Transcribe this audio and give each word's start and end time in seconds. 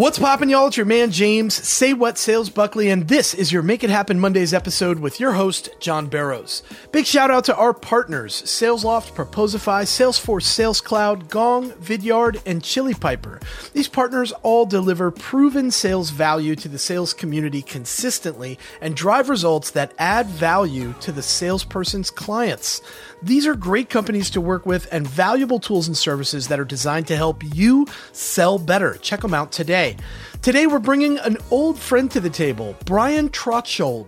What's 0.00 0.18
poppin', 0.18 0.48
y'all? 0.48 0.68
It's 0.68 0.78
your 0.78 0.86
man 0.86 1.10
James, 1.10 1.52
Say 1.52 1.92
What 1.92 2.16
Sales 2.16 2.48
Buckley, 2.48 2.88
and 2.88 3.06
this 3.06 3.34
is 3.34 3.52
your 3.52 3.60
Make 3.60 3.84
It 3.84 3.90
Happen 3.90 4.18
Mondays 4.18 4.54
episode 4.54 4.98
with 4.98 5.20
your 5.20 5.32
host, 5.32 5.68
John 5.78 6.06
Barrows. 6.06 6.62
Big 6.90 7.04
shout 7.04 7.30
out 7.30 7.44
to 7.44 7.54
our 7.54 7.74
partners, 7.74 8.40
SalesLoft, 8.46 9.12
Proposify, 9.12 9.82
Salesforce 9.82 10.44
Sales 10.44 10.80
Cloud, 10.80 11.28
Gong, 11.28 11.72
Vidyard, 11.72 12.40
and 12.46 12.64
Chili 12.64 12.94
Piper. 12.94 13.40
These 13.74 13.88
partners 13.88 14.32
all 14.42 14.64
deliver 14.64 15.10
proven 15.10 15.70
sales 15.70 16.08
value 16.08 16.56
to 16.56 16.68
the 16.70 16.78
sales 16.78 17.12
community 17.12 17.60
consistently 17.60 18.58
and 18.80 18.96
drive 18.96 19.28
results 19.28 19.70
that 19.72 19.92
add 19.98 20.28
value 20.28 20.94
to 21.02 21.12
the 21.12 21.20
salesperson's 21.20 22.10
clients. 22.10 22.80
These 23.22 23.46
are 23.46 23.54
great 23.54 23.90
companies 23.90 24.30
to 24.30 24.40
work 24.40 24.64
with 24.64 24.88
and 24.90 25.06
valuable 25.06 25.58
tools 25.58 25.86
and 25.86 25.96
services 25.96 26.48
that 26.48 26.58
are 26.58 26.64
designed 26.64 27.06
to 27.08 27.16
help 27.16 27.42
you 27.54 27.86
sell 28.12 28.58
better. 28.58 28.94
Check 28.94 29.20
them 29.20 29.34
out 29.34 29.52
today. 29.52 29.96
Today, 30.40 30.66
we're 30.66 30.78
bringing 30.78 31.18
an 31.18 31.36
old 31.50 31.78
friend 31.78 32.10
to 32.12 32.20
the 32.20 32.30
table. 32.30 32.74
Brian 32.86 33.28
Trotschuld, 33.28 34.06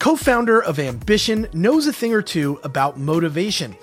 co 0.00 0.16
founder 0.16 0.60
of 0.60 0.80
Ambition, 0.80 1.46
knows 1.52 1.86
a 1.86 1.92
thing 1.92 2.12
or 2.12 2.22
two 2.22 2.58
about 2.64 2.98
motivation. 2.98 3.76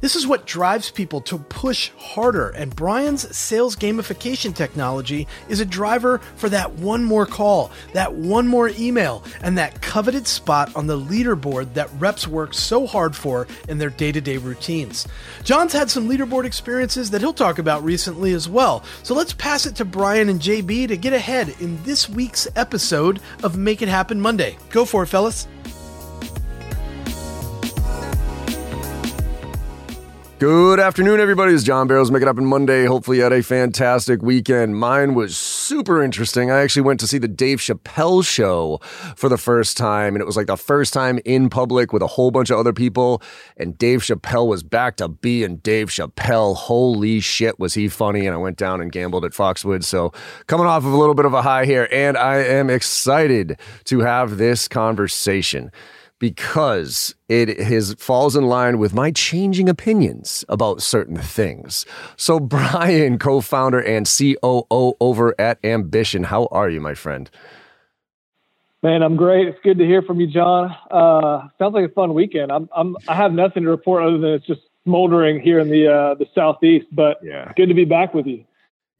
This 0.00 0.14
is 0.14 0.28
what 0.28 0.46
drives 0.46 0.92
people 0.92 1.20
to 1.22 1.38
push 1.38 1.90
harder, 1.98 2.50
and 2.50 2.74
Brian's 2.74 3.36
sales 3.36 3.74
gamification 3.74 4.54
technology 4.54 5.26
is 5.48 5.58
a 5.58 5.64
driver 5.64 6.18
for 6.36 6.48
that 6.50 6.74
one 6.74 7.02
more 7.02 7.26
call, 7.26 7.72
that 7.94 8.14
one 8.14 8.46
more 8.46 8.68
email, 8.78 9.24
and 9.42 9.58
that 9.58 9.82
coveted 9.82 10.28
spot 10.28 10.74
on 10.76 10.86
the 10.86 10.96
leaderboard 10.98 11.74
that 11.74 11.90
reps 11.98 12.28
work 12.28 12.54
so 12.54 12.86
hard 12.86 13.16
for 13.16 13.48
in 13.68 13.78
their 13.78 13.90
day 13.90 14.12
to 14.12 14.20
day 14.20 14.36
routines. 14.36 15.08
John's 15.42 15.72
had 15.72 15.90
some 15.90 16.08
leaderboard 16.08 16.44
experiences 16.44 17.10
that 17.10 17.20
he'll 17.20 17.32
talk 17.32 17.58
about 17.58 17.82
recently 17.82 18.32
as 18.34 18.48
well, 18.48 18.84
so 19.02 19.14
let's 19.14 19.32
pass 19.32 19.66
it 19.66 19.74
to 19.76 19.84
Brian 19.84 20.28
and 20.28 20.40
JB 20.40 20.86
to 20.88 20.96
get 20.96 21.12
ahead 21.12 21.56
in 21.58 21.82
this 21.82 22.08
week's 22.08 22.46
episode 22.54 23.18
of 23.42 23.58
Make 23.58 23.82
It 23.82 23.88
Happen 23.88 24.20
Monday. 24.20 24.58
Go 24.70 24.84
for 24.84 25.02
it, 25.02 25.06
fellas. 25.08 25.48
Good 30.38 30.78
afternoon, 30.78 31.18
everybody. 31.18 31.52
It's 31.52 31.64
John 31.64 31.88
Barrows 31.88 32.12
Make 32.12 32.22
It 32.22 32.26
Happen 32.26 32.44
Monday. 32.44 32.84
Hopefully, 32.84 33.16
you 33.16 33.24
had 33.24 33.32
a 33.32 33.42
fantastic 33.42 34.22
weekend. 34.22 34.76
Mine 34.76 35.16
was 35.16 35.36
super 35.36 36.00
interesting. 36.00 36.48
I 36.48 36.60
actually 36.60 36.82
went 36.82 37.00
to 37.00 37.08
see 37.08 37.18
the 37.18 37.26
Dave 37.26 37.58
Chappelle 37.58 38.24
show 38.24 38.78
for 39.16 39.28
the 39.28 39.36
first 39.36 39.76
time, 39.76 40.14
and 40.14 40.22
it 40.22 40.26
was 40.26 40.36
like 40.36 40.46
the 40.46 40.56
first 40.56 40.92
time 40.94 41.18
in 41.24 41.50
public 41.50 41.92
with 41.92 42.02
a 42.02 42.06
whole 42.06 42.30
bunch 42.30 42.50
of 42.50 42.58
other 42.58 42.72
people. 42.72 43.20
And 43.56 43.76
Dave 43.76 44.02
Chappelle 44.02 44.46
was 44.46 44.62
back 44.62 44.94
to 44.98 45.08
being 45.08 45.56
Dave 45.56 45.88
Chappelle. 45.88 46.54
Holy 46.54 47.18
shit, 47.18 47.58
was 47.58 47.74
he 47.74 47.88
funny! 47.88 48.24
And 48.24 48.32
I 48.32 48.38
went 48.38 48.58
down 48.58 48.80
and 48.80 48.92
gambled 48.92 49.24
at 49.24 49.32
Foxwoods. 49.32 49.86
So, 49.86 50.12
coming 50.46 50.68
off 50.68 50.84
of 50.84 50.92
a 50.92 50.96
little 50.96 51.16
bit 51.16 51.24
of 51.24 51.34
a 51.34 51.42
high 51.42 51.64
here, 51.64 51.88
and 51.90 52.16
I 52.16 52.36
am 52.36 52.70
excited 52.70 53.58
to 53.86 53.98
have 54.02 54.36
this 54.36 54.68
conversation 54.68 55.72
because 56.18 57.14
it 57.28 57.48
is, 57.48 57.94
falls 57.94 58.36
in 58.36 58.46
line 58.46 58.78
with 58.78 58.94
my 58.94 59.10
changing 59.10 59.68
opinions 59.68 60.44
about 60.48 60.82
certain 60.82 61.16
things. 61.16 61.86
So, 62.16 62.40
Brian, 62.58 63.18
co 63.18 63.40
founder 63.40 63.80
and 63.80 64.06
COO 64.06 64.96
over 65.00 65.34
at 65.38 65.58
Ambition, 65.64 66.24
how 66.24 66.46
are 66.50 66.68
you, 66.68 66.80
my 66.80 66.94
friend? 66.94 67.30
Man, 68.82 69.02
I'm 69.02 69.16
great. 69.16 69.48
It's 69.48 69.58
good 69.64 69.78
to 69.78 69.84
hear 69.84 70.02
from 70.02 70.20
you, 70.20 70.28
John. 70.28 70.74
Uh, 70.90 71.48
sounds 71.58 71.74
like 71.74 71.84
a 71.84 71.92
fun 71.92 72.14
weekend. 72.14 72.52
I'm, 72.52 72.68
I'm, 72.74 72.96
I 73.08 73.14
have 73.14 73.32
nothing 73.32 73.64
to 73.64 73.70
report 73.70 74.04
other 74.04 74.18
than 74.18 74.30
it's 74.34 74.46
just 74.46 74.60
smoldering 74.84 75.40
here 75.40 75.58
in 75.58 75.68
the 75.68 75.92
uh, 75.92 76.14
the 76.14 76.26
southeast. 76.32 76.86
But 76.92 77.18
yeah. 77.22 77.52
good 77.56 77.66
to 77.66 77.74
be 77.74 77.84
back 77.84 78.14
with 78.14 78.26
you. 78.26 78.44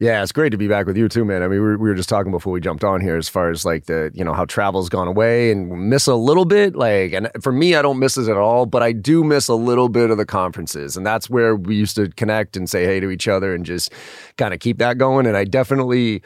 Yeah, 0.01 0.23
it's 0.23 0.31
great 0.31 0.51
to 0.51 0.57
be 0.57 0.69
back 0.69 0.85
with 0.85 0.95
you 0.95 1.09
too, 1.09 1.25
man. 1.25 1.43
I 1.43 1.49
mean, 1.49 1.59
we 1.59 1.59
were, 1.59 1.77
we 1.77 1.89
were 1.89 1.95
just 1.95 2.07
talking 2.07 2.31
before 2.31 2.53
we 2.53 2.61
jumped 2.61 2.85
on 2.85 3.01
here 3.01 3.17
as 3.17 3.27
far 3.27 3.49
as 3.49 3.65
like 3.65 3.85
the, 3.87 4.11
you 4.13 4.23
know, 4.23 4.31
how 4.31 4.45
travel's 4.45 4.87
gone 4.87 5.09
away 5.09 5.51
and 5.51 5.89
miss 5.89 6.07
a 6.07 6.15
little 6.15 6.45
bit. 6.45 6.73
Like, 6.73 7.11
and 7.11 7.29
for 7.41 7.51
me, 7.51 7.75
I 7.75 7.81
don't 7.81 7.99
miss 7.99 8.15
it 8.15 8.29
at 8.29 8.37
all, 8.37 8.65
but 8.65 8.81
I 8.81 8.93
do 8.93 9.25
miss 9.25 9.49
a 9.49 9.55
little 9.55 9.89
bit 9.89 10.09
of 10.09 10.17
the 10.17 10.25
conferences. 10.25 10.95
And 10.95 11.05
that's 11.05 11.29
where 11.29 11.53
we 11.57 11.75
used 11.75 11.97
to 11.97 12.07
connect 12.11 12.55
and 12.55 12.69
say 12.69 12.85
hey 12.85 13.01
to 13.01 13.09
each 13.09 13.27
other 13.27 13.53
and 13.53 13.65
just 13.65 13.91
kind 14.37 14.53
of 14.53 14.61
keep 14.61 14.77
that 14.77 14.97
going. 14.97 15.25
And 15.25 15.35
I 15.35 15.43
definitely, 15.43 16.23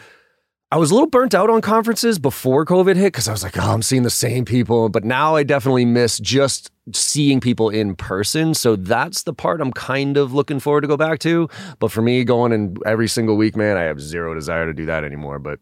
I 0.74 0.78
was 0.78 0.90
a 0.90 0.96
little 0.96 1.08
burnt 1.08 1.36
out 1.36 1.52
on 1.52 1.62
conferences 1.62 2.18
before 2.18 2.66
COVID 2.66 2.96
hit 2.96 3.14
because 3.14 3.28
I 3.28 3.32
was 3.32 3.44
like, 3.44 3.60
oh, 3.60 3.74
I'm 3.74 3.84
seeing 3.84 4.02
the 4.02 4.10
same 4.10 4.44
people. 4.44 4.90
But 4.90 5.04
now 5.04 5.36
I 5.36 5.44
definitely 5.44 5.86
miss 5.86 6.18
just 6.18 6.72
seeing 6.96 7.40
people 7.40 7.70
in 7.70 7.96
person. 7.96 8.56
So 8.56 8.76
that's 8.76 9.22
the 9.22 9.36
part 9.36 9.62
I'm 9.62 9.72
kind 9.72 10.18
of 10.18 10.34
looking 10.34 10.60
forward 10.60 10.82
to 10.82 10.88
go 10.88 10.98
back 10.98 11.20
to. 11.20 11.48
But 11.78 11.92
for 11.92 12.02
me, 12.02 12.24
going 12.24 12.52
in 12.54 12.76
every 12.88 13.08
single 13.08 13.38
week, 13.38 13.56
man, 13.56 13.78
I 13.78 13.84
have 13.84 14.02
zero 14.02 14.34
desire 14.34 14.66
to 14.66 14.74
do 14.74 14.88
that 14.88 15.04
anymore. 15.04 15.38
But 15.38 15.60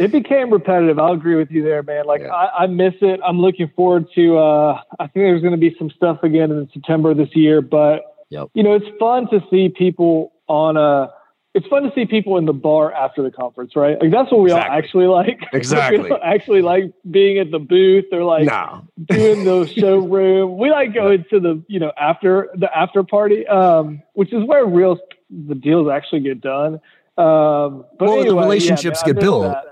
it 0.00 0.10
became 0.10 0.52
repetitive. 0.52 0.98
I'll 0.98 1.12
agree 1.12 1.36
with 1.36 1.52
you 1.52 1.62
there, 1.62 1.84
man. 1.84 2.04
Like 2.04 2.22
yeah. 2.22 2.34
I, 2.34 2.64
I, 2.64 2.66
miss 2.66 2.94
it. 3.00 3.20
I'm 3.24 3.38
looking 3.38 3.70
forward 3.76 4.06
to. 4.16 4.38
uh 4.38 4.80
I 4.98 5.04
think 5.04 5.22
there's 5.22 5.40
going 5.42 5.52
to 5.52 5.56
be 5.56 5.76
some 5.78 5.90
stuff 5.90 6.24
again 6.24 6.50
in 6.50 6.68
September 6.74 7.14
this 7.14 7.30
year, 7.36 7.62
but 7.62 8.00
yep. 8.28 8.48
you 8.54 8.64
know, 8.64 8.74
it's 8.74 8.98
fun 8.98 9.30
to 9.30 9.38
see 9.52 9.68
people 9.68 10.32
on 10.48 10.76
a 10.76 11.12
it's 11.54 11.66
fun 11.66 11.82
to 11.82 11.90
see 11.94 12.04
people 12.04 12.36
in 12.36 12.44
the 12.44 12.52
bar 12.52 12.92
after 12.92 13.22
the 13.22 13.30
conference, 13.30 13.74
right? 13.74 14.00
Like 14.00 14.10
that's 14.10 14.30
what 14.30 14.40
we 14.40 14.50
exactly. 14.52 14.70
all 14.70 14.78
actually 14.78 15.06
like. 15.06 15.40
Exactly. 15.52 16.10
actually 16.22 16.62
like 16.62 16.92
being 17.10 17.38
at 17.38 17.50
the 17.50 17.58
booth 17.58 18.06
or 18.12 18.24
like 18.24 18.44
no. 18.44 18.86
doing 19.06 19.44
the 19.44 19.66
showroom. 19.76 20.58
We 20.58 20.70
like 20.70 20.94
going 20.94 21.24
to 21.30 21.40
the 21.40 21.62
you 21.68 21.80
know 21.80 21.92
after 21.98 22.48
the 22.54 22.68
after 22.76 23.02
party, 23.02 23.46
um, 23.46 24.02
which 24.12 24.32
is 24.32 24.44
where 24.44 24.66
real 24.66 24.98
the 25.30 25.54
deals 25.54 25.88
actually 25.90 26.20
get 26.20 26.40
done. 26.40 26.74
Um, 27.16 27.84
but 27.98 28.06
well, 28.06 28.12
anyway, 28.12 28.28
the 28.28 28.36
relationships 28.36 29.00
yeah, 29.02 29.08
man, 29.08 29.14
get 29.14 29.20
built. 29.22 29.42
That 29.42 29.64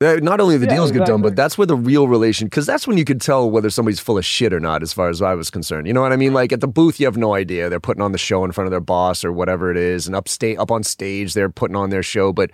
not 0.00 0.40
only 0.40 0.56
the 0.56 0.66
yeah, 0.66 0.74
deals 0.74 0.90
exactly. 0.90 1.06
get 1.06 1.12
done, 1.12 1.22
but 1.22 1.36
that's 1.36 1.56
where 1.56 1.66
the 1.66 1.76
real 1.76 2.08
relation, 2.08 2.46
because 2.46 2.66
that's 2.66 2.86
when 2.86 2.98
you 2.98 3.04
could 3.04 3.20
tell 3.20 3.50
whether 3.50 3.70
somebody's 3.70 4.00
full 4.00 4.18
of 4.18 4.24
shit 4.24 4.52
or 4.52 4.60
not, 4.60 4.82
as 4.82 4.92
far 4.92 5.08
as 5.08 5.22
I 5.22 5.34
was 5.34 5.50
concerned. 5.50 5.86
You 5.86 5.92
know 5.92 6.02
what 6.02 6.12
I 6.12 6.16
mean? 6.16 6.34
Like 6.34 6.52
at 6.52 6.60
the 6.60 6.68
booth, 6.68 6.98
you 6.98 7.06
have 7.06 7.16
no 7.16 7.34
idea. 7.34 7.68
They're 7.70 7.80
putting 7.80 8.02
on 8.02 8.12
the 8.12 8.18
show 8.18 8.44
in 8.44 8.52
front 8.52 8.66
of 8.66 8.70
their 8.70 8.80
boss 8.80 9.24
or 9.24 9.32
whatever 9.32 9.70
it 9.70 9.76
is, 9.76 10.06
and 10.06 10.16
upstate 10.16 10.58
up 10.58 10.70
on 10.70 10.82
stage, 10.82 11.34
they're 11.34 11.48
putting 11.48 11.76
on 11.76 11.90
their 11.90 12.02
show. 12.02 12.32
But 12.32 12.50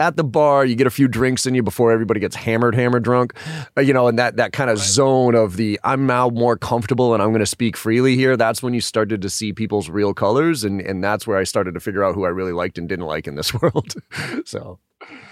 at 0.00 0.16
the 0.16 0.24
bar, 0.24 0.64
you 0.64 0.74
get 0.74 0.86
a 0.86 0.90
few 0.90 1.06
drinks 1.06 1.46
in 1.46 1.54
you 1.54 1.62
before 1.62 1.92
everybody 1.92 2.18
gets 2.20 2.34
hammered, 2.34 2.74
hammered 2.74 3.02
drunk, 3.02 3.34
uh, 3.76 3.82
you 3.82 3.92
know, 3.92 4.08
and 4.08 4.18
that 4.18 4.36
that 4.36 4.52
kind 4.52 4.70
of 4.70 4.78
right. 4.78 4.86
zone 4.86 5.34
of 5.34 5.56
the 5.56 5.78
I'm 5.84 6.06
now 6.06 6.30
more 6.30 6.56
comfortable 6.56 7.12
and 7.14 7.22
I'm 7.22 7.30
going 7.30 7.40
to 7.40 7.46
speak 7.46 7.76
freely 7.76 8.16
here. 8.16 8.36
That's 8.36 8.62
when 8.62 8.74
you 8.74 8.80
started 8.80 9.22
to 9.22 9.30
see 9.30 9.52
people's 9.52 9.88
real 9.90 10.14
colors, 10.14 10.64
and 10.64 10.80
and 10.80 11.04
that's 11.04 11.26
where 11.26 11.36
I 11.36 11.44
started 11.44 11.74
to 11.74 11.80
figure 11.80 12.02
out 12.02 12.14
who 12.14 12.24
I 12.24 12.30
really 12.30 12.52
liked 12.52 12.78
and 12.78 12.88
didn't 12.88 13.06
like 13.06 13.28
in 13.28 13.36
this 13.36 13.54
world. 13.62 13.94
so. 14.44 14.78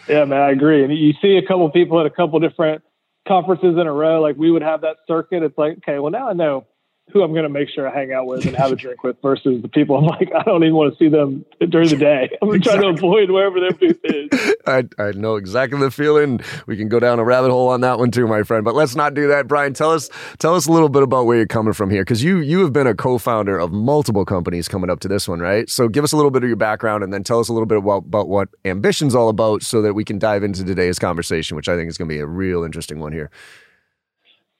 Yeah, 0.08 0.24
man, 0.24 0.40
I 0.40 0.50
agree. 0.50 0.84
And 0.84 0.96
you 0.96 1.12
see 1.20 1.36
a 1.36 1.46
couple 1.46 1.68
people 1.70 2.00
at 2.00 2.06
a 2.06 2.10
couple 2.10 2.38
different 2.40 2.82
conferences 3.26 3.76
in 3.78 3.86
a 3.86 3.92
row. 3.92 4.20
Like 4.20 4.36
we 4.36 4.50
would 4.50 4.62
have 4.62 4.80
that 4.82 4.96
circuit. 5.06 5.42
It's 5.42 5.58
like, 5.58 5.78
okay, 5.78 5.98
well 5.98 6.10
now 6.10 6.28
I 6.28 6.32
know 6.32 6.66
who 7.12 7.22
I'm 7.22 7.32
going 7.32 7.44
to 7.44 7.48
make 7.48 7.68
sure 7.70 7.88
I 7.88 7.94
hang 7.94 8.12
out 8.12 8.26
with 8.26 8.44
and 8.46 8.54
have 8.56 8.72
a 8.72 8.76
drink 8.76 9.02
with 9.02 9.16
versus 9.22 9.62
the 9.62 9.68
people 9.68 9.96
I'm 9.96 10.04
like, 10.04 10.30
I 10.34 10.42
don't 10.42 10.62
even 10.62 10.74
want 10.74 10.92
to 10.92 10.98
see 10.98 11.08
them 11.08 11.44
during 11.70 11.88
the 11.88 11.96
day. 11.96 12.30
I'm 12.42 12.54
exactly. 12.54 12.82
trying 12.82 12.96
to 12.96 12.98
avoid 12.98 13.30
wherever 13.30 13.60
their 13.60 13.72
booth 13.72 14.00
is. 14.04 14.54
I, 14.66 14.84
I 14.98 15.12
know 15.12 15.36
exactly 15.36 15.78
the 15.80 15.90
feeling. 15.90 16.40
We 16.66 16.76
can 16.76 16.88
go 16.88 17.00
down 17.00 17.18
a 17.18 17.24
rabbit 17.24 17.50
hole 17.50 17.68
on 17.68 17.80
that 17.80 17.98
one 17.98 18.10
too, 18.10 18.26
my 18.26 18.42
friend. 18.42 18.64
But 18.64 18.74
let's 18.74 18.94
not 18.94 19.14
do 19.14 19.28
that. 19.28 19.48
Brian, 19.48 19.74
tell 19.74 19.90
us 19.90 20.10
tell 20.38 20.54
us 20.54 20.66
a 20.66 20.72
little 20.72 20.88
bit 20.88 21.02
about 21.02 21.26
where 21.26 21.36
you're 21.36 21.46
coming 21.46 21.72
from 21.72 21.90
here, 21.90 22.02
because 22.02 22.22
you 22.22 22.38
you 22.38 22.60
have 22.60 22.72
been 22.72 22.86
a 22.86 22.94
co-founder 22.94 23.58
of 23.58 23.72
multiple 23.72 24.24
companies 24.24 24.68
coming 24.68 24.90
up 24.90 25.00
to 25.00 25.08
this 25.08 25.26
one, 25.28 25.40
right? 25.40 25.68
So 25.70 25.88
give 25.88 26.04
us 26.04 26.12
a 26.12 26.16
little 26.16 26.30
bit 26.30 26.42
of 26.42 26.48
your 26.48 26.56
background 26.56 27.02
and 27.02 27.12
then 27.12 27.24
tell 27.24 27.40
us 27.40 27.48
a 27.48 27.52
little 27.52 27.66
bit 27.66 27.78
about, 27.78 28.04
about 28.04 28.28
what 28.28 28.48
Ambition's 28.64 29.14
all 29.14 29.28
about, 29.28 29.62
so 29.62 29.82
that 29.82 29.94
we 29.94 30.04
can 30.04 30.18
dive 30.18 30.42
into 30.42 30.64
today's 30.64 30.98
conversation, 30.98 31.56
which 31.56 31.68
I 31.68 31.76
think 31.76 31.88
is 31.88 31.96
going 31.96 32.08
to 32.08 32.14
be 32.14 32.20
a 32.20 32.26
real 32.26 32.64
interesting 32.64 33.00
one 33.00 33.12
here. 33.12 33.30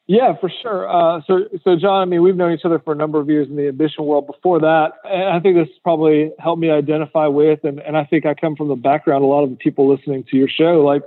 Yeah, 0.09 0.33
for 0.41 0.51
sure. 0.63 0.89
Uh, 0.89 1.21
so, 1.27 1.41
so 1.63 1.77
John, 1.77 2.01
I 2.01 2.07
mean, 2.07 2.23
we've 2.23 2.35
known 2.35 2.53
each 2.53 2.65
other 2.65 2.79
for 2.79 2.95
a 2.95 2.97
number 2.97 3.21
of 3.21 3.29
years 3.29 3.47
in 3.47 3.57
the 3.57 3.69
ambition 3.69 4.07
world. 4.07 4.27
Before 4.27 4.59
that, 4.59 4.93
and 5.05 5.29
I 5.29 5.39
think 5.39 5.57
this 5.57 5.69
probably 5.83 6.33
helped 6.39 6.63
me 6.63 6.71
identify 6.71 7.27
with, 7.27 7.63
and, 7.65 7.79
and 7.81 7.95
I 7.95 8.05
think 8.07 8.25
I 8.25 8.33
come 8.33 8.57
from 8.57 8.69
the 8.69 8.75
background. 8.75 9.23
A 9.23 9.27
lot 9.27 9.45
of 9.45 9.51
the 9.51 9.57
people 9.57 9.87
listening 9.95 10.25
to 10.31 10.37
your 10.39 10.49
show, 10.49 10.81
like 10.81 11.03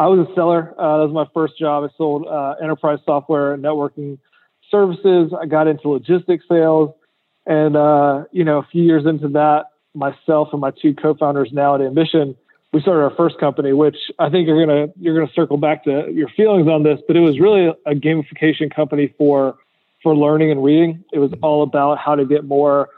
I 0.00 0.08
was 0.08 0.26
a 0.28 0.34
seller. 0.34 0.74
Uh, 0.76 0.98
that 0.98 1.12
was 1.12 1.14
my 1.14 1.26
first 1.32 1.56
job. 1.60 1.88
I 1.88 1.96
sold 1.96 2.26
uh, 2.26 2.56
enterprise 2.60 2.98
software 3.04 3.54
and 3.54 3.62
networking 3.62 4.18
services. 4.68 5.32
I 5.40 5.46
got 5.46 5.68
into 5.68 5.88
logistics 5.88 6.44
sales, 6.48 6.92
and 7.46 7.76
uh, 7.76 8.24
you 8.32 8.42
know, 8.42 8.58
a 8.58 8.66
few 8.72 8.82
years 8.82 9.06
into 9.06 9.28
that, 9.28 9.66
myself 9.94 10.48
and 10.50 10.60
my 10.60 10.72
two 10.72 10.92
co-founders 10.92 11.50
now 11.52 11.76
at 11.76 11.82
Ambition 11.82 12.34
we 12.72 12.80
started 12.80 13.02
our 13.02 13.14
first 13.16 13.38
company, 13.38 13.72
which 13.72 13.96
I 14.18 14.30
think 14.30 14.46
you're 14.46 14.64
gonna 14.64 14.88
you're 14.98 15.14
gonna 15.18 15.32
circle 15.34 15.56
back 15.56 15.84
to 15.84 16.10
your 16.12 16.28
feelings 16.28 16.68
on 16.68 16.82
this, 16.82 17.00
but 17.06 17.16
it 17.16 17.20
was 17.20 17.40
really 17.40 17.66
a 17.86 17.94
gamification 17.94 18.74
company 18.74 19.12
for 19.18 19.56
for 20.02 20.14
learning 20.14 20.50
and 20.50 20.62
reading. 20.62 21.04
It 21.12 21.18
was 21.18 21.32
all 21.42 21.62
about 21.62 21.98
how 21.98 22.14
to 22.14 22.24
get 22.24 22.44
more 22.44 22.88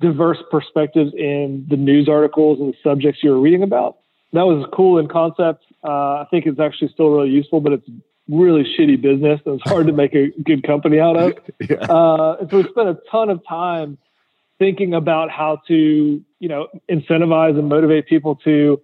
diverse 0.00 0.38
perspectives 0.50 1.12
in 1.14 1.66
the 1.68 1.76
news 1.76 2.08
articles 2.08 2.58
and 2.58 2.72
the 2.72 2.76
subjects 2.82 3.22
you 3.22 3.30
were 3.30 3.40
reading 3.40 3.62
about. 3.62 3.98
That 4.32 4.46
was 4.46 4.66
cool 4.72 4.98
in 4.98 5.08
concept. 5.08 5.64
Uh, 5.84 6.22
I 6.22 6.26
think 6.30 6.46
it's 6.46 6.60
actually 6.60 6.88
still 6.88 7.10
really 7.10 7.30
useful, 7.30 7.60
but 7.60 7.72
it's 7.72 7.88
really 8.28 8.64
shitty 8.78 9.00
business 9.00 9.40
and 9.44 9.60
it's 9.60 9.70
hard 9.70 9.86
to 9.86 9.92
make 9.92 10.14
a 10.14 10.30
good 10.42 10.62
company 10.62 11.00
out 11.00 11.16
of. 11.16 11.32
yeah. 11.68 11.76
uh, 11.76 12.36
and 12.40 12.50
so 12.50 12.58
we 12.58 12.62
spent 12.64 12.88
a 12.88 12.98
ton 13.10 13.28
of 13.28 13.40
time 13.46 13.98
thinking 14.58 14.94
about 14.94 15.30
how 15.30 15.60
to, 15.68 16.22
you 16.38 16.48
know, 16.48 16.68
incentivize 16.88 17.58
and 17.58 17.68
motivate 17.68 18.06
people 18.06 18.36
to 18.36 18.80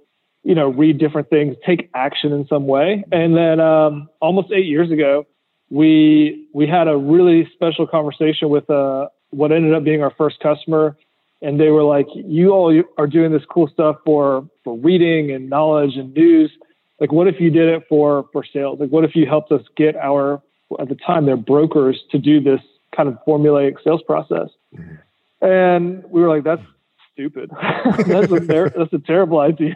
you 0.47 0.55
know, 0.55 0.69
read 0.69 0.99
different 0.99 1.29
things, 1.29 1.57
take 1.67 1.91
action 1.93 2.33
in 2.33 2.47
some 2.47 2.69
way. 2.69 3.03
And 3.11 3.37
then 3.37 3.59
um, 3.59 4.09
almost 4.21 4.53
eight 4.53 4.67
years 4.67 4.93
ago, 4.93 5.27
we 5.71 6.47
we 6.55 6.69
had 6.69 6.87
a 6.87 6.97
really 6.97 7.51
special 7.53 7.85
conversation 7.85 8.49
with 8.49 8.71
uh, 8.71 9.09
what 9.31 9.51
ended 9.51 9.75
up 9.75 9.83
being 9.83 10.05
our 10.05 10.13
first 10.17 10.39
customer, 10.39 10.97
and 11.43 11.59
they 11.59 11.71
were 11.71 11.83
like, 11.83 12.07
"You 12.15 12.53
all 12.53 12.81
are 12.97 13.09
doing 13.09 13.33
this 13.33 13.43
cool 13.51 13.67
stuff 13.67 13.97
for 14.05 14.49
for 14.63 14.79
reading 14.79 15.33
and 15.33 15.51
knowledge 15.51 15.97
and 15.97 16.15
news. 16.15 16.53
Like, 17.01 17.11
what 17.11 17.27
if 17.27 17.41
you 17.41 17.51
did 17.51 17.69
it 17.69 17.83
for 17.89 18.27
for 18.33 18.45
sales? 18.45 18.79
Like, 18.79 18.91
what 18.91 19.03
if 19.03 19.17
you 19.17 19.27
helped 19.27 19.51
us 19.51 19.63
get 19.77 19.97
our 19.97 20.41
at 20.79 20.89
the 20.89 20.95
time 20.95 21.27
their 21.27 21.37
brokers 21.37 22.01
to 22.13 22.19
do 22.19 22.41
this 22.41 22.61
kind 22.95 23.09
of 23.09 23.19
formulaic 23.27 23.83
sales 23.83 24.03
process?" 24.07 24.51
And 25.43 26.05
we 26.05 26.21
were 26.21 26.29
like, 26.29 26.45
"That's 26.45 26.63
stupid. 27.17 27.51
that's, 28.07 28.31
a 28.31 28.41
ter- 28.41 28.71
that's 28.71 28.93
a 28.93 28.99
terrible 28.99 29.41
idea. 29.41 29.75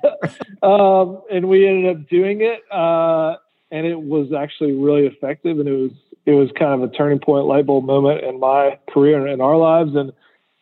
Um, 0.63 1.23
and 1.31 1.49
we 1.49 1.67
ended 1.67 1.97
up 1.97 2.09
doing 2.09 2.43
it, 2.43 2.61
uh, 2.71 3.37
and 3.71 3.87
it 3.87 4.01
was 4.01 4.33
actually 4.33 4.73
really 4.73 5.07
effective. 5.07 5.59
And 5.59 5.69
it 5.69 5.73
was 5.73 5.93
it 6.27 6.33
was 6.33 6.51
kind 6.59 6.83
of 6.83 6.89
a 6.89 6.93
turning 6.95 7.19
point, 7.19 7.47
light 7.47 7.67
bulb 7.67 7.85
moment 7.85 8.25
in 8.25 8.39
my 8.39 8.79
career 8.91 9.19
and 9.19 9.29
in 9.33 9.41
our 9.41 9.57
lives. 9.57 9.95
And 9.95 10.13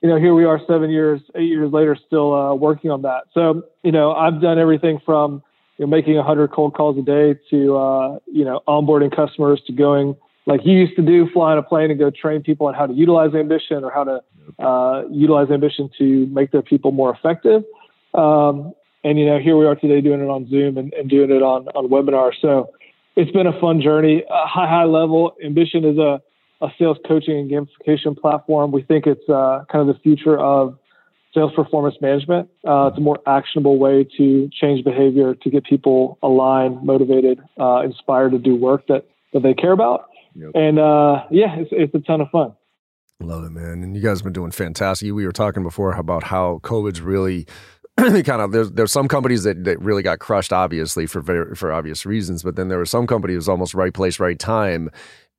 you 0.03 0.09
know, 0.09 0.17
here 0.17 0.35
we 0.35 0.45
are, 0.45 0.61
seven 0.69 0.91
years, 0.91 1.21
eight 1.35 1.49
years 1.49 1.73
later, 1.73 1.97
still 2.07 2.33
uh, 2.33 2.55
working 2.55 2.91
on 2.91 3.03
that. 3.03 3.25
So 3.35 3.63
you 3.83 3.93
know, 3.93 4.13
I've 4.13 4.41
done 4.41 4.59
everything 4.59 5.01
from 5.05 5.43
you 5.79 5.87
know, 5.87 5.91
making 5.91 6.15
100 6.17 6.53
cold 6.53 6.75
calls 6.75 6.99
a 6.99 7.03
day 7.03 7.39
to 7.51 7.77
uh, 7.77 8.19
you 8.27 8.45
know 8.45 8.61
onboarding 8.69 9.15
customers 9.15 9.61
to 9.67 9.73
going 9.73 10.17
like 10.49 10.63
you 10.65 10.79
used 10.79 10.97
to 10.97 11.03
do, 11.03 11.29
flying 11.31 11.59
a 11.59 11.63
plane 11.63 11.91
and 11.91 12.01
go 12.01 12.11
train 12.11 12.43
people 12.43 12.67
on 12.67 12.75
how 12.75 12.87
to 12.87 12.95
utilize 12.95 13.35
ambition 13.35 13.85
or 13.85 13.91
how 13.91 14.05
to 14.05 14.23
uh, 14.65 15.05
utilize 15.11 15.51
ambition 15.51 15.91
to 15.99 16.27
make 16.29 16.51
their 16.53 16.63
people 16.63 16.91
more 16.91 17.15
effective. 17.15 17.63
Um, 18.15 18.73
and 19.05 19.19
you 19.19 19.27
know, 19.27 19.39
here 19.39 19.57
we 19.57 19.67
are 19.67 19.75
today 19.75 20.01
doing 20.01 20.21
it 20.21 20.29
on 20.29 20.49
Zoom 20.49 20.77
and, 20.77 20.93
and 20.95 21.09
doing 21.09 21.31
it 21.31 21.43
on 21.43 21.69
on 21.69 21.89
webinar. 21.89 22.33
So 22.41 22.73
it's 23.17 23.31
been 23.31 23.47
a 23.47 23.59
fun 23.61 23.81
journey. 23.81 24.25
Uh, 24.29 24.47
high 24.47 24.69
high 24.69 24.85
level 24.85 25.35
ambition 25.45 25.85
is 25.85 25.99
a 25.99 26.21
a 26.61 26.69
sales 26.79 26.99
coaching 27.07 27.39
and 27.39 27.51
gamification 27.51 28.17
platform. 28.17 28.73
We 28.73 28.83
think 28.83 29.07
it's 29.07 29.29
uh, 29.29 29.65
kind 29.71 29.89
of 29.89 29.95
the 29.95 30.01
future 30.03 30.39
of 30.39 30.77
sales 31.35 31.53
performance 31.55 31.95
management. 32.01 32.49
Uh, 32.67 32.89
it's 32.89 32.99
a 32.99 33.01
more 33.01 33.19
actionable 33.27 33.79
way 33.79 34.07
to 34.17 34.51
change 34.53 34.85
behavior 34.85 35.35
to 35.35 35.51
get 35.51 35.65
people 35.65 36.19
aligned, 36.23 36.83
motivated, 36.83 37.39
uh, 37.61 37.83
inspired 37.85 38.33
to 38.33 38.39
do 38.39 38.57
work 38.57 38.87
that 38.89 39.07
that 39.33 39.43
they 39.43 39.55
care 39.55 39.73
about. 39.73 40.07
Yep. 40.35 40.51
And 40.55 40.79
uh, 40.79 41.25
yeah, 41.31 41.57
it's, 41.59 41.71
it's 41.73 41.95
a 41.95 42.01
ton 42.01 42.21
of 42.21 42.31
fun. 42.31 42.55
Love 43.21 43.45
it, 43.45 43.51
man. 43.51 43.83
And 43.83 43.97
you 43.97 44.03
guys 44.03 44.19
have 44.19 44.25
been 44.25 44.33
doing 44.33 44.53
fantastic. 44.53 45.13
We 45.13 45.27
were 45.27 45.33
talking 45.33 45.65
before 45.65 45.93
about 45.93 46.25
how 46.25 46.61
COVID's 46.63 47.01
really 47.01 47.49
kind 48.25 48.41
of 48.41 48.53
there's 48.53 48.71
there's 48.73 48.93
some 48.93 49.09
companies 49.09 49.43
that, 49.43 49.65
that 49.65 49.81
really 49.81 50.03
got 50.03 50.21
crushed, 50.21 50.53
obviously 50.53 51.07
for 51.07 51.21
very, 51.21 51.55
for 51.57 51.73
obvious 51.73 52.07
reasons. 52.07 52.43
But 52.43 52.57
then 52.57 52.69
there 52.69 52.79
were 52.79 52.87
some 52.87 53.07
companies 53.07 53.37
was 53.37 53.49
almost 53.49 53.75
right 53.75 53.93
place, 53.93 54.21
right 54.21 54.39
time, 54.39 54.91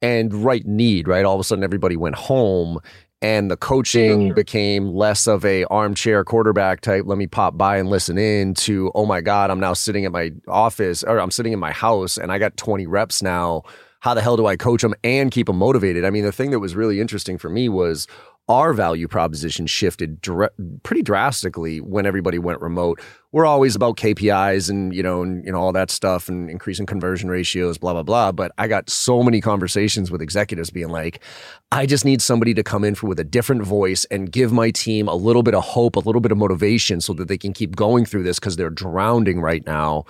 and 0.01 0.33
right 0.33 0.65
need. 0.65 1.07
Right, 1.07 1.23
all 1.23 1.35
of 1.35 1.39
a 1.39 1.44
sudden 1.44 1.63
everybody 1.63 1.95
went 1.95 2.15
home, 2.15 2.79
and 3.21 3.50
the 3.50 3.56
coaching 3.56 4.27
sure. 4.27 4.35
became 4.35 4.94
less 4.94 5.25
of 5.25 5.45
a 5.45 5.63
armchair 5.65 6.25
quarterback 6.25 6.81
type. 6.81 7.03
Let 7.06 7.17
me 7.17 7.27
pop 7.27 7.57
by 7.57 7.77
and 7.77 7.89
listen 7.89 8.17
in. 8.17 8.56
To 8.56 8.91
oh 8.94 9.06
my 9.06 9.21
god, 9.21 9.51
I'm 9.51 9.59
now 9.59 9.73
sitting 9.73 10.03
at 10.03 10.11
my 10.11 10.31
office 10.47 11.03
or 11.03 11.19
I'm 11.19 11.31
sitting 11.31 11.53
in 11.53 11.59
my 11.59 11.71
house, 11.71 12.17
and 12.17 12.31
I 12.31 12.39
got 12.39 12.57
20 12.57 12.88
reps 12.88 13.21
now 13.21 13.63
how 14.01 14.13
the 14.13 14.21
hell 14.21 14.38
do 14.38 14.45
I 14.45 14.56
coach 14.56 14.81
them 14.81 14.94
and 15.03 15.29
keep 15.29 15.47
them 15.47 15.57
motivated? 15.57 16.06
I 16.06 16.09
mean, 16.09 16.23
the 16.23 16.31
thing 16.31 16.51
that 16.51 16.59
was 16.59 16.75
really 16.75 17.01
interesting 17.01 17.38
for 17.38 17.50
me 17.50 17.67
was 17.67 18.07
our 18.49 18.73
value 18.73 19.07
proposition 19.07 19.67
shifted 19.67 20.19
dr- 20.21 20.51
pretty 20.81 21.03
drastically 21.03 21.79
when 21.79 22.07
everybody 22.07 22.39
went 22.39 22.59
remote. 22.61 22.99
We're 23.31 23.45
always 23.45 23.75
about 23.75 23.95
KPIs 23.97 24.71
and 24.71 24.93
you 24.93 25.03
know 25.03 25.21
and 25.21 25.45
you 25.45 25.51
know 25.51 25.59
all 25.59 25.71
that 25.73 25.91
stuff 25.91 26.27
and 26.27 26.49
increasing 26.49 26.87
conversion 26.87 27.29
ratios, 27.29 27.77
blah 27.77 27.93
blah 27.93 28.01
blah. 28.01 28.31
But 28.31 28.51
I 28.57 28.67
got 28.67 28.89
so 28.89 29.21
many 29.21 29.39
conversations 29.39 30.09
with 30.09 30.19
executives 30.19 30.71
being 30.71 30.89
like, 30.89 31.23
I 31.71 31.85
just 31.85 32.05
need 32.05 32.23
somebody 32.23 32.55
to 32.55 32.63
come 32.63 32.83
in 32.83 32.95
for 32.95 33.05
with 33.05 33.19
a 33.19 33.23
different 33.23 33.61
voice 33.61 34.05
and 34.05 34.31
give 34.31 34.51
my 34.51 34.71
team 34.71 35.07
a 35.07 35.15
little 35.15 35.43
bit 35.43 35.53
of 35.53 35.63
hope, 35.63 35.95
a 35.95 35.99
little 35.99 36.21
bit 36.21 36.31
of 36.31 36.39
motivation, 36.39 37.01
so 37.01 37.13
that 37.13 37.27
they 37.27 37.37
can 37.37 37.53
keep 37.53 37.75
going 37.75 38.03
through 38.03 38.23
this 38.23 38.39
because 38.39 38.55
they're 38.55 38.71
drowning 38.71 39.41
right 39.41 39.63
now. 39.67 40.05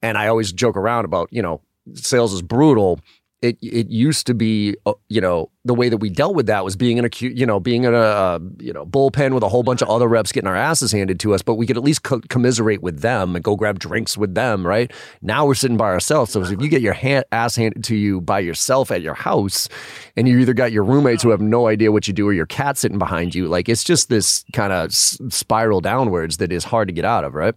And 0.00 0.16
I 0.16 0.28
always 0.28 0.52
joke 0.52 0.78
around 0.78 1.04
about 1.04 1.28
you 1.30 1.42
know 1.42 1.60
sales 1.92 2.32
is 2.32 2.40
brutal 2.40 2.98
it 3.44 3.58
it 3.62 3.88
used 3.90 4.26
to 4.26 4.34
be 4.34 4.74
uh, 4.86 4.94
you 5.08 5.20
know 5.20 5.50
the 5.66 5.74
way 5.74 5.88
that 5.88 5.98
we 5.98 6.08
dealt 6.08 6.34
with 6.34 6.46
that 6.46 6.64
was 6.64 6.76
being 6.76 6.96
in 6.96 7.04
a 7.04 7.10
you 7.20 7.44
know 7.44 7.60
being 7.60 7.84
in 7.84 7.92
a 7.92 7.98
uh, 7.98 8.38
you 8.58 8.72
know 8.72 8.86
bullpen 8.86 9.34
with 9.34 9.42
a 9.42 9.48
whole 9.48 9.62
bunch 9.62 9.82
of 9.82 9.88
other 9.88 10.08
reps 10.08 10.32
getting 10.32 10.48
our 10.48 10.56
asses 10.56 10.90
handed 10.92 11.20
to 11.20 11.34
us 11.34 11.42
but 11.42 11.54
we 11.54 11.66
could 11.66 11.76
at 11.76 11.82
least 11.82 12.02
co- 12.02 12.20
commiserate 12.28 12.82
with 12.82 13.00
them 13.00 13.36
and 13.36 13.44
go 13.44 13.54
grab 13.54 13.78
drinks 13.78 14.16
with 14.16 14.34
them 14.34 14.66
right? 14.66 14.90
Now 15.20 15.46
we're 15.46 15.54
sitting 15.54 15.76
by 15.76 15.90
ourselves 15.90 16.32
so 16.32 16.42
if 16.42 16.50
you 16.50 16.68
get 16.68 16.82
your 16.82 16.94
hand, 16.94 17.24
ass 17.32 17.56
handed 17.56 17.84
to 17.84 17.96
you 17.96 18.20
by 18.20 18.40
yourself 18.40 18.90
at 18.90 19.02
your 19.02 19.14
house 19.14 19.68
and 20.16 20.26
you 20.26 20.38
either 20.38 20.54
got 20.54 20.72
your 20.72 20.84
roommates 20.84 21.22
who 21.22 21.30
have 21.30 21.40
no 21.40 21.66
idea 21.66 21.92
what 21.92 22.08
you 22.08 22.14
do 22.14 22.26
or 22.26 22.32
your 22.32 22.46
cat 22.46 22.78
sitting 22.78 22.98
behind 22.98 23.34
you 23.34 23.46
like 23.46 23.68
it's 23.68 23.84
just 23.84 24.08
this 24.08 24.44
kind 24.52 24.72
of 24.72 24.94
spiral 24.94 25.80
downwards 25.80 26.38
that 26.38 26.50
is 26.50 26.64
hard 26.64 26.88
to 26.88 26.94
get 26.94 27.04
out 27.04 27.24
of 27.24 27.34
right 27.34 27.54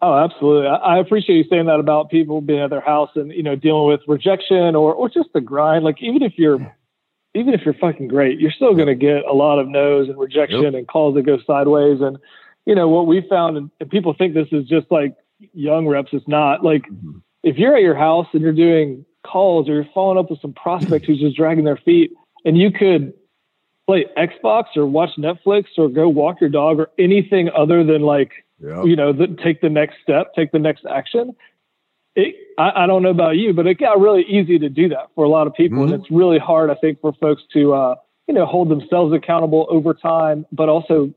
Oh, 0.00 0.14
absolutely. 0.14 0.68
I 0.68 0.98
appreciate 0.98 1.36
you 1.36 1.44
saying 1.48 1.66
that 1.66 1.80
about 1.80 2.10
people 2.10 2.40
being 2.40 2.60
at 2.60 2.70
their 2.70 2.80
house 2.80 3.10
and 3.14 3.32
you 3.32 3.42
know 3.42 3.56
dealing 3.56 3.88
with 3.88 4.00
rejection 4.06 4.74
or 4.74 4.92
or 4.92 5.08
just 5.08 5.32
the 5.32 5.40
grind. 5.40 5.84
Like 5.84 6.02
even 6.02 6.22
if 6.22 6.34
you're 6.36 6.58
even 7.34 7.54
if 7.54 7.62
you're 7.64 7.74
fucking 7.74 8.08
great, 8.08 8.38
you're 8.38 8.52
still 8.52 8.74
going 8.74 8.86
to 8.86 8.94
get 8.94 9.24
a 9.24 9.32
lot 9.32 9.58
of 9.58 9.68
no's 9.68 10.08
and 10.08 10.18
rejection 10.18 10.62
yep. 10.62 10.74
and 10.74 10.86
calls 10.86 11.14
that 11.14 11.22
go 11.22 11.38
sideways. 11.46 12.00
And 12.00 12.18
you 12.66 12.74
know 12.74 12.88
what 12.88 13.06
we 13.06 13.26
found, 13.28 13.56
and, 13.56 13.90
people 13.90 14.14
think 14.16 14.34
this 14.34 14.48
is 14.52 14.66
just 14.66 14.86
like 14.90 15.14
young 15.52 15.86
reps. 15.86 16.10
It's 16.12 16.28
not 16.28 16.64
like 16.64 16.82
mm-hmm. 16.82 17.18
if 17.42 17.56
you're 17.56 17.76
at 17.76 17.82
your 17.82 17.96
house 17.96 18.26
and 18.32 18.42
you're 18.42 18.52
doing 18.52 19.04
calls 19.24 19.68
or 19.68 19.74
you're 19.74 19.88
following 19.92 20.18
up 20.18 20.30
with 20.30 20.40
some 20.40 20.52
prospects 20.52 21.06
who's 21.06 21.20
just 21.20 21.36
dragging 21.36 21.64
their 21.64 21.76
feet, 21.76 22.12
and 22.44 22.56
you 22.56 22.70
could 22.70 23.12
play 23.86 24.06
Xbox 24.16 24.64
or 24.76 24.86
watch 24.86 25.10
Netflix 25.18 25.64
or 25.76 25.88
go 25.88 26.08
walk 26.08 26.40
your 26.40 26.50
dog 26.50 26.78
or 26.78 26.90
anything 26.98 27.50
other 27.54 27.84
than 27.84 28.02
like 28.02 28.32
yep. 28.64 28.86
you 28.86 28.96
know, 28.96 29.12
the, 29.12 29.26
take 29.42 29.60
the 29.60 29.68
next 29.68 29.96
step, 30.02 30.34
take 30.34 30.52
the 30.52 30.58
next 30.58 30.84
action. 30.86 31.34
It, 32.16 32.34
I, 32.58 32.84
I, 32.84 32.86
don't 32.86 33.02
know 33.02 33.10
about 33.10 33.36
you, 33.36 33.52
but 33.52 33.66
it 33.66 33.78
got 33.78 34.00
really 34.00 34.22
easy 34.22 34.58
to 34.58 34.68
do 34.68 34.88
that 34.90 35.08
for 35.14 35.24
a 35.24 35.28
lot 35.28 35.46
of 35.46 35.54
people. 35.54 35.78
Mm-hmm. 35.78 35.92
And 35.92 36.02
it's 36.02 36.10
really 36.10 36.38
hard, 36.38 36.70
I 36.70 36.74
think, 36.74 37.00
for 37.00 37.12
folks 37.14 37.42
to, 37.52 37.74
uh, 37.74 37.94
you 38.28 38.34
know, 38.34 38.46
hold 38.46 38.68
themselves 38.68 39.12
accountable 39.12 39.66
over 39.68 39.94
time, 39.94 40.46
but 40.52 40.68
also 40.68 41.12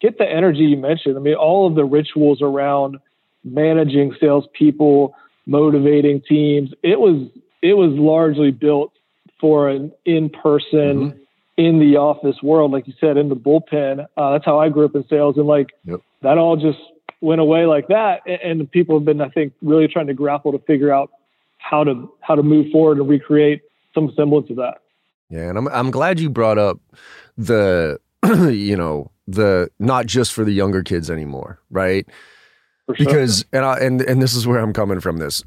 get 0.00 0.18
the 0.18 0.28
energy 0.28 0.60
you 0.60 0.76
mentioned. 0.76 1.16
I 1.16 1.20
mean, 1.20 1.34
all 1.34 1.66
of 1.66 1.74
the 1.74 1.84
rituals 1.84 2.42
around 2.42 2.98
managing 3.44 4.14
salespeople, 4.20 5.14
motivating 5.46 6.20
teams, 6.28 6.70
it 6.82 7.00
was, 7.00 7.28
it 7.62 7.74
was 7.74 7.92
largely 7.92 8.50
built 8.50 8.92
for 9.40 9.68
an 9.68 9.90
in-person, 10.04 10.78
mm-hmm. 10.78 11.18
in 11.56 11.78
the 11.80 11.96
office 11.96 12.36
world, 12.42 12.72
like 12.72 12.86
you 12.86 12.94
said, 13.00 13.16
in 13.16 13.28
the 13.28 13.36
bullpen. 13.36 14.06
Uh, 14.16 14.32
that's 14.32 14.44
how 14.44 14.58
I 14.58 14.68
grew 14.68 14.84
up 14.84 14.94
in 14.94 15.04
sales, 15.08 15.36
and 15.36 15.46
like 15.46 15.70
yep. 15.84 16.00
that 16.22 16.38
all 16.38 16.56
just 16.56 16.78
went 17.22 17.40
away 17.40 17.64
like 17.64 17.88
that. 17.88 18.20
And 18.26 18.70
people 18.70 18.98
have 18.98 19.06
been, 19.06 19.22
I 19.22 19.30
think, 19.30 19.54
really 19.62 19.88
trying 19.88 20.08
to 20.08 20.14
grapple 20.14 20.52
to 20.52 20.58
figure 20.58 20.92
out 20.92 21.10
how 21.58 21.84
to 21.84 22.12
how 22.20 22.34
to 22.34 22.42
move 22.42 22.70
forward 22.70 22.98
and 22.98 23.08
recreate 23.08 23.62
some 23.94 24.12
semblance 24.16 24.50
of 24.50 24.56
that. 24.56 24.78
Yeah, 25.30 25.48
and 25.48 25.56
I'm 25.56 25.68
I'm 25.68 25.90
glad 25.90 26.20
you 26.20 26.28
brought 26.28 26.58
up 26.58 26.78
the 27.38 27.98
you 28.26 28.76
know 28.76 29.10
the 29.26 29.70
not 29.78 30.06
just 30.06 30.32
for 30.32 30.44
the 30.44 30.52
younger 30.52 30.82
kids 30.82 31.10
anymore, 31.10 31.60
right? 31.70 32.06
Sure. 32.88 32.96
Because 32.98 33.44
and 33.52 33.64
I, 33.64 33.78
and 33.78 34.02
and 34.02 34.20
this 34.20 34.34
is 34.34 34.46
where 34.46 34.58
I'm 34.58 34.72
coming 34.72 35.00
from. 35.00 35.18
This 35.18 35.44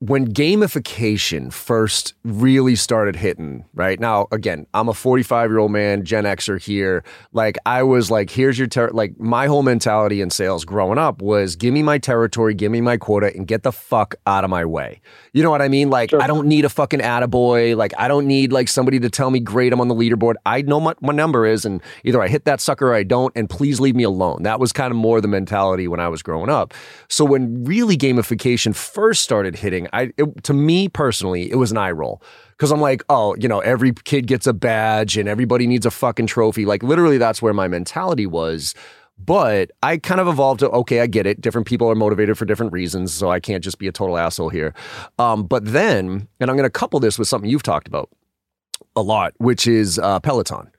when 0.00 0.30
gamification 0.34 1.52
first 1.52 2.14
really 2.24 2.76
started 2.76 3.16
hitting, 3.16 3.64
right 3.74 3.98
now, 3.98 4.26
again, 4.32 4.66
I'm 4.74 4.88
a 4.88 4.94
45 4.94 5.50
year 5.50 5.58
old 5.58 5.70
man, 5.70 6.04
Gen 6.04 6.24
Xer 6.24 6.60
here. 6.60 7.04
Like, 7.32 7.56
I 7.64 7.84
was 7.84 8.10
like, 8.10 8.28
here's 8.28 8.58
your, 8.58 8.66
ter-. 8.66 8.90
like, 8.90 9.18
my 9.18 9.46
whole 9.46 9.62
mentality 9.62 10.20
in 10.20 10.30
sales 10.30 10.64
growing 10.64 10.98
up 10.98 11.22
was 11.22 11.56
give 11.56 11.72
me 11.72 11.82
my 11.82 11.98
territory, 11.98 12.54
give 12.54 12.70
me 12.72 12.80
my 12.80 12.96
quota, 12.96 13.32
and 13.34 13.46
get 13.46 13.62
the 13.62 13.72
fuck 13.72 14.16
out 14.26 14.44
of 14.44 14.50
my 14.50 14.64
way. 14.64 15.00
You 15.32 15.42
know 15.42 15.50
what 15.50 15.62
I 15.62 15.68
mean? 15.68 15.90
Like, 15.90 16.10
sure. 16.10 16.20
I 16.20 16.26
don't 16.26 16.48
need 16.48 16.64
a 16.64 16.68
fucking 16.68 17.00
attaboy. 17.00 17.76
Like, 17.76 17.94
I 17.96 18.08
don't 18.08 18.26
need 18.26 18.52
like 18.52 18.68
somebody 18.68 18.98
to 19.00 19.08
tell 19.08 19.30
me, 19.30 19.40
great, 19.40 19.72
I'm 19.72 19.80
on 19.80 19.88
the 19.88 19.94
leaderboard. 19.94 20.34
I 20.44 20.62
know 20.62 20.78
what 20.78 21.00
my 21.02 21.14
number 21.14 21.46
is, 21.46 21.64
and 21.64 21.80
either 22.04 22.20
I 22.20 22.28
hit 22.28 22.44
that 22.44 22.60
sucker 22.60 22.88
or 22.88 22.94
I 22.94 23.04
don't, 23.04 23.32
and 23.36 23.48
please 23.48 23.80
leave 23.80 23.94
me 23.94 24.02
alone. 24.02 24.42
That 24.42 24.60
was 24.60 24.72
kind 24.72 24.90
of 24.90 24.96
more 24.96 25.20
the 25.20 25.28
mentality 25.28 25.88
when 25.88 26.00
I 26.00 26.08
was 26.08 26.22
growing 26.22 26.50
up. 26.50 26.74
So, 27.08 27.24
when 27.24 27.64
really 27.64 27.96
gamification 27.96 28.74
first 28.74 29.22
started 29.22 29.56
hitting, 29.56 29.83
I 29.92 30.12
it, 30.16 30.44
to 30.44 30.54
me 30.54 30.88
personally, 30.88 31.50
it 31.50 31.56
was 31.56 31.70
an 31.70 31.78
eye 31.78 31.90
roll 31.90 32.22
because 32.50 32.70
I'm 32.70 32.80
like, 32.80 33.02
oh, 33.08 33.34
you 33.36 33.48
know, 33.48 33.60
every 33.60 33.92
kid 33.92 34.26
gets 34.26 34.46
a 34.46 34.52
badge 34.52 35.16
and 35.16 35.28
everybody 35.28 35.66
needs 35.66 35.86
a 35.86 35.90
fucking 35.90 36.26
trophy. 36.26 36.64
Like 36.64 36.82
literally, 36.82 37.18
that's 37.18 37.42
where 37.42 37.54
my 37.54 37.68
mentality 37.68 38.26
was. 38.26 38.74
But 39.16 39.70
I 39.82 39.98
kind 39.98 40.20
of 40.20 40.26
evolved 40.26 40.60
to 40.60 40.70
okay, 40.70 41.00
I 41.00 41.06
get 41.06 41.26
it. 41.26 41.40
Different 41.40 41.66
people 41.66 41.88
are 41.88 41.94
motivated 41.94 42.36
for 42.36 42.44
different 42.44 42.72
reasons, 42.72 43.12
so 43.12 43.30
I 43.30 43.38
can't 43.38 43.62
just 43.62 43.78
be 43.78 43.86
a 43.86 43.92
total 43.92 44.18
asshole 44.18 44.48
here. 44.48 44.74
Um, 45.18 45.44
but 45.44 45.64
then, 45.64 46.26
and 46.40 46.50
I'm 46.50 46.56
going 46.56 46.66
to 46.66 46.70
couple 46.70 46.98
this 46.98 47.18
with 47.18 47.28
something 47.28 47.48
you've 47.48 47.62
talked 47.62 47.86
about 47.86 48.10
a 48.96 49.02
lot, 49.02 49.32
which 49.38 49.68
is 49.68 49.98
uh, 50.00 50.18
Peloton. 50.20 50.70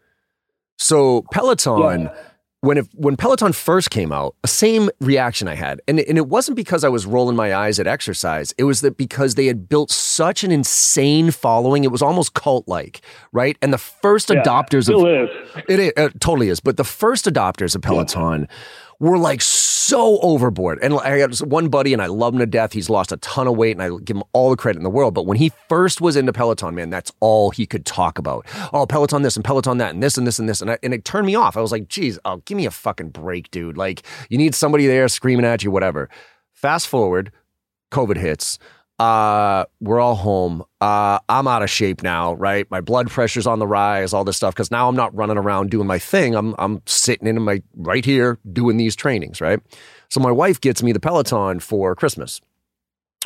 So 0.77 1.23
Peloton. 1.31 2.01
Yeah 2.01 2.15
when 2.61 2.77
if, 2.77 2.87
when 2.95 3.15
Peloton 3.15 3.53
first 3.53 3.91
came 3.91 4.11
out, 4.11 4.35
the 4.41 4.47
same 4.47 4.89
reaction 4.99 5.47
I 5.47 5.53
had, 5.55 5.81
and 5.87 5.99
and 5.99 6.17
it 6.17 6.27
wasn't 6.27 6.55
because 6.55 6.83
I 6.83 6.89
was 6.89 7.05
rolling 7.05 7.35
my 7.35 7.53
eyes 7.53 7.79
at 7.79 7.85
exercise. 7.87 8.53
It 8.57 8.63
was 8.63 8.81
that 8.81 8.97
because 8.97 9.35
they 9.35 9.45
had 9.45 9.69
built 9.69 9.91
such 9.91 10.43
an 10.43 10.51
insane 10.51 11.31
following, 11.31 11.83
it 11.83 11.91
was 11.91 12.01
almost 12.01 12.33
cult 12.33 12.67
like, 12.67 13.01
right? 13.31 13.55
And 13.61 13.71
the 13.71 13.77
first 13.77 14.29
Yeah, 14.31 14.41
adopters 14.41 14.83
still 14.83 15.05
of 15.05 15.29
is. 15.29 15.63
it, 15.69 15.79
is- 15.79 15.93
it 15.95 16.19
totally 16.19 16.49
is, 16.49 16.59
but 16.59 16.77
the 16.77 16.83
first 16.83 17.25
adopters 17.25 17.75
of 17.75 17.81
Peloton 17.83 18.47
were 18.99 19.17
like 19.17 19.41
so 19.41 19.74
overboard. 19.93 20.79
And 20.81 20.93
I 20.95 21.17
got 21.19 21.37
one 21.39 21.69
buddy, 21.69 21.93
and 21.93 22.01
I 22.01 22.07
love 22.07 22.33
him 22.33 22.39
to 22.39 22.45
death. 22.45 22.73
He's 22.73 22.89
lost 22.89 23.11
a 23.11 23.17
ton 23.17 23.47
of 23.47 23.55
weight, 23.57 23.71
and 23.71 23.81
I 23.81 23.89
give 24.03 24.17
him 24.17 24.23
all 24.33 24.49
the 24.49 24.55
credit 24.55 24.79
in 24.79 24.83
the 24.83 24.89
world. 24.89 25.13
But 25.13 25.25
when 25.25 25.37
he 25.37 25.51
first 25.69 26.01
was 26.01 26.15
into 26.15 26.33
Peloton, 26.33 26.75
man, 26.75 26.89
that's 26.89 27.11
all 27.19 27.51
he 27.51 27.65
could 27.65 27.85
talk 27.85 28.17
about. 28.17 28.45
Oh, 28.73 28.85
Peloton 28.85 29.21
this 29.21 29.35
and 29.35 29.45
Peloton 29.45 29.77
that, 29.79 29.93
and 29.93 30.01
this 30.01 30.17
and 30.17 30.25
this 30.25 30.39
and 30.39 30.47
this, 30.47 30.61
and 30.61 30.71
I, 30.71 30.77
and 30.83 30.93
it 30.93 31.05
turned 31.05 31.27
me 31.27 31.35
off. 31.35 31.57
I 31.57 31.61
was 31.61 31.71
like, 31.71 31.87
geez, 31.87 32.19
oh, 32.25 32.37
give 32.45 32.57
me 32.57 32.65
a 32.65 32.71
fucking 32.71 33.09
break, 33.09 33.51
dude. 33.51 33.77
Like 33.77 34.03
you 34.29 34.37
need 34.37 34.55
somebody 34.55 34.87
there 34.87 35.07
screaming 35.07 35.45
at 35.45 35.63
you, 35.63 35.71
whatever. 35.71 36.09
Fast 36.53 36.87
forward, 36.87 37.31
COVID 37.91 38.17
hits. 38.17 38.59
Uh, 38.97 39.65
we're 39.81 39.99
all 39.99 40.15
home. 40.15 40.63
Uh, 40.79 41.19
I'm 41.27 41.47
out 41.47 41.63
of 41.63 41.69
shape 41.69 42.01
now, 42.01 42.33
right? 42.35 42.69
My 42.71 42.79
blood 42.81 43.09
pressure's 43.09 43.45
on 43.45 43.59
the 43.59 43.67
rise, 43.67 44.13
all 44.13 44.23
this 44.23 44.37
stuff. 44.37 44.55
Cause 44.55 44.71
now 44.71 44.87
I'm 44.87 44.95
not 44.95 45.13
running 45.13 45.37
around 45.37 45.69
doing 45.69 45.87
my 45.87 45.99
thing. 45.99 46.33
I'm, 46.35 46.55
I'm 46.57 46.81
sitting 46.85 47.27
in 47.27 47.41
my 47.41 47.61
right 47.75 48.05
here 48.05 48.39
doing 48.53 48.77
these 48.77 48.95
trainings, 48.95 49.41
right? 49.41 49.59
So 50.09 50.19
my 50.21 50.31
wife 50.31 50.61
gets 50.61 50.81
me 50.81 50.91
the 50.93 50.99
Peloton 50.99 51.59
for 51.59 51.93
Christmas. 51.95 52.41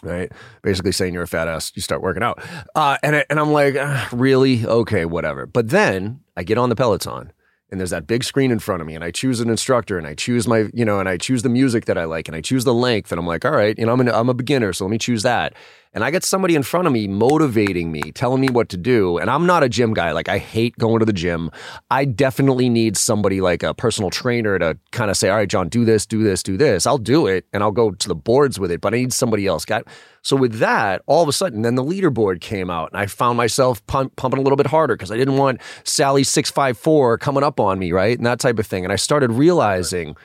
Right, 0.01 0.31
basically 0.61 0.93
saying 0.93 1.13
you're 1.13 1.23
a 1.23 1.27
fat 1.27 1.49
ass, 1.49 1.73
you 1.75 1.81
start 1.81 2.01
working 2.01 2.23
out, 2.23 2.41
uh, 2.73 2.95
and 3.03 3.17
I- 3.17 3.25
and 3.29 3.37
I'm 3.37 3.51
like, 3.51 3.75
"Ah, 3.77 4.07
really, 4.13 4.65
okay, 4.65 5.03
whatever. 5.03 5.45
But 5.45 5.71
then 5.71 6.21
I 6.37 6.43
get 6.43 6.57
on 6.57 6.69
the 6.69 6.75
Peloton, 6.77 7.33
and 7.71 7.79
there's 7.79 7.91
that 7.91 8.07
big 8.07 8.23
screen 8.23 8.51
in 8.51 8.59
front 8.59 8.81
of 8.81 8.87
me 8.87 8.95
and 8.95 9.03
I 9.03 9.11
choose 9.11 9.39
an 9.39 9.49
instructor 9.49 9.97
and 9.97 10.07
I 10.07 10.15
choose 10.15 10.47
my, 10.47 10.69
you 10.73 10.85
know, 10.85 10.99
and 10.99 11.07
I 11.07 11.17
choose 11.17 11.43
the 11.43 11.49
music 11.49 11.85
that 11.85 11.97
I 11.97 12.05
like 12.05 12.27
and 12.27 12.35
I 12.35 12.41
choose 12.41 12.63
the 12.63 12.73
length 12.73 13.11
and 13.11 13.19
I'm 13.19 13.27
like, 13.27 13.45
all 13.45 13.51
right, 13.51 13.77
you 13.77 13.85
know, 13.85 13.93
I'm, 13.93 13.99
an, 14.01 14.09
I'm 14.09 14.29
a 14.29 14.33
beginner, 14.33 14.73
so 14.73 14.85
let 14.85 14.91
me 14.91 14.97
choose 14.97 15.23
that. 15.23 15.53
And 15.91 16.03
I 16.03 16.11
get 16.11 16.23
somebody 16.23 16.53
in 16.53 16.61
front 16.61 16.85
of 16.85 16.93
me 16.93 17.07
motivating 17.07 17.91
me, 17.91 18.11
telling 18.11 18.41
me 18.41 18.49
what 18.49 18.69
to 18.69 18.77
do. 18.77 19.17
And 19.17 19.27
I'm 19.29 19.47
not 19.47 19.63
a 19.63 19.69
gym 19.69 19.93
guy. 19.95 20.11
Like 20.11 20.29
I 20.29 20.37
hate 20.37 20.77
going 20.77 20.99
to 20.99 21.05
the 21.05 21.13
gym. 21.13 21.49
I 21.89 22.05
definitely 22.05 22.69
need 22.69 22.95
somebody 22.95 23.41
like 23.41 23.63
a 23.63 23.73
personal 23.73 24.11
trainer 24.11 24.59
to 24.59 24.77
kind 24.91 25.09
of 25.09 25.17
say, 25.17 25.29
all 25.29 25.37
right, 25.37 25.49
John, 25.49 25.67
do 25.67 25.85
this, 25.85 26.05
do 26.05 26.23
this, 26.23 26.43
do 26.43 26.57
this. 26.57 26.85
I'll 26.85 26.99
do 26.99 27.25
it 27.25 27.45
and 27.53 27.63
I'll 27.63 27.71
go 27.71 27.91
to 27.91 28.07
the 28.07 28.15
boards 28.15 28.59
with 28.59 28.71
it, 28.71 28.81
but 28.81 28.93
I 28.93 28.97
need 28.97 29.13
somebody 29.13 29.47
else. 29.47 29.65
Got 29.65 29.87
so 30.21 30.35
with 30.35 30.59
that, 30.59 31.01
all 31.07 31.23
of 31.23 31.29
a 31.29 31.33
sudden, 31.33 31.61
then 31.61 31.75
the 31.75 31.83
leaderboard 31.83 32.41
came 32.41 32.69
out, 32.69 32.91
and 32.91 32.99
I 32.99 33.05
found 33.05 33.37
myself 33.37 33.85
pump, 33.87 34.15
pumping 34.15 34.39
a 34.39 34.43
little 34.43 34.57
bit 34.57 34.67
harder 34.67 34.95
because 34.95 35.11
I 35.11 35.17
didn't 35.17 35.37
want 35.37 35.61
Sally 35.83 36.23
six 36.23 36.51
five 36.51 36.77
four 36.77 37.17
coming 37.17 37.43
up 37.43 37.59
on 37.59 37.79
me, 37.79 37.91
right, 37.91 38.17
and 38.17 38.25
that 38.25 38.39
type 38.39 38.59
of 38.59 38.67
thing. 38.67 38.83
And 38.83 38.91
I 38.93 38.97
started 38.97 39.31
realizing, 39.31 40.15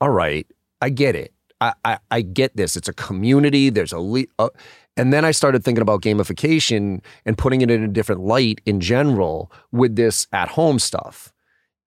all 0.00 0.10
right, 0.10 0.46
I 0.80 0.90
get 0.90 1.14
it. 1.14 1.33
I 1.64 1.72
I, 1.84 1.98
I 2.10 2.20
get 2.22 2.56
this. 2.56 2.76
It's 2.76 2.88
a 2.88 2.94
community. 2.94 3.70
There's 3.70 3.92
a 3.92 3.98
le- 3.98 4.26
uh, 4.38 4.48
and 4.96 5.12
then 5.12 5.24
I 5.24 5.32
started 5.32 5.64
thinking 5.64 5.82
about 5.82 6.02
gamification 6.02 7.02
and 7.24 7.36
putting 7.36 7.60
it 7.60 7.70
in 7.70 7.82
a 7.82 7.88
different 7.88 8.20
light 8.22 8.60
in 8.64 8.80
general 8.80 9.50
with 9.72 9.96
this 9.96 10.26
at 10.32 10.48
home 10.50 10.78
stuff. 10.78 11.32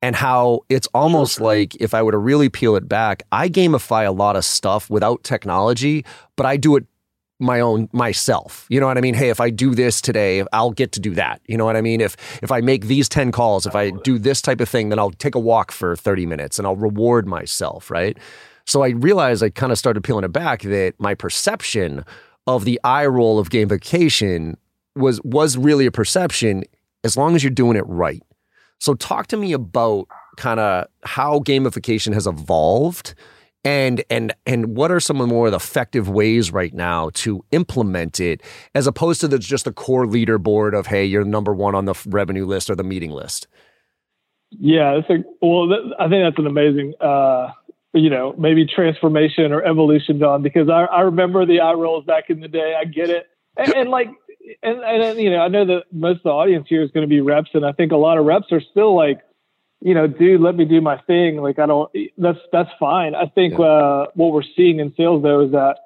And 0.02 0.16
how 0.16 0.62
it's 0.70 0.88
almost 0.94 1.42
like 1.42 1.76
if 1.78 1.94
I 1.94 2.04
were 2.04 2.12
to 2.12 2.18
really 2.20 2.50
peel 2.50 2.76
it 2.76 2.88
back, 2.88 3.24
I 3.32 3.50
gamify 3.50 4.06
a 4.06 4.12
lot 4.12 4.36
of 4.36 4.46
stuff 4.46 4.90
without 4.90 5.24
technology, 5.24 6.06
but 6.36 6.46
I 6.46 6.58
do 6.58 6.76
it 6.76 6.86
my 7.40 7.60
own 7.60 7.90
myself. 7.94 8.66
You 8.70 8.80
know 8.80 8.88
what 8.88 8.98
I 8.98 9.02
mean? 9.02 9.14
Hey, 9.14 9.30
if 9.30 9.40
I 9.40 9.50
do 9.50 9.76
this 9.76 10.02
today, 10.02 10.44
I'll 10.54 10.72
get 10.72 10.92
to 10.94 11.00
do 11.00 11.14
that. 11.16 11.42
You 11.48 11.58
know 11.58 11.66
what 11.66 11.76
I 11.76 11.82
mean? 11.82 12.02
If 12.02 12.16
if 12.44 12.52
I 12.52 12.62
make 12.62 12.86
these 12.86 13.08
10 13.10 13.32
calls, 13.32 13.66
if 13.66 13.76
I 13.76 13.92
do 14.04 14.18
this 14.20 14.42
type 14.42 14.60
of 14.60 14.70
thing, 14.70 14.90
then 14.90 15.00
I'll 15.00 15.12
take 15.12 15.36
a 15.36 15.40
walk 15.40 15.72
for 15.72 15.96
30 15.96 16.26
minutes 16.26 16.58
and 16.58 16.68
I'll 16.68 16.76
reward 16.76 17.28
myself, 17.28 17.92
right? 17.92 18.18
So 18.68 18.84
I 18.84 18.90
realized 18.90 19.42
I 19.44 19.50
kind 19.50 19.72
of 19.72 19.78
started 19.78 20.04
peeling 20.04 20.26
it 20.26 20.34
back 20.34 20.62
that 20.64 20.94
my 21.00 21.16
perception 21.16 22.06
of 22.46 22.66
the 22.66 22.80
eye 22.84 23.06
roll 23.06 23.40
of 23.40 23.50
gamification 23.50 24.56
was 24.96 25.22
was 25.24 25.58
really 25.58 25.86
a 25.86 25.92
perception 25.92 26.64
as 27.04 27.18
long 27.18 27.36
as 27.36 27.44
you're 27.44 27.52
doing 27.52 27.78
it 27.78 27.86
right. 27.88 28.22
So 28.80 28.94
talk 28.94 29.28
to 29.28 29.38
me 29.38 29.54
about 29.54 30.08
kind 30.38 30.60
of 30.60 30.88
how 31.04 31.40
gamification 31.40 32.14
has 32.14 32.28
evolved 32.28 33.16
and 33.64 34.04
and 34.10 34.34
and 34.46 34.78
what 34.78 34.92
are 34.92 35.00
some 35.00 35.20
of 35.20 35.28
the 35.28 35.34
more 35.34 35.48
effective 35.48 36.10
ways 36.10 36.52
right 36.52 36.74
now 36.74 37.10
to 37.16 37.44
implement 37.52 38.20
it 38.20 38.42
as 38.76 38.86
opposed 38.86 39.20
to 39.22 39.28
the, 39.28 39.40
just 39.40 39.66
a 39.66 39.72
core 39.72 40.06
leaderboard 40.06 40.78
of 40.78 40.86
hey 40.86 41.04
you're 41.04 41.24
number 41.24 41.56
one 41.56 41.74
on 41.74 41.86
the 41.86 41.96
revenue 42.06 42.46
list 42.46 42.70
or 42.70 42.76
the 42.76 42.84
meeting 42.84 43.10
list 43.10 43.48
Yeah, 44.52 45.00
it's 45.00 45.10
a, 45.10 45.24
well, 45.42 45.68
that, 45.68 45.96
I 46.00 46.08
think 46.08 46.24
that's 46.24 46.40
an 46.40 46.48
amazing, 46.48 46.94
uh, 47.02 47.52
you 47.94 48.10
know, 48.10 48.36
maybe 48.38 48.66
transformation 48.66 49.52
or 49.52 49.64
evolution, 49.64 50.20
John, 50.20 50.42
because 50.42 50.70
I, 50.70 50.84
I 50.84 51.02
remember 51.02 51.46
the 51.46 51.62
eye 51.62 51.74
rolls 51.74 52.06
back 52.06 52.30
in 52.30 52.40
the 52.40 52.48
day. 52.48 52.76
I 52.80 52.86
get 52.86 53.10
it. 53.10 53.28
And, 53.56 53.74
and 53.74 53.90
like, 53.90 54.10
and, 54.62 54.80
and, 54.82 55.20
you 55.20 55.30
know, 55.30 55.40
I 55.40 55.48
know 55.48 55.66
that 55.66 55.84
most 55.92 56.18
of 56.18 56.24
the 56.24 56.30
audience 56.30 56.68
here 56.70 56.84
is 56.84 56.92
going 56.92 57.06
to 57.06 57.10
be 57.10 57.22
reps. 57.22 57.50
And 57.54 57.66
I 57.66 57.72
think 57.72 57.92
a 57.92 57.98
lot 57.98 58.18
of 58.18 58.26
reps 58.26 58.52
are 58.52 58.62
still 58.62 58.96
like, 58.96 59.22
you 59.82 59.94
know, 59.94 60.08
dude, 60.08 60.42
let 60.42 60.56
me 60.56 60.66
do 60.66 60.82
my 60.82 60.98
thing. 61.08 61.38
Like, 61.38 61.60
I 61.60 61.66
don't, 61.66 61.92
that's, 62.18 62.40
that's 62.52 62.70
fine. 62.80 63.16
I 63.16 63.28
think, 63.28 63.58
Yeah. 63.58 63.66
uh, 63.66 64.06
what 64.16 64.32
we're 64.32 64.44
seeing 64.56 64.80
in 64.80 64.94
sales 64.96 65.24
though 65.24 65.42
is 65.46 65.52
that, 65.52 65.78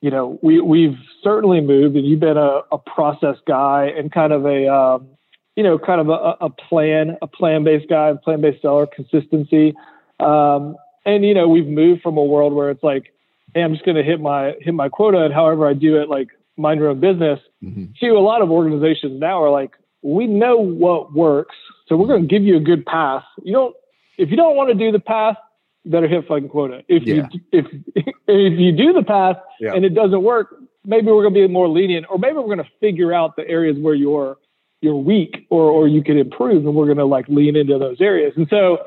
you 0.00 0.10
know, 0.10 0.38
we, 0.42 0.60
we've 0.60 0.96
certainly 1.22 1.60
moved 1.60 1.96
and 1.96 2.06
you've 2.06 2.20
been 2.20 2.38
a, 2.38 2.60
a 2.72 2.78
process 2.78 3.36
guy 3.46 3.92
and 3.96 4.10
kind 4.10 4.32
of 4.32 4.46
a, 4.46 4.66
um, 4.68 5.08
you 5.56 5.62
know, 5.62 5.78
kind 5.78 6.00
of 6.00 6.08
a, 6.08 6.44
a 6.44 6.50
plan, 6.50 7.18
a 7.20 7.26
plan-based 7.26 7.88
guy, 7.88 8.08
a 8.08 8.16
plan-based 8.16 8.62
seller, 8.62 8.86
consistency. 8.86 9.74
Um, 10.18 10.76
and 11.04 11.24
you 11.24 11.34
know, 11.34 11.48
we've 11.48 11.66
moved 11.66 12.02
from 12.02 12.16
a 12.16 12.24
world 12.24 12.52
where 12.52 12.70
it's 12.70 12.82
like, 12.82 13.12
hey, 13.54 13.62
I'm 13.62 13.72
just 13.72 13.84
going 13.84 13.96
to 13.96 14.02
hit 14.02 14.20
my 14.20 14.54
hit 14.60 14.74
my 14.74 14.88
quota, 14.88 15.24
and 15.24 15.34
however 15.34 15.66
I 15.68 15.74
do 15.74 16.00
it, 16.00 16.08
like 16.08 16.28
mind 16.56 16.80
your 16.80 16.88
own 16.90 17.00
business. 17.00 17.40
Mm-hmm. 17.62 17.86
To 18.00 18.10
a 18.12 18.20
lot 18.20 18.42
of 18.42 18.50
organizations 18.50 19.20
now 19.20 19.42
are 19.42 19.50
like, 19.50 19.72
we 20.02 20.26
know 20.26 20.56
what 20.56 21.12
works, 21.12 21.56
so 21.88 21.96
we're 21.96 22.06
going 22.06 22.22
to 22.22 22.28
give 22.28 22.42
you 22.42 22.56
a 22.56 22.60
good 22.60 22.84
path. 22.86 23.24
You 23.42 23.52
don't, 23.52 23.76
if 24.18 24.30
you 24.30 24.36
don't 24.36 24.56
want 24.56 24.68
to 24.70 24.74
do 24.74 24.90
the 24.92 24.98
path, 25.00 25.36
you 25.84 25.90
better 25.90 26.08
hit 26.08 26.26
fucking 26.26 26.48
quota. 26.48 26.82
If 26.88 27.02
Yeah. 27.04 27.28
you 27.32 27.40
if 27.52 27.66
if 28.26 28.58
you 28.58 28.72
do 28.72 28.92
the 28.92 29.02
path 29.02 29.36
Yeah. 29.60 29.74
and 29.74 29.84
it 29.84 29.94
doesn't 29.94 30.22
work, 30.22 30.54
maybe 30.84 31.06
we're 31.08 31.22
going 31.22 31.34
to 31.34 31.46
be 31.46 31.52
more 31.52 31.68
lenient, 31.68 32.06
or 32.10 32.18
maybe 32.18 32.36
we're 32.36 32.44
going 32.44 32.58
to 32.58 32.70
figure 32.80 33.12
out 33.12 33.36
the 33.36 33.46
areas 33.48 33.76
where 33.78 33.94
you're 33.94 34.36
you're 34.82 34.96
weak 34.96 35.46
or 35.50 35.64
or 35.70 35.86
you 35.88 36.02
can 36.02 36.16
improve 36.16 36.64
and 36.64 36.74
we're 36.74 36.86
going 36.86 36.96
to 36.96 37.04
like 37.04 37.26
lean 37.28 37.54
into 37.54 37.78
those 37.78 38.00
areas 38.00 38.32
and 38.36 38.46
so 38.48 38.78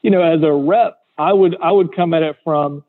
you 0.00 0.10
know 0.10 0.22
as 0.22 0.42
a 0.42 0.50
rep 0.50 0.96
i 1.18 1.32
would 1.32 1.56
i 1.62 1.70
would 1.70 1.94
come 1.94 2.14
at 2.14 2.22
it 2.22 2.36
from 2.44 2.82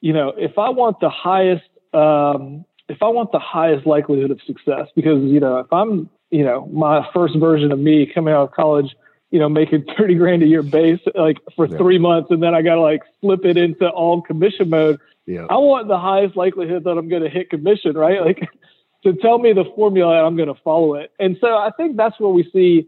you 0.00 0.12
know 0.12 0.32
if 0.36 0.58
i 0.58 0.68
want 0.68 0.98
the 1.00 1.10
highest 1.10 1.64
um 1.92 2.64
if 2.88 3.02
i 3.02 3.08
want 3.08 3.32
the 3.32 3.38
highest 3.38 3.86
likelihood 3.86 4.30
of 4.30 4.40
success 4.46 4.88
because 4.94 5.22
you 5.24 5.40
know 5.40 5.58
if 5.58 5.72
i'm 5.72 6.08
you 6.30 6.44
know 6.44 6.66
my 6.72 7.06
first 7.14 7.36
version 7.38 7.72
of 7.72 7.78
me 7.78 8.10
coming 8.12 8.34
out 8.34 8.44
of 8.48 8.52
college 8.52 8.94
you 9.30 9.38
know 9.38 9.48
making 9.48 9.84
30 9.98 10.14
grand 10.16 10.42
a 10.42 10.46
year 10.46 10.62
base 10.62 11.00
like 11.14 11.38
for 11.56 11.66
Yeah. 11.66 11.78
3 11.78 11.98
months 11.98 12.30
and 12.30 12.42
then 12.42 12.54
i 12.54 12.62
got 12.62 12.76
to 12.76 12.80
like 12.80 13.02
flip 13.20 13.44
it 13.44 13.56
into 13.56 13.88
all 13.88 14.20
commission 14.22 14.70
mode 14.70 14.98
yeah 15.26 15.46
I 15.48 15.56
want 15.56 15.88
the 15.88 15.98
highest 15.98 16.36
likelihood 16.36 16.84
that 16.84 16.98
I'm 16.98 17.08
going 17.08 17.22
to 17.22 17.30
hit 17.30 17.48
commission, 17.48 17.94
right? 17.96 18.20
Like 18.20 18.40
to 19.04 19.14
tell 19.14 19.38
me 19.38 19.54
the 19.54 19.64
formula, 19.74 20.22
I'm 20.22 20.36
going 20.36 20.52
to 20.52 20.60
follow 20.62 20.94
it. 20.96 21.12
And 21.18 21.38
so 21.40 21.46
I 21.46 21.70
think 21.78 21.96
that's 21.96 22.20
where 22.20 22.28
we 22.28 22.46
see 22.52 22.86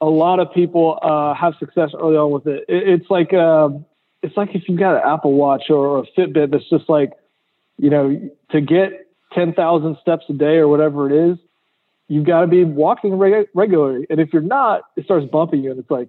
a 0.00 0.06
lot 0.06 0.40
of 0.40 0.52
people 0.52 0.98
uh, 1.02 1.34
have 1.34 1.54
success 1.60 1.90
early 1.96 2.16
on 2.16 2.32
with 2.32 2.46
it. 2.48 2.64
it 2.68 2.88
it's 2.88 3.10
like 3.10 3.32
um, 3.32 3.84
it's 4.22 4.36
like 4.36 4.54
if 4.54 4.68
you've 4.68 4.78
got 4.78 4.96
an 4.96 5.02
Apple 5.04 5.32
Watch 5.34 5.64
or 5.70 5.98
a 5.98 6.06
Fitbit 6.16 6.50
that's 6.50 6.68
just 6.68 6.88
like, 6.88 7.12
you 7.78 7.90
know, 7.90 8.30
to 8.50 8.60
get 8.60 9.06
10,000 9.34 9.96
steps 10.00 10.24
a 10.28 10.32
day 10.32 10.56
or 10.56 10.68
whatever 10.68 11.06
it 11.10 11.32
is, 11.32 11.38
you've 12.08 12.26
got 12.26 12.40
to 12.40 12.46
be 12.46 12.64
walking 12.64 13.14
reg- 13.16 13.48
regularly. 13.54 14.06
And 14.10 14.20
if 14.20 14.32
you're 14.32 14.42
not, 14.42 14.82
it 14.96 15.04
starts 15.04 15.26
bumping 15.30 15.62
you, 15.62 15.70
and 15.70 15.78
it's 15.78 15.90
like, 15.90 16.08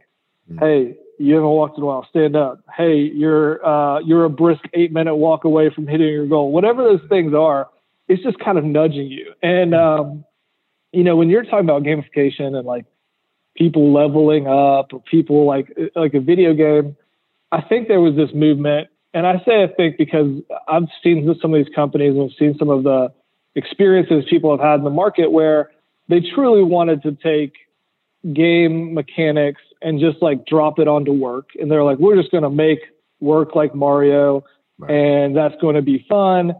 hey, 0.59 0.97
you 1.19 1.35
haven't 1.35 1.49
walked 1.49 1.77
in 1.77 1.83
a 1.83 1.85
while, 1.85 2.07
stand 2.09 2.35
up. 2.35 2.61
Hey, 2.75 2.95
you're 2.95 3.63
uh, 3.65 3.99
you're 3.99 4.23
a 4.23 4.29
brisk 4.29 4.61
eight 4.73 4.91
minute 4.91 5.15
walk 5.15 5.43
away 5.43 5.69
from 5.69 5.85
hitting 5.85 6.07
your 6.07 6.25
goal. 6.25 6.51
Whatever 6.51 6.83
those 6.83 7.01
things 7.09 7.33
are, 7.33 7.67
it's 8.07 8.23
just 8.23 8.39
kind 8.39 8.57
of 8.57 8.63
nudging 8.63 9.07
you. 9.07 9.33
And 9.43 9.75
um, 9.75 10.25
you 10.93 11.03
know, 11.03 11.17
when 11.17 11.29
you're 11.29 11.43
talking 11.43 11.59
about 11.59 11.83
gamification 11.83 12.55
and 12.55 12.65
like 12.65 12.85
people 13.55 13.93
leveling 13.93 14.47
up 14.47 14.93
or 14.93 15.03
people 15.11 15.45
like 15.45 15.77
like 15.95 16.13
a 16.13 16.21
video 16.21 16.53
game, 16.53 16.95
I 17.51 17.61
think 17.61 17.87
there 17.87 18.01
was 18.01 18.15
this 18.15 18.29
movement, 18.33 18.89
and 19.13 19.25
I 19.25 19.37
say 19.45 19.63
I 19.63 19.67
think 19.75 19.97
because 19.97 20.41
I've 20.67 20.87
seen 21.03 21.27
some 21.41 21.53
of 21.53 21.63
these 21.63 21.73
companies 21.73 22.13
and 22.15 22.23
I've 22.29 22.37
seen 22.37 22.55
some 22.57 22.69
of 22.69 22.83
the 22.83 23.11
experiences 23.55 24.25
people 24.29 24.51
have 24.51 24.59
had 24.65 24.75
in 24.75 24.83
the 24.83 24.89
market 24.89 25.31
where 25.31 25.71
they 26.07 26.21
truly 26.21 26.63
wanted 26.63 27.03
to 27.03 27.13
take 27.13 27.53
game 28.33 28.93
mechanics 28.93 29.61
and 29.81 29.99
just 29.99 30.21
like 30.21 30.45
drop 30.45 30.77
it 30.79 30.87
onto 30.87 31.11
work. 31.11 31.49
And 31.59 31.71
they're 31.71 31.83
like, 31.83 31.97
we're 31.97 32.15
just 32.15 32.31
going 32.31 32.43
to 32.43 32.49
make 32.49 32.79
work 33.19 33.55
like 33.55 33.73
Mario 33.73 34.43
Right. 34.79 34.91
and 34.91 35.35
that's 35.35 35.55
going 35.59 35.75
to 35.75 35.81
be 35.81 36.05
fun. 36.07 36.53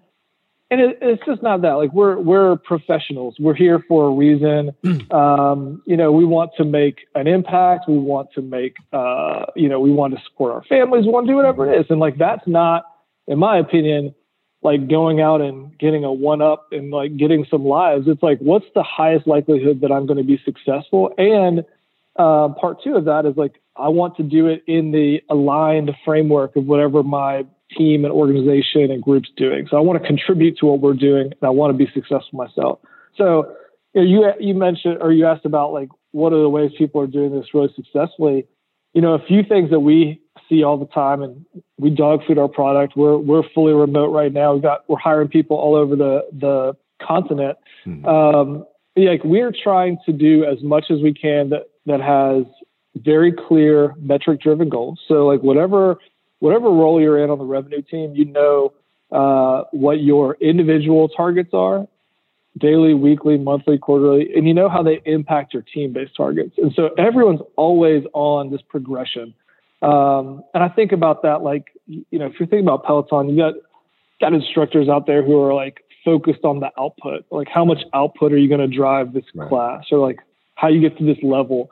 And 0.71 0.81
it, 0.81 0.99
it's 1.01 1.23
just 1.25 1.41
not 1.41 1.61
that. 1.63 1.73
Like 1.73 1.91
we're 1.93 2.19
we're 2.19 2.55
professionals. 2.57 3.35
We're 3.39 3.55
here 3.55 3.83
for 3.87 4.07
a 4.07 4.11
reason. 4.11 4.71
Um, 5.09 5.81
you 5.87 5.97
know, 5.97 6.11
we 6.11 6.23
want 6.23 6.51
to 6.57 6.63
make 6.63 6.99
an 7.15 7.25
impact. 7.25 7.85
We 7.87 7.97
want 7.97 8.29
to 8.35 8.41
make. 8.41 8.75
Uh, 8.93 9.45
you 9.55 9.67
know, 9.67 9.79
we 9.79 9.91
want 9.91 10.15
to 10.15 10.21
support 10.23 10.53
our 10.53 10.63
families. 10.63 11.05
We 11.05 11.11
want 11.11 11.25
to 11.25 11.33
do 11.33 11.35
whatever 11.35 11.71
it 11.71 11.79
is, 11.79 11.87
and 11.89 11.99
like 11.99 12.17
that's 12.17 12.45
not, 12.45 12.83
in 13.27 13.39
my 13.39 13.57
opinion, 13.57 14.13
like 14.61 14.87
going 14.87 15.19
out 15.19 15.41
and 15.41 15.75
getting 15.79 16.03
a 16.03 16.13
one 16.13 16.41
up 16.41 16.67
and 16.71 16.91
like 16.91 17.17
getting 17.17 17.45
some 17.49 17.65
lives. 17.65 18.07
It's 18.07 18.21
like 18.21 18.37
what's 18.39 18.67
the 18.75 18.83
highest 18.83 19.25
likelihood 19.25 19.81
that 19.81 19.91
I'm 19.91 20.05
going 20.05 20.17
to 20.17 20.23
be 20.23 20.39
successful? 20.45 21.11
And 21.17 21.65
uh, 22.17 22.49
part 22.49 22.83
two 22.83 22.95
of 22.95 23.05
that 23.05 23.25
is 23.25 23.35
like 23.35 23.59
I 23.75 23.87
want 23.87 24.17
to 24.17 24.23
do 24.23 24.47
it 24.47 24.63
in 24.67 24.91
the 24.91 25.21
aligned 25.29 25.91
framework 26.05 26.55
of 26.55 26.65
whatever 26.65 27.01
my 27.01 27.45
team 27.77 28.03
and 28.03 28.13
organization 28.13 28.91
and 28.91 29.01
groups 29.01 29.29
doing. 29.37 29.67
So 29.69 29.77
I 29.77 29.81
want 29.81 30.01
to 30.01 30.07
contribute 30.07 30.57
to 30.59 30.65
what 30.65 30.79
we're 30.79 30.93
doing 30.93 31.25
and 31.25 31.43
I 31.43 31.49
want 31.49 31.71
to 31.71 31.77
be 31.77 31.89
successful 31.93 32.31
myself. 32.33 32.79
So 33.15 33.53
you, 33.93 34.01
know, 34.21 34.33
you, 34.39 34.47
you 34.47 34.53
mentioned 34.53 34.97
or 35.01 35.11
you 35.11 35.25
asked 35.25 35.45
about 35.45 35.73
like 35.73 35.89
what 36.11 36.33
are 36.33 36.41
the 36.41 36.49
ways 36.49 36.71
people 36.77 37.01
are 37.01 37.07
doing 37.07 37.31
this 37.31 37.53
really 37.53 37.73
successfully. 37.75 38.47
You 38.93 39.01
know, 39.01 39.13
a 39.13 39.23
few 39.25 39.43
things 39.43 39.69
that 39.69 39.81
we 39.81 40.19
see 40.49 40.63
all 40.63 40.77
the 40.77 40.87
time 40.87 41.21
and 41.21 41.45
we 41.77 41.91
dog 41.91 42.21
food 42.25 42.39
our 42.39 42.47
product. 42.47 42.93
We're 42.95 43.17
we're 43.17 43.43
fully 43.53 43.73
remote 43.73 44.11
right 44.11 44.33
now. 44.33 44.53
We've 44.53 44.63
got 44.63 44.89
we're 44.89 44.97
hiring 44.97 45.27
people 45.27 45.57
all 45.57 45.75
over 45.75 45.95
the 45.95 46.27
the 46.33 46.73
continent. 47.05 47.57
Mm-hmm. 47.85 48.05
Um, 48.05 48.65
like 48.95 49.23
we're 49.23 49.53
trying 49.63 49.97
to 50.05 50.11
do 50.11 50.43
as 50.43 50.61
much 50.63 50.85
as 50.89 51.01
we 51.01 51.13
can 51.13 51.49
that 51.49 51.65
that 51.85 52.01
has 52.01 52.45
very 52.95 53.31
clear 53.31 53.93
metric 53.99 54.41
driven 54.41 54.69
goals. 54.69 54.99
So 55.07 55.27
like 55.27 55.41
whatever 55.41 55.97
whatever 56.39 56.69
role 56.69 57.01
you're 57.01 57.23
in 57.23 57.29
on 57.29 57.37
the 57.37 57.45
revenue 57.45 57.81
team, 57.81 58.13
you 58.15 58.25
know 58.25 58.73
uh, 59.11 59.63
what 59.71 60.01
your 60.01 60.37
individual 60.39 61.09
targets 61.09 61.49
are 61.53 61.87
daily, 62.57 62.93
weekly, 62.93 63.37
monthly, 63.37 63.77
quarterly, 63.77 64.29
and 64.35 64.47
you 64.47 64.53
know 64.53 64.69
how 64.69 64.83
they 64.83 65.01
impact 65.05 65.53
your 65.53 65.63
team 65.63 65.93
based 65.93 66.15
targets. 66.15 66.55
And 66.57 66.73
so 66.75 66.89
everyone's 66.97 67.41
always 67.55 68.03
on 68.13 68.51
this 68.51 68.61
progression. 68.67 69.33
Um, 69.81 70.43
and 70.53 70.63
I 70.63 70.69
think 70.69 70.91
about 70.91 71.21
that 71.23 71.41
like, 71.41 71.67
you 71.87 72.19
know, 72.19 72.25
if 72.25 72.33
you're 72.39 72.47
thinking 72.47 72.67
about 72.67 72.83
Peloton, 72.83 73.29
you 73.29 73.37
got 73.37 73.53
got 74.19 74.33
instructors 74.33 74.89
out 74.89 75.07
there 75.07 75.23
who 75.23 75.41
are 75.41 75.53
like 75.53 75.83
focused 76.03 76.43
on 76.43 76.59
the 76.59 76.69
output, 76.77 77.25
like 77.31 77.47
how 77.47 77.63
much 77.63 77.79
output 77.93 78.33
are 78.33 78.37
you 78.37 78.49
going 78.49 78.59
to 78.59 78.75
drive 78.75 79.13
this 79.13 79.23
right. 79.33 79.47
class 79.47 79.85
or 79.91 79.99
like 79.99 80.19
how 80.55 80.67
you 80.67 80.81
get 80.81 80.97
to 80.97 81.05
this 81.05 81.17
level. 81.23 81.69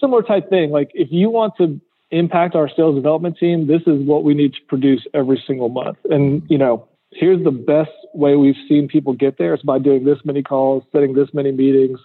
Similar 0.00 0.22
type 0.22 0.48
thing. 0.48 0.70
Like 0.70 0.90
if 0.94 1.08
you 1.10 1.28
want 1.30 1.54
to 1.58 1.80
impact 2.10 2.54
our 2.54 2.68
sales 2.68 2.94
development 2.94 3.36
team, 3.38 3.66
this 3.66 3.82
is 3.86 4.06
what 4.06 4.24
we 4.24 4.34
need 4.34 4.54
to 4.54 4.60
produce 4.68 5.06
every 5.14 5.42
single 5.46 5.68
month. 5.68 5.98
And, 6.10 6.42
you 6.48 6.58
know, 6.58 6.88
here's 7.12 7.42
the 7.44 7.50
best 7.50 7.90
way 8.14 8.36
we've 8.36 8.56
seen 8.68 8.88
people 8.88 9.12
get 9.12 9.38
there 9.38 9.54
is 9.54 9.62
by 9.62 9.78
doing 9.78 10.04
this 10.04 10.18
many 10.24 10.42
calls, 10.42 10.84
setting 10.92 11.14
this 11.14 11.28
many 11.32 11.52
meetings, 11.52 11.98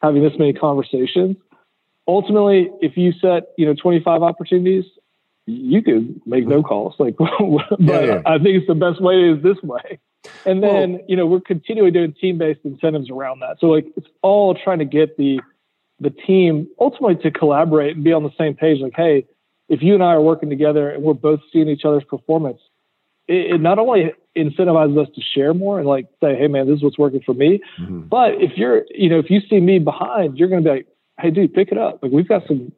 having 0.00 0.22
this 0.22 0.38
many 0.38 0.52
conversations. 0.52 1.36
Ultimately, 2.08 2.70
if 2.80 2.96
you 2.96 3.12
set, 3.12 3.52
you 3.56 3.66
know, 3.66 3.74
25 3.74 4.22
opportunities, 4.22 4.84
you 5.46 5.82
could 5.82 6.20
make 6.26 6.46
no 6.46 6.58
mm-hmm. 6.58 6.66
calls. 6.66 6.94
Like, 6.98 7.16
but 7.18 7.80
yeah, 7.80 8.00
yeah. 8.00 8.22
I 8.26 8.38
think 8.38 8.56
it's 8.56 8.66
the 8.66 8.74
best 8.74 9.00
way 9.00 9.30
is 9.30 9.42
this 9.42 9.60
way. 9.62 9.98
And 10.46 10.62
then, 10.62 10.92
well, 10.92 11.02
you 11.08 11.16
know, 11.16 11.26
we're 11.26 11.40
continually 11.40 11.90
doing 11.90 12.14
team-based 12.20 12.60
incentives 12.64 13.10
around 13.10 13.40
that. 13.40 13.56
So 13.60 13.66
like 13.66 13.86
it's 13.96 14.06
all 14.22 14.54
trying 14.54 14.78
to 14.78 14.84
get 14.84 15.16
the 15.16 15.40
the 16.00 16.10
team 16.10 16.66
ultimately 16.80 17.16
to 17.22 17.30
collaborate 17.30 17.94
and 17.94 18.04
be 18.04 18.12
on 18.12 18.24
the 18.24 18.32
same 18.36 18.54
page. 18.54 18.80
Like, 18.80 18.94
hey, 18.96 19.26
if 19.72 19.82
you 19.82 19.94
and 19.94 20.02
I 20.02 20.08
are 20.08 20.20
working 20.20 20.50
together 20.50 20.90
and 20.90 21.02
we're 21.02 21.14
both 21.14 21.40
seeing 21.50 21.66
each 21.66 21.86
other's 21.86 22.04
performance, 22.04 22.60
it, 23.26 23.54
it 23.54 23.60
not 23.60 23.78
only 23.78 24.12
incentivizes 24.36 25.00
us 25.00 25.08
to 25.14 25.22
share 25.34 25.54
more 25.54 25.78
and 25.78 25.88
like 25.88 26.08
say, 26.22 26.36
hey 26.36 26.46
man, 26.46 26.66
this 26.66 26.76
is 26.76 26.82
what's 26.82 26.98
working 26.98 27.22
for 27.24 27.32
me. 27.32 27.58
Mm-hmm. 27.80 28.00
But 28.02 28.34
if 28.34 28.52
you're, 28.56 28.84
you 28.90 29.08
know, 29.08 29.18
if 29.18 29.30
you 29.30 29.40
see 29.48 29.60
me 29.60 29.78
behind, 29.78 30.36
you're 30.36 30.48
going 30.48 30.62
to 30.62 30.68
be 30.68 30.76
like, 30.76 30.86
hey 31.18 31.30
dude, 31.30 31.54
pick 31.54 31.72
it 31.72 31.78
up. 31.78 32.02
Like 32.02 32.12
we've 32.12 32.28
got 32.28 32.46
some, 32.46 32.70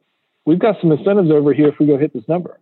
we've 0.45 0.57
got 0.57 0.77
some 0.79 0.89
incentives 0.93 1.31
over 1.31 1.53
here 1.53 1.67
if 1.67 1.75
we 1.79 1.85
go 1.85 1.97
hit 1.97 2.13
this 2.13 2.27
number. 2.29 2.57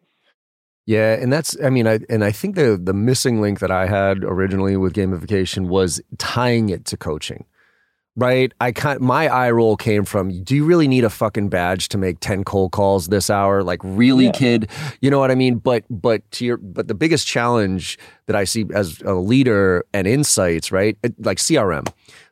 Yeah, 0.85 1.13
and 1.13 1.31
that's 1.31 1.55
I 1.63 1.69
mean 1.69 1.87
I 1.87 1.99
and 2.09 2.25
I 2.25 2.31
think 2.31 2.55
the 2.55 2.77
the 2.81 2.93
missing 2.93 3.39
link 3.39 3.59
that 3.59 3.71
I 3.71 3.85
had 3.85 4.23
originally 4.23 4.75
with 4.75 4.93
gamification 4.93 5.67
was 5.67 6.01
tying 6.17 6.69
it 6.69 6.83
to 6.85 6.97
coaching 6.97 7.45
right? 8.15 8.51
I 8.59 8.71
kind 8.71 8.99
my 8.99 9.27
eye 9.27 9.51
roll 9.51 9.75
came 9.75 10.05
from 10.05 10.43
do 10.43 10.55
you 10.55 10.65
really 10.65 10.87
need 10.87 11.03
a 11.03 11.09
fucking 11.09 11.49
badge 11.49 11.89
to 11.89 11.97
make 11.97 12.19
10 12.19 12.43
cold 12.43 12.71
calls 12.71 13.07
this 13.07 13.29
hour? 13.29 13.63
Like 13.63 13.79
really, 13.83 14.25
yeah. 14.25 14.31
kid? 14.31 14.69
You 15.01 15.09
know 15.09 15.19
what 15.19 15.31
I 15.31 15.35
mean? 15.35 15.55
But 15.55 15.83
but 15.89 16.29
to 16.31 16.45
your 16.45 16.57
but 16.57 16.87
the 16.87 16.95
biggest 16.95 17.27
challenge 17.27 17.97
that 18.27 18.35
I 18.35 18.43
see 18.43 18.65
as 18.73 19.01
a 19.01 19.13
leader 19.13 19.85
and 19.93 20.07
insights, 20.07 20.71
right? 20.71 20.97
Like 21.19 21.37
CRM. 21.37 21.87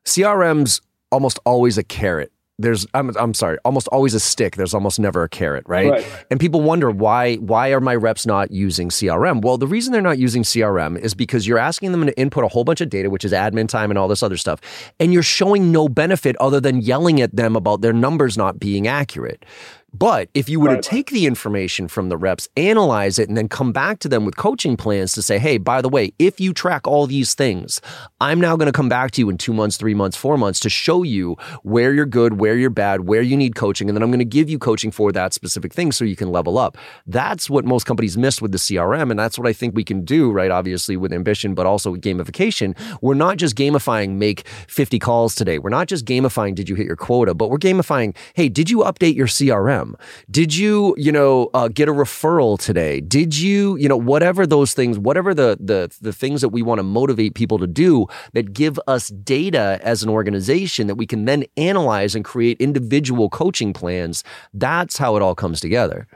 CRM's 0.06 0.82
almost 1.12 1.40
always 1.46 1.78
a 1.78 1.84
carrot 1.84 2.32
there's 2.62 2.86
I'm 2.94 3.16
I'm 3.18 3.34
sorry, 3.34 3.58
almost 3.66 3.88
always 3.90 4.14
a 4.14 4.20
stick. 4.20 4.56
There's 4.56 4.74
almost 4.74 5.00
never 5.00 5.24
a 5.24 5.30
carrot, 5.30 5.64
right? 5.68 5.92
right? 5.92 6.26
And 6.30 6.40
people 6.40 6.62
wonder 6.62 6.92
why 6.92 7.36
why 7.36 7.70
are 7.70 7.82
my 7.82 7.96
reps 7.96 8.26
not 8.26 8.52
using 8.52 8.90
CRM? 8.90 9.42
Well, 9.42 9.58
the 9.58 9.68
reason 9.68 9.94
they're 9.94 10.02
not 10.02 10.18
using 10.18 10.44
CRM 10.44 10.98
is 11.00 11.14
because 11.14 11.48
you're 11.48 11.58
asking 11.58 11.92
them 11.92 12.06
to 12.06 12.18
input 12.18 12.44
a 12.44 12.48
whole 12.48 12.64
bunch 12.64 12.82
of 12.82 12.90
data, 12.90 13.10
which 13.10 13.26
is 13.26 13.32
admin 13.32 13.68
time 13.68 13.92
and 13.92 13.98
all 13.98 14.08
this 14.08 14.24
other 14.24 14.38
stuff, 14.38 14.62
and 15.00 15.14
you're 15.14 15.24
showing 15.24 15.72
no 15.72 15.90
benefit 15.90 16.36
other 16.38 16.60
than 16.60 16.82
yelling 16.82 17.22
at 17.22 17.36
them 17.36 17.56
about 17.56 17.82
their 17.82 17.94
numbers 17.94 18.38
not 18.38 18.60
being 18.60 18.88
accurate. 18.88 19.46
But 19.94 20.30
if 20.34 20.48
you 20.48 20.60
were 20.60 20.70
right. 20.70 20.82
to 20.82 20.90
take 20.90 21.10
the 21.10 21.26
information 21.26 21.90
from 21.90 22.08
the 22.08 22.16
reps, 22.16 22.48
analyze 22.56 23.20
it, 23.20 23.28
and 23.28 23.38
then 23.38 23.50
come 23.50 23.74
back 23.74 24.00
to 24.00 24.08
them 24.08 24.24
with 24.24 24.38
coaching 24.38 24.78
plans 24.78 25.12
to 25.14 25.22
say, 25.22 25.38
hey, 25.38 25.58
by 25.58 25.82
the 25.82 25.90
way, 25.90 26.14
if 26.18 26.40
you 26.40 26.54
track 26.54 26.88
all 26.88 27.08
these 27.08 27.34
things, 27.34 27.82
I'm 28.22 28.40
now 28.40 28.56
going 28.56 28.68
to 28.68 28.72
come 28.72 28.88
back 28.88 29.12
to 29.12 29.22
you 29.22 29.30
in 29.30 29.38
two 29.38 29.54
months, 29.54 29.76
three 29.76 29.94
months, 29.94 30.16
four 30.16 30.38
months 30.38 30.62
to 30.62 30.70
show 30.70 31.04
you 31.04 31.36
where 31.64 31.94
you're 31.94 32.06
good, 32.06 32.40
where 32.40 32.56
you're 32.56 32.70
bad, 32.70 33.02
where 33.02 33.22
you 33.22 33.36
need 33.36 33.56
coaching. 33.56 33.90
And 33.90 33.96
then 33.96 34.02
I'm 34.02 34.12
going 34.12 34.20
to 34.20 34.26
give 34.26 34.50
you 34.50 34.58
coaching 34.58 34.92
for 34.92 35.12
that 35.12 35.34
specific 35.34 35.74
thing 35.74 35.92
so 35.92 36.06
you 36.06 36.16
can 36.16 36.32
level 36.32 36.58
up. 36.58 36.78
That's 37.06 37.50
what 37.50 37.66
most 37.66 37.86
companies 37.86 38.18
miss 38.18 38.42
with 38.42 38.54
the 38.54 38.60
CRM. 38.60 39.12
And 39.12 39.20
that's 39.20 39.38
what 39.38 39.48
I 39.48 39.54
think 39.54 39.76
we 39.76 39.84
can 39.84 40.06
do, 40.06 40.32
right? 40.32 40.52
Obviously, 40.52 40.96
with 40.96 41.12
ambition, 41.12 41.54
but 41.54 41.66
also 41.66 41.92
with 41.92 42.02
gamification. 42.02 42.78
We're 43.02 43.14
not 43.14 43.36
just 43.36 43.58
gamifying 43.58 44.12
make 44.12 44.48
50 44.68 45.00
calls 45.00 45.36
today. 45.36 45.60
We're 45.60 45.70
not 45.70 45.88
just 45.88 46.06
gamifying, 46.06 46.56
did 46.56 46.70
you 46.70 46.76
hit 46.76 46.88
your 46.88 46.96
quota, 46.96 47.34
but 47.34 47.50
we're 47.50 47.58
gamifying, 47.58 48.16
hey, 48.36 48.48
did 48.48 48.70
you 48.70 48.80
update 48.80 49.16
your 49.16 49.28
CRM? 49.28 49.81
Them? 49.82 49.98
Did 50.30 50.56
you, 50.56 50.96
you 50.98 51.12
know, 51.12 51.50
uh, 51.54 51.68
get 51.68 51.90
a 51.90 51.94
referral 51.94 52.60
today? 52.60 53.02
Did 53.02 53.38
you, 53.38 53.76
you 53.78 53.90
know, 53.90 53.98
whatever 53.98 54.48
those 54.48 54.74
things, 54.74 54.98
whatever 54.98 55.34
the 55.34 55.58
the 55.60 55.94
the 56.02 56.14
things 56.14 56.42
that 56.42 56.50
we 56.50 56.62
want 56.62 56.80
to 56.80 56.84
motivate 56.84 57.36
people 57.36 57.58
to 57.60 57.68
do 57.68 58.08
that 58.34 58.54
give 58.54 58.80
us 58.88 59.10
data 59.10 59.80
as 59.84 60.04
an 60.04 60.10
organization 60.10 60.88
that 60.88 60.96
we 60.96 61.06
can 61.06 61.26
then 61.26 61.44
analyze 61.58 62.16
and 62.16 62.24
create 62.24 62.58
individual 62.60 63.30
coaching 63.30 63.74
plans. 63.74 64.24
That's 64.54 64.98
how 64.98 65.16
it 65.16 65.22
all 65.22 65.36
comes 65.36 65.60
together. 65.60 66.08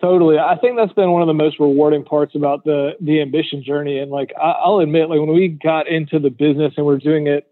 Totally. 0.00 0.38
I 0.38 0.56
think 0.56 0.76
that's 0.76 0.92
been 0.92 1.10
one 1.10 1.22
of 1.22 1.28
the 1.28 1.34
most 1.34 1.58
rewarding 1.58 2.04
parts 2.04 2.36
about 2.36 2.64
the 2.64 2.92
the 3.00 3.20
ambition 3.20 3.64
journey. 3.64 3.98
And 3.98 4.12
like 4.12 4.32
I'll 4.40 4.78
admit, 4.78 5.08
like 5.08 5.18
when 5.18 5.34
we 5.34 5.48
got 5.48 5.88
into 5.88 6.20
the 6.20 6.30
business 6.30 6.74
and 6.76 6.86
we're 6.86 6.98
doing 6.98 7.26
it 7.26 7.50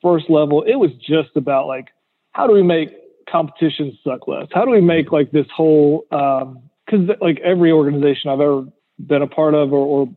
first 0.00 0.30
level, 0.30 0.62
it 0.62 0.76
was 0.76 0.90
just 1.00 1.30
about 1.34 1.66
like 1.66 1.88
how 2.30 2.46
do 2.46 2.52
we 2.52 2.62
make 2.62 2.90
competitions 3.30 3.94
suck 4.04 4.26
less? 4.28 4.46
How 4.52 4.64
do 4.64 4.70
we 4.70 4.80
make 4.80 5.12
like 5.12 5.30
this 5.30 5.46
whole 5.54 6.04
because 6.10 6.52
um, 6.92 7.10
like 7.20 7.40
every 7.40 7.72
organization 7.72 8.30
I've 8.30 8.40
ever 8.40 8.66
been 8.98 9.22
a 9.22 9.26
part 9.26 9.54
of 9.54 9.72
or, 9.72 9.78
or 10.06 10.08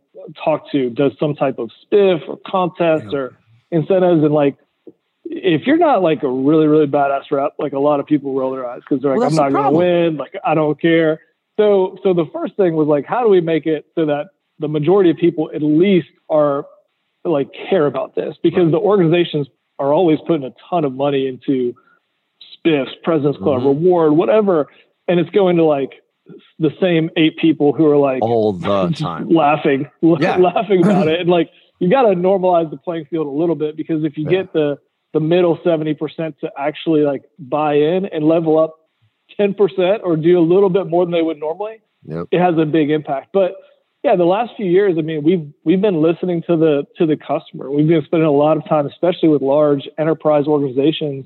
talked 0.43 0.71
to 0.71 0.89
does 0.89 1.11
some 1.19 1.35
type 1.35 1.59
of 1.59 1.69
spiff 1.85 2.27
or 2.27 2.39
contest 2.45 3.05
yeah. 3.11 3.17
or 3.17 3.37
incentives 3.71 4.23
and 4.23 4.33
like 4.33 4.57
if 5.25 5.65
you're 5.65 5.77
not 5.77 6.01
like 6.01 6.23
a 6.23 6.29
really 6.29 6.67
really 6.67 6.87
badass 6.87 7.31
rep, 7.31 7.53
like 7.57 7.73
a 7.73 7.79
lot 7.79 7.99
of 7.99 8.05
people 8.05 8.33
roll 8.35 8.51
their 8.51 8.67
eyes 8.67 8.81
because 8.87 9.01
they're 9.01 9.11
like, 9.11 9.19
well, 9.19 9.29
I'm 9.29 9.35
not 9.35 9.51
going 9.51 9.71
to 9.71 9.77
win, 9.77 10.17
like 10.17 10.33
I 10.45 10.53
don't 10.53 10.79
care. 10.79 11.21
So 11.57 11.97
so 12.03 12.13
the 12.13 12.25
first 12.33 12.55
thing 12.55 12.75
was 12.75 12.87
like, 12.87 13.05
how 13.05 13.23
do 13.23 13.29
we 13.29 13.41
make 13.41 13.65
it 13.65 13.85
so 13.95 14.05
that 14.05 14.27
the 14.59 14.67
majority 14.67 15.09
of 15.09 15.17
people 15.17 15.49
at 15.53 15.61
least 15.61 16.07
are 16.29 16.65
like 17.25 17.49
care 17.69 17.85
about 17.85 18.15
this 18.15 18.35
because 18.43 18.63
right. 18.63 18.71
the 18.71 18.77
organizations 18.77 19.47
are 19.79 19.93
always 19.93 20.19
putting 20.27 20.45
a 20.45 20.53
ton 20.69 20.85
of 20.85 20.93
money 20.93 21.27
into 21.27 21.73
spiffs, 22.65 22.91
President's 23.03 23.37
Club, 23.39 23.59
mm-hmm. 23.59 23.67
reward, 23.67 24.13
whatever, 24.13 24.67
and 25.07 25.19
it's 25.19 25.29
going 25.31 25.57
to 25.57 25.63
like 25.63 25.91
the 26.59 26.71
same 26.81 27.09
eight 27.17 27.37
people 27.37 27.73
who 27.73 27.85
are 27.85 27.97
like 27.97 28.21
all 28.21 28.53
the 28.53 28.89
time 28.97 29.29
laughing, 29.29 29.89
yeah. 30.01 30.35
laughing 30.39 30.83
about 30.83 31.07
it, 31.09 31.21
and 31.21 31.29
like 31.29 31.49
you 31.79 31.89
got 31.89 32.03
to 32.03 32.15
normalize 32.15 32.69
the 32.69 32.77
playing 32.77 33.05
field 33.05 33.27
a 33.27 33.31
little 33.31 33.55
bit 33.55 33.75
because 33.75 34.03
if 34.03 34.17
you 34.17 34.25
yeah. 34.25 34.43
get 34.43 34.53
the 34.53 34.77
the 35.13 35.19
middle 35.19 35.57
70% 35.59 36.39
to 36.39 36.51
actually 36.57 37.01
like 37.01 37.21
buy 37.37 37.75
in 37.75 38.05
and 38.05 38.25
level 38.25 38.57
up 38.57 38.73
10% 39.39 39.99
or 40.03 40.15
do 40.15 40.39
a 40.39 40.41
little 40.41 40.69
bit 40.69 40.87
more 40.87 41.05
than 41.05 41.11
they 41.11 41.21
would 41.21 41.39
normally, 41.39 41.81
yep. 42.03 42.27
it 42.31 42.39
has 42.39 42.57
a 42.57 42.65
big 42.65 42.89
impact. 42.89 43.27
But 43.31 43.53
yeah, 44.03 44.15
the 44.15 44.25
last 44.25 44.53
few 44.57 44.65
years, 44.65 44.95
I 44.97 45.01
mean, 45.01 45.23
we've 45.23 45.49
we've 45.63 45.81
been 45.81 46.01
listening 46.01 46.43
to 46.47 46.57
the 46.57 46.83
to 46.97 47.05
the 47.05 47.15
customer. 47.15 47.71
We've 47.71 47.87
been 47.87 48.03
spending 48.03 48.27
a 48.27 48.31
lot 48.31 48.57
of 48.57 48.67
time, 48.67 48.85
especially 48.85 49.29
with 49.29 49.41
large 49.41 49.87
enterprise 49.97 50.45
organizations, 50.45 51.25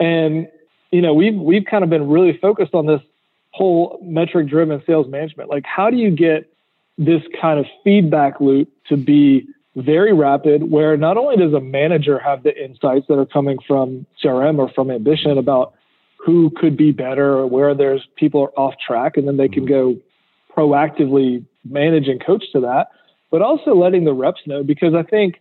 and 0.00 0.48
you 0.90 1.02
know, 1.02 1.14
we've 1.14 1.34
we've 1.34 1.64
kind 1.64 1.84
of 1.84 1.90
been 1.90 2.08
really 2.08 2.36
focused 2.40 2.74
on 2.74 2.86
this 2.86 3.00
whole 3.50 3.98
metric 4.02 4.48
driven 4.48 4.82
sales 4.86 5.08
management. 5.08 5.48
Like 5.48 5.64
how 5.64 5.90
do 5.90 5.96
you 5.96 6.10
get 6.10 6.50
this 6.98 7.22
kind 7.40 7.58
of 7.58 7.66
feedback 7.84 8.40
loop 8.40 8.68
to 8.88 8.96
be 8.96 9.46
very 9.76 10.14
rapid, 10.14 10.70
where 10.70 10.96
not 10.96 11.18
only 11.18 11.36
does 11.36 11.52
a 11.52 11.60
manager 11.60 12.18
have 12.18 12.42
the 12.42 12.64
insights 12.64 13.06
that 13.08 13.18
are 13.18 13.26
coming 13.26 13.58
from 13.66 14.06
CRM 14.22 14.58
or 14.58 14.70
from 14.70 14.90
ambition 14.90 15.36
about 15.36 15.74
who 16.16 16.50
could 16.56 16.76
be 16.76 16.92
better 16.92 17.34
or 17.34 17.46
where 17.46 17.74
there's 17.74 18.06
people 18.16 18.42
are 18.42 18.58
off 18.58 18.74
track, 18.84 19.16
and 19.16 19.28
then 19.28 19.36
they 19.36 19.48
can 19.48 19.66
go 19.66 19.96
proactively 20.56 21.44
manage 21.64 22.08
and 22.08 22.24
coach 22.24 22.44
to 22.52 22.60
that, 22.60 22.88
but 23.30 23.42
also 23.42 23.74
letting 23.74 24.04
the 24.04 24.14
reps 24.14 24.40
know 24.46 24.62
because 24.62 24.94
I 24.94 25.02
think 25.02 25.40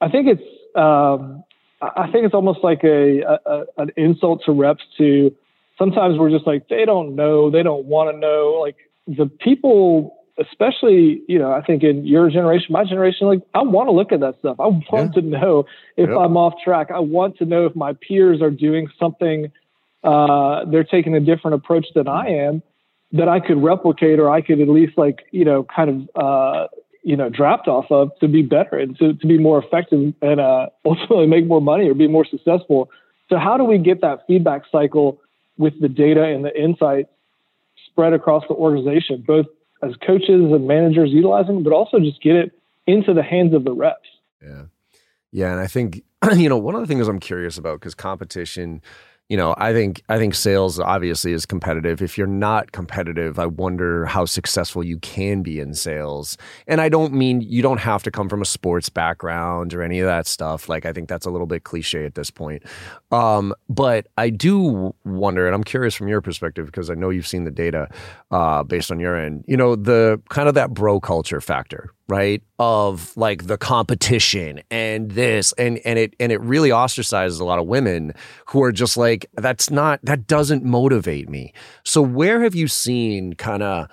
I 0.00 0.08
think 0.08 0.26
it's 0.28 0.76
um, 0.76 1.44
I 1.80 2.10
think 2.10 2.24
it's 2.24 2.34
almost 2.34 2.60
like 2.62 2.82
a, 2.82 3.20
a 3.46 3.64
an 3.76 3.90
insult 3.96 4.42
to 4.46 4.52
reps 4.52 4.82
to 4.98 5.34
sometimes 5.78 6.18
we're 6.18 6.30
just 6.30 6.46
like 6.46 6.68
they 6.68 6.84
don't 6.84 7.14
know 7.14 7.50
they 7.50 7.62
don't 7.62 7.86
want 7.86 8.14
to 8.14 8.18
know 8.18 8.58
like 8.60 8.76
the 9.06 9.26
people 9.26 10.14
especially 10.38 11.22
you 11.28 11.38
know 11.38 11.52
i 11.52 11.62
think 11.62 11.82
in 11.82 12.04
your 12.04 12.28
generation 12.28 12.66
my 12.70 12.84
generation 12.84 13.26
like 13.26 13.40
i 13.54 13.62
want 13.62 13.86
to 13.86 13.92
look 13.92 14.12
at 14.12 14.20
that 14.20 14.34
stuff 14.40 14.56
i 14.58 14.66
want 14.66 15.14
yeah. 15.14 15.20
to 15.20 15.22
know 15.22 15.64
if 15.96 16.08
yep. 16.08 16.18
i'm 16.18 16.36
off 16.36 16.54
track 16.62 16.88
i 16.92 16.98
want 16.98 17.36
to 17.38 17.44
know 17.44 17.64
if 17.64 17.74
my 17.74 17.92
peers 17.94 18.42
are 18.42 18.50
doing 18.50 18.88
something 18.98 19.50
uh, 20.04 20.64
they're 20.66 20.84
taking 20.84 21.14
a 21.14 21.20
different 21.20 21.54
approach 21.54 21.86
than 21.94 22.06
i 22.06 22.26
am 22.26 22.62
that 23.12 23.28
i 23.28 23.40
could 23.40 23.62
replicate 23.62 24.18
or 24.18 24.30
i 24.30 24.40
could 24.40 24.60
at 24.60 24.68
least 24.68 24.96
like 24.96 25.26
you 25.30 25.44
know 25.44 25.64
kind 25.64 25.90
of 25.90 26.22
uh, 26.22 26.66
you 27.02 27.16
know 27.16 27.28
dropped 27.28 27.68
off 27.68 27.86
of 27.90 28.10
to 28.20 28.28
be 28.28 28.42
better 28.42 28.76
and 28.76 28.98
to, 28.98 29.14
to 29.14 29.26
be 29.26 29.38
more 29.38 29.62
effective 29.62 30.14
and 30.22 30.40
uh, 30.40 30.66
ultimately 30.84 31.26
make 31.26 31.46
more 31.46 31.60
money 31.60 31.88
or 31.88 31.94
be 31.94 32.08
more 32.08 32.24
successful 32.24 32.90
so 33.28 33.38
how 33.38 33.56
do 33.56 33.64
we 33.64 33.78
get 33.78 34.00
that 34.00 34.20
feedback 34.26 34.62
cycle 34.70 35.20
with 35.56 35.78
the 35.80 35.88
data 35.88 36.24
and 36.24 36.44
the 36.44 36.56
insights 36.60 37.10
spread 37.86 38.12
across 38.12 38.44
the 38.48 38.54
organization 38.54 39.24
both 39.26 39.46
as 39.82 39.94
coaches 40.04 40.52
and 40.52 40.66
managers 40.66 41.10
utilizing, 41.10 41.62
but 41.62 41.72
also 41.72 41.98
just 41.98 42.20
get 42.20 42.36
it 42.36 42.58
into 42.86 43.14
the 43.14 43.22
hands 43.22 43.54
of 43.54 43.64
the 43.64 43.72
reps. 43.72 44.08
Yeah. 44.42 44.64
Yeah. 45.30 45.52
And 45.52 45.60
I 45.60 45.66
think, 45.66 46.02
you 46.36 46.48
know, 46.48 46.56
one 46.56 46.74
of 46.74 46.80
the 46.80 46.86
things 46.86 47.06
I'm 47.06 47.20
curious 47.20 47.58
about 47.58 47.80
because 47.80 47.94
competition 47.94 48.82
you 49.28 49.36
know, 49.36 49.54
I 49.58 49.74
think 49.74 50.02
I 50.08 50.16
think 50.16 50.34
sales 50.34 50.80
obviously 50.80 51.32
is 51.32 51.44
competitive. 51.44 52.00
If 52.00 52.16
you're 52.16 52.26
not 52.26 52.72
competitive, 52.72 53.38
I 53.38 53.44
wonder 53.44 54.06
how 54.06 54.24
successful 54.24 54.82
you 54.82 54.98
can 54.98 55.42
be 55.42 55.60
in 55.60 55.74
sales. 55.74 56.38
And 56.66 56.80
I 56.80 56.88
don't 56.88 57.12
mean 57.12 57.42
you 57.42 57.60
don't 57.60 57.80
have 57.80 58.02
to 58.04 58.10
come 58.10 58.30
from 58.30 58.40
a 58.40 58.46
sports 58.46 58.88
background 58.88 59.74
or 59.74 59.82
any 59.82 60.00
of 60.00 60.06
that 60.06 60.26
stuff. 60.26 60.68
Like 60.68 60.86
I 60.86 60.94
think 60.94 61.10
that's 61.10 61.26
a 61.26 61.30
little 61.30 61.46
bit 61.46 61.64
cliche 61.64 62.06
at 62.06 62.14
this 62.14 62.30
point. 62.30 62.62
Um, 63.12 63.52
but 63.68 64.06
I 64.16 64.30
do 64.30 64.94
wonder, 65.04 65.46
and 65.46 65.54
I'm 65.54 65.64
curious 65.64 65.94
from 65.94 66.08
your 66.08 66.22
perspective 66.22 66.64
because 66.64 66.88
I 66.88 66.94
know 66.94 67.10
you've 67.10 67.26
seen 67.26 67.44
the 67.44 67.50
data 67.50 67.88
uh, 68.30 68.62
based 68.62 68.90
on 68.90 68.98
your 68.98 69.14
end. 69.14 69.44
You 69.46 69.58
know, 69.58 69.76
the 69.76 70.22
kind 70.30 70.48
of 70.48 70.54
that 70.54 70.72
bro 70.72 71.00
culture 71.00 71.42
factor, 71.42 71.92
right 72.08 72.42
of 72.58 73.14
like 73.16 73.46
the 73.46 73.58
competition 73.58 74.60
and 74.70 75.10
this 75.12 75.52
and 75.52 75.78
and 75.84 75.98
it 75.98 76.14
and 76.18 76.32
it 76.32 76.40
really 76.40 76.70
ostracizes 76.70 77.40
a 77.40 77.44
lot 77.44 77.58
of 77.58 77.66
women 77.66 78.14
who 78.46 78.62
are 78.62 78.72
just 78.72 78.96
like 78.96 79.26
that's 79.34 79.70
not 79.70 80.00
that 80.02 80.26
doesn't 80.26 80.64
motivate 80.64 81.28
me. 81.28 81.52
So 81.84 82.00
where 82.00 82.42
have 82.42 82.54
you 82.54 82.66
seen 82.66 83.34
kind 83.34 83.62
of 83.62 83.88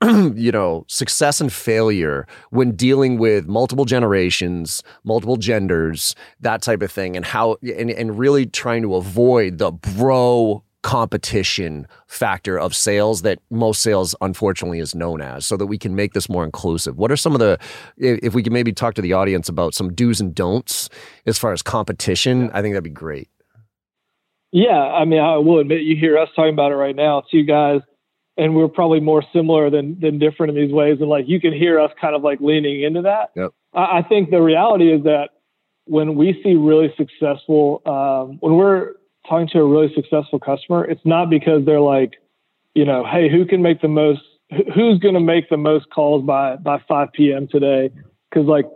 you 0.04 0.52
know 0.52 0.84
success 0.88 1.40
and 1.40 1.52
failure 1.52 2.26
when 2.50 2.72
dealing 2.76 3.18
with 3.18 3.46
multiple 3.46 3.86
generations 3.86 4.82
multiple 5.04 5.36
genders 5.36 6.14
that 6.38 6.60
type 6.60 6.82
of 6.82 6.92
thing 6.92 7.16
and 7.16 7.24
how 7.24 7.56
and, 7.62 7.90
and 7.90 8.18
really 8.18 8.44
trying 8.44 8.82
to 8.82 8.94
avoid 8.94 9.56
the 9.56 9.72
bro 9.72 10.62
competition 10.86 11.84
factor 12.06 12.56
of 12.56 12.72
sales 12.72 13.22
that 13.22 13.40
most 13.50 13.82
sales 13.82 14.14
unfortunately 14.20 14.78
is 14.78 14.94
known 14.94 15.20
as 15.20 15.44
so 15.44 15.56
that 15.56 15.66
we 15.66 15.76
can 15.76 15.96
make 15.96 16.12
this 16.12 16.28
more 16.28 16.44
inclusive. 16.44 16.96
What 16.96 17.10
are 17.10 17.16
some 17.16 17.32
of 17.32 17.40
the 17.40 17.58
if 17.96 18.34
we 18.34 18.42
can 18.44 18.52
maybe 18.52 18.72
talk 18.72 18.94
to 18.94 19.02
the 19.02 19.12
audience 19.12 19.48
about 19.48 19.74
some 19.74 19.92
do's 19.92 20.20
and 20.20 20.32
don'ts 20.32 20.88
as 21.26 21.38
far 21.38 21.52
as 21.52 21.60
competition 21.60 22.52
i 22.52 22.62
think 22.62 22.72
that'd 22.72 22.84
be 22.84 22.90
great. 22.90 23.28
Yeah 24.52 24.78
i 24.78 25.04
mean 25.04 25.18
i 25.18 25.36
will 25.38 25.58
admit 25.58 25.80
you 25.80 25.96
hear 25.96 26.16
us 26.16 26.28
talking 26.36 26.52
about 26.52 26.70
it 26.70 26.76
right 26.76 26.94
now 26.94 27.24
two 27.32 27.42
guys 27.42 27.80
and 28.36 28.54
we're 28.54 28.68
probably 28.68 29.00
more 29.00 29.24
similar 29.32 29.70
than 29.70 29.98
than 29.98 30.20
different 30.20 30.56
in 30.56 30.64
these 30.64 30.72
ways 30.72 30.98
and 31.00 31.08
like 31.08 31.24
you 31.26 31.40
can 31.40 31.52
hear 31.52 31.80
us 31.80 31.90
kind 32.00 32.14
of 32.14 32.22
like 32.22 32.38
leaning 32.40 32.84
into 32.84 33.02
that. 33.02 33.30
Yep. 33.34 33.50
I, 33.74 33.98
I 33.98 34.02
think 34.08 34.30
the 34.30 34.40
reality 34.40 34.92
is 34.92 35.02
that 35.02 35.30
when 35.86 36.14
we 36.14 36.40
see 36.44 36.54
really 36.54 36.94
successful 36.96 37.82
um, 37.86 38.36
when 38.38 38.54
we're 38.54 38.92
talking 39.28 39.48
to 39.52 39.58
a 39.58 39.64
really 39.66 39.92
successful 39.94 40.38
customer, 40.38 40.84
it's 40.84 41.04
not 41.04 41.30
because 41.30 41.64
they're 41.64 41.80
like, 41.80 42.14
you 42.74 42.84
know, 42.84 43.04
hey, 43.04 43.28
who 43.30 43.44
can 43.46 43.62
make 43.62 43.80
the 43.80 43.88
most, 43.88 44.20
who's 44.74 44.98
going 44.98 45.14
to 45.14 45.20
make 45.20 45.48
the 45.48 45.56
most 45.56 45.90
calls 45.90 46.24
by 46.24 46.56
by 46.56 46.82
5 46.88 47.08
p.m. 47.12 47.48
today? 47.48 47.90
Because 48.30 48.46
like, 48.46 48.66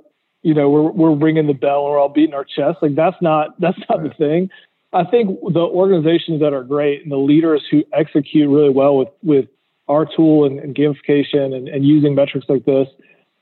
you 0.43 0.55
know, 0.55 0.71
we're 0.71 0.91
we're 0.91 1.15
ringing 1.15 1.47
the 1.47 1.55
bell 1.55 1.85
and 1.85 1.93
we're 1.93 1.99
all 1.99 2.09
beating 2.09 2.35
our 2.35 2.45
chest. 2.45 2.79
Like 2.83 2.95
that's 2.95 3.21
not 3.21 3.59
that's 3.61 3.79
not 3.89 4.01
right. 4.01 4.11
the 4.11 4.15
thing. 4.17 4.51
I 4.93 5.05
think 5.05 5.39
the 5.53 5.61
organizations 5.61 6.41
that 6.41 6.53
are 6.53 6.65
great 6.65 7.03
and 7.03 7.13
the 7.13 7.17
leaders 7.17 7.63
who 7.71 7.85
execute 7.93 8.49
really 8.49 8.71
well 8.71 8.97
with 8.97 9.09
with 9.23 9.47
our 9.89 10.07
tool 10.07 10.45
and, 10.45 10.59
and 10.61 10.75
gamification 10.75 11.55
and, 11.55 11.69
and 11.69 11.85
using 11.85 12.15
metrics 12.15 12.47
like 12.49 12.65
this, 12.65 12.87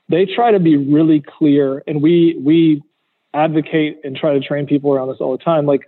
they 0.08 0.26
try 0.26 0.50
to 0.50 0.58
be 0.58 0.76
really 0.76 1.22
clear. 1.38 1.82
And 1.86 2.02
we 2.02 2.38
we 2.42 2.82
advocate 3.34 4.00
and 4.04 4.16
try 4.16 4.32
to 4.32 4.40
train 4.40 4.66
people 4.66 4.92
around 4.92 5.08
this 5.08 5.18
all 5.20 5.36
the 5.36 5.42
time. 5.42 5.66
Like 5.66 5.82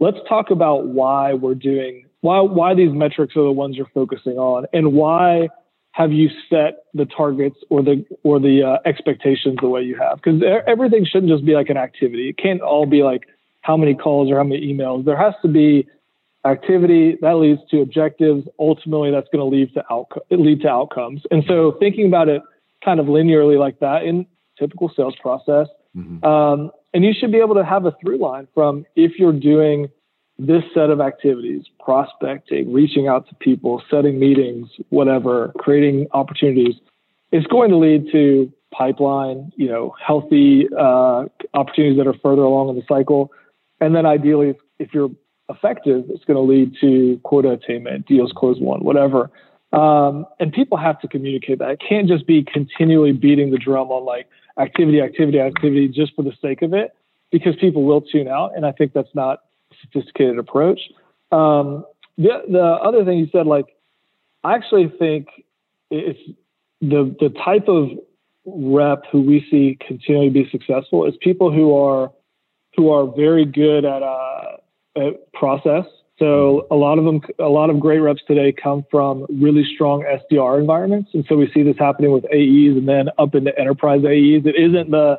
let's 0.00 0.18
talk 0.28 0.50
about 0.50 0.86
why 0.86 1.34
we're 1.34 1.54
doing 1.54 2.06
why 2.20 2.40
why 2.40 2.74
these 2.74 2.92
metrics 2.92 3.36
are 3.36 3.44
the 3.44 3.52
ones 3.52 3.76
you're 3.76 3.90
focusing 3.94 4.38
on 4.38 4.66
and 4.72 4.92
why 4.92 5.48
have 5.94 6.10
you 6.10 6.28
set 6.50 6.86
the 6.92 7.04
targets 7.04 7.56
or 7.70 7.80
the 7.80 8.04
or 8.24 8.40
the 8.40 8.62
uh, 8.64 8.78
expectations 8.84 9.58
the 9.60 9.68
way 9.68 9.80
you 9.80 9.96
have? 9.96 10.16
Because 10.16 10.42
everything 10.66 11.04
shouldn't 11.04 11.30
just 11.30 11.46
be 11.46 11.54
like 11.54 11.70
an 11.70 11.76
activity. 11.76 12.30
It 12.30 12.36
can't 12.36 12.60
all 12.60 12.84
be 12.84 13.04
like 13.04 13.28
how 13.60 13.76
many 13.76 13.94
calls 13.94 14.28
or 14.28 14.36
how 14.38 14.42
many 14.42 14.60
emails. 14.66 15.04
There 15.04 15.16
has 15.16 15.34
to 15.42 15.48
be 15.48 15.86
activity 16.44 17.16
that 17.20 17.34
leads 17.34 17.60
to 17.70 17.80
objectives. 17.80 18.48
Ultimately 18.58 19.12
that's 19.12 19.28
going 19.32 19.48
to 19.48 19.56
lead 19.56 19.72
to 19.74 19.84
outcome 19.88 20.22
it 20.30 20.40
lead 20.40 20.62
to 20.62 20.68
outcomes. 20.68 21.22
And 21.30 21.44
so 21.46 21.76
thinking 21.78 22.08
about 22.08 22.28
it 22.28 22.42
kind 22.84 22.98
of 22.98 23.06
linearly 23.06 23.56
like 23.56 23.78
that 23.78 24.02
in 24.02 24.26
typical 24.58 24.90
sales 24.96 25.14
process 25.22 25.68
mm-hmm. 25.96 26.24
um, 26.24 26.72
and 26.94 27.04
you 27.04 27.12
should 27.12 27.32
be 27.32 27.38
able 27.38 27.56
to 27.56 27.64
have 27.64 27.84
a 27.84 27.92
through 28.00 28.18
line 28.18 28.46
from 28.54 28.86
if 28.94 29.18
you're 29.18 29.32
doing 29.32 29.88
this 30.38 30.62
set 30.72 30.90
of 30.90 31.00
activities, 31.00 31.64
prospecting, 31.78 32.72
reaching 32.72 33.08
out 33.08 33.28
to 33.28 33.34
people, 33.36 33.82
setting 33.90 34.18
meetings, 34.18 34.68
whatever, 34.88 35.52
creating 35.58 36.06
opportunities, 36.12 36.74
it's 37.32 37.46
going 37.48 37.70
to 37.70 37.76
lead 37.76 38.10
to 38.12 38.52
pipeline, 38.72 39.52
you 39.56 39.68
know, 39.68 39.94
healthy 40.04 40.66
uh, 40.76 41.24
opportunities 41.54 41.98
that 41.98 42.06
are 42.06 42.18
further 42.22 42.42
along 42.42 42.68
in 42.68 42.76
the 42.76 42.82
cycle. 42.88 43.30
And 43.80 43.94
then 43.94 44.06
ideally, 44.06 44.54
if 44.78 44.94
you're 44.94 45.10
effective, 45.48 46.04
it's 46.08 46.24
going 46.24 46.36
to 46.36 46.40
lead 46.40 46.74
to 46.80 47.20
quota 47.24 47.50
attainment, 47.50 48.06
deals 48.06 48.32
closed 48.34 48.62
won, 48.62 48.80
whatever. 48.80 49.30
Um, 49.74 50.26
and 50.38 50.52
people 50.52 50.78
have 50.78 51.00
to 51.00 51.08
communicate 51.08 51.58
that. 51.58 51.70
It 51.70 51.82
can't 51.86 52.06
just 52.06 52.26
be 52.26 52.44
continually 52.44 53.12
beating 53.12 53.50
the 53.50 53.58
drum 53.58 53.90
on 53.90 54.04
like, 54.04 54.28
activity, 54.58 55.00
activity, 55.00 55.40
activity 55.40 55.88
just 55.88 56.14
for 56.14 56.22
the 56.22 56.32
sake 56.40 56.62
of 56.62 56.72
it, 56.74 56.94
because 57.32 57.56
people 57.56 57.82
will 57.82 58.00
tune 58.00 58.28
out. 58.28 58.52
And 58.56 58.64
I 58.64 58.72
think 58.72 58.92
that's 58.92 59.14
not 59.14 59.40
a 59.72 59.74
sophisticated 59.82 60.38
approach. 60.38 60.80
Um, 61.32 61.84
the, 62.16 62.42
the 62.48 62.62
other 62.62 63.04
thing 63.04 63.18
you 63.18 63.28
said, 63.32 63.46
like, 63.46 63.66
I 64.44 64.54
actually 64.54 64.92
think 64.96 65.26
it's 65.90 66.20
the, 66.80 67.14
the 67.18 67.30
type 67.44 67.66
of 67.66 67.90
rep 68.46 69.04
who 69.10 69.22
we 69.22 69.44
see 69.50 69.76
continually 69.84 70.30
be 70.30 70.48
successful 70.50 71.06
is 71.06 71.14
people 71.20 71.50
who 71.50 71.76
are, 71.76 72.12
who 72.76 72.92
are 72.92 73.06
very 73.06 73.44
good 73.44 73.84
at, 73.84 74.02
uh, 74.02 74.56
at 74.96 75.32
process 75.32 75.86
so 76.18 76.66
a 76.70 76.76
lot 76.76 76.98
of 76.98 77.04
them, 77.04 77.20
a 77.40 77.48
lot 77.48 77.70
of 77.70 77.80
great 77.80 77.98
reps 77.98 78.22
today 78.26 78.52
come 78.52 78.84
from 78.90 79.26
really 79.28 79.64
strong 79.74 80.04
SDR 80.04 80.60
environments, 80.60 81.10
and 81.12 81.24
so 81.28 81.36
we 81.36 81.50
see 81.52 81.62
this 81.62 81.76
happening 81.78 82.12
with 82.12 82.24
AEs 82.26 82.76
and 82.76 82.88
then 82.88 83.08
up 83.18 83.34
into 83.34 83.56
enterprise 83.58 84.04
AEs. 84.04 84.46
It 84.46 84.54
isn't 84.56 84.90
the 84.90 85.18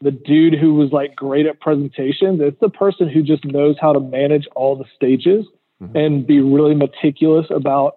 the 0.00 0.10
dude 0.10 0.54
who 0.54 0.74
was 0.74 0.92
like 0.92 1.14
great 1.14 1.46
at 1.46 1.60
presentations. 1.60 2.40
It's 2.42 2.58
the 2.60 2.68
person 2.70 3.08
who 3.08 3.22
just 3.22 3.44
knows 3.44 3.76
how 3.80 3.92
to 3.92 4.00
manage 4.00 4.46
all 4.54 4.76
the 4.76 4.84
stages 4.94 5.46
mm-hmm. 5.82 5.96
and 5.96 6.26
be 6.26 6.40
really 6.40 6.74
meticulous 6.74 7.46
about. 7.50 7.96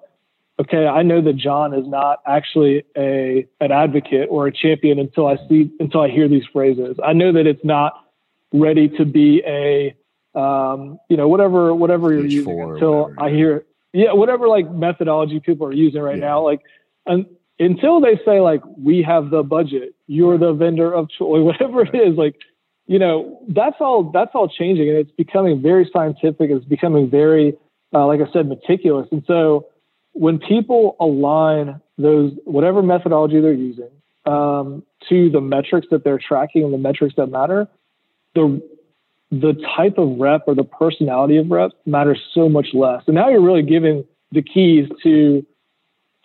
Okay, 0.60 0.88
I 0.88 1.04
know 1.04 1.22
that 1.22 1.38
John 1.38 1.74
is 1.74 1.88
not 1.88 2.20
actually 2.26 2.84
a 2.98 3.48
an 3.62 3.72
advocate 3.72 4.28
or 4.30 4.48
a 4.48 4.52
champion 4.52 5.00
until 5.00 5.28
I 5.28 5.38
see 5.48 5.72
until 5.80 6.02
I 6.02 6.10
hear 6.10 6.28
these 6.28 6.46
phrases. 6.52 6.98
I 7.06 7.13
know 7.13 7.32
that 7.32 7.48
it's 7.48 7.63
not 7.63 7.94
ready 8.52 8.90
to 8.98 9.06
be 9.06 9.44
a 9.46 9.96
um, 10.38 11.00
you 11.10 11.17
know, 11.17 11.28
whatever 11.28 11.73
whatever 11.73 12.13
you're 12.13 12.26
using 12.26 12.62
until 12.62 13.10
whatever, 13.10 13.21
I 13.21 13.30
hear 13.32 13.65
yeah, 13.93 14.13
whatever 14.13 14.47
like 14.47 14.69
methodology 14.69 15.39
people 15.39 15.65
are 15.67 15.73
using 15.73 16.02
right 16.02 16.17
yeah. 16.17 16.26
now, 16.26 16.43
like 16.43 16.62
and 17.06 17.26
until 17.60 18.00
they 18.00 18.19
say 18.23 18.39
like 18.39 18.62
we 18.78 19.02
have 19.02 19.32
the 19.32 19.41
budget, 19.41 19.95
you're 20.06 20.38
the 20.38 20.54
vendor 20.54 20.93
of 20.93 21.10
choice, 21.10 21.41
whatever 21.43 21.82
it 21.82 21.95
is, 21.95 22.17
like 22.17 22.36
you 22.86 23.00
know, 23.00 23.41
that's 23.50 23.78
all 23.80 24.12
that's 24.13 24.32
all 24.36 24.47
changing 24.47 24.89
and 24.89 24.97
it's 24.97 25.12
becoming 25.12 25.62
very 25.62 25.89
scientific. 25.91 26.52
It's 26.52 26.65
becoming 26.65 27.10
very, 27.10 27.58
uh, 27.93 28.06
like 28.06 28.21
I 28.21 28.32
said, 28.32 28.47
meticulous. 28.47 29.08
And 29.12 29.23
so 29.28 29.67
when 30.13 30.39
people 30.39 30.95
align 31.00 31.82
those 31.97 32.32
whatever 32.45 32.84
methodology 32.84 33.41
they're 33.41 33.54
using 33.54 33.89
um, 34.26 34.84
to 35.10 35.30
the 35.32 35.41
metrics 35.41 35.88
that 35.91 36.04
they're 36.04 36.19
tracking 36.19 36.63
and 36.63 36.73
the 36.73 36.78
metrics 36.78 37.15
that 37.17 37.28
matter, 37.28 37.67
the 38.36 38.62
the 39.32 39.54
type 39.76 39.98
of 39.98 40.18
rep 40.20 40.44
or 40.48 40.56
the 40.56 40.63
personality 40.63 41.38
of 41.38 41.50
rep 41.50 41.72
matters 41.86 42.20
so 42.34 42.48
much 42.48 42.68
less. 42.74 43.04
And 43.08 43.16
now 43.16 43.30
you're 43.30 43.42
really 43.42 43.63
giving 43.63 44.06
the 44.32 44.42
keys 44.42 44.88
to 45.04 45.46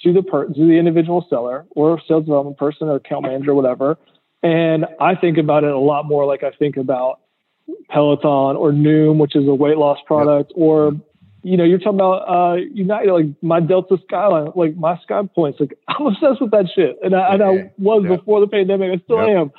to 0.02 0.12
the 0.12 0.22
per, 0.22 0.46
to 0.46 0.66
the 0.66 0.78
individual 0.78 1.24
seller 1.30 1.64
or 1.70 2.00
sales 2.08 2.24
development 2.24 2.58
person 2.58 2.88
or 2.88 2.96
account 2.96 3.22
manager, 3.22 3.52
or 3.52 3.54
whatever. 3.54 3.98
And 4.42 4.86
I 5.00 5.14
think 5.14 5.38
about 5.38 5.62
it 5.64 5.70
a 5.70 5.78
lot 5.78 6.06
more 6.06 6.26
like 6.26 6.42
I 6.42 6.50
think 6.50 6.76
about 6.76 7.20
Peloton 7.88 8.56
or 8.56 8.72
Noom, 8.72 9.18
which 9.18 9.36
is 9.36 9.46
a 9.46 9.54
weight 9.54 9.76
loss 9.76 9.98
product, 10.06 10.50
yep. 10.50 10.58
or 10.58 10.92
you 11.44 11.56
know, 11.56 11.64
you're 11.64 11.78
talking 11.78 11.94
about 11.94 12.28
uh, 12.28 12.54
United, 12.72 13.12
like 13.12 13.26
my 13.42 13.58
Delta 13.60 13.96
SkyMiles, 14.10 14.56
like 14.56 14.76
my 14.76 14.96
Sky 14.98 15.22
Points. 15.34 15.58
Like 15.60 15.76
I'm 15.88 16.06
obsessed 16.06 16.40
with 16.40 16.50
that 16.52 16.66
shit, 16.74 16.98
and 17.02 17.14
I, 17.14 17.34
and 17.34 17.42
I 17.42 17.70
was 17.78 18.04
yep. 18.08 18.18
before 18.18 18.40
the 18.40 18.46
pandemic. 18.46 18.92
I 18.92 19.02
still 19.04 19.26
yep. 19.26 19.36
am. 19.36 19.52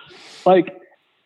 Like 0.45 0.75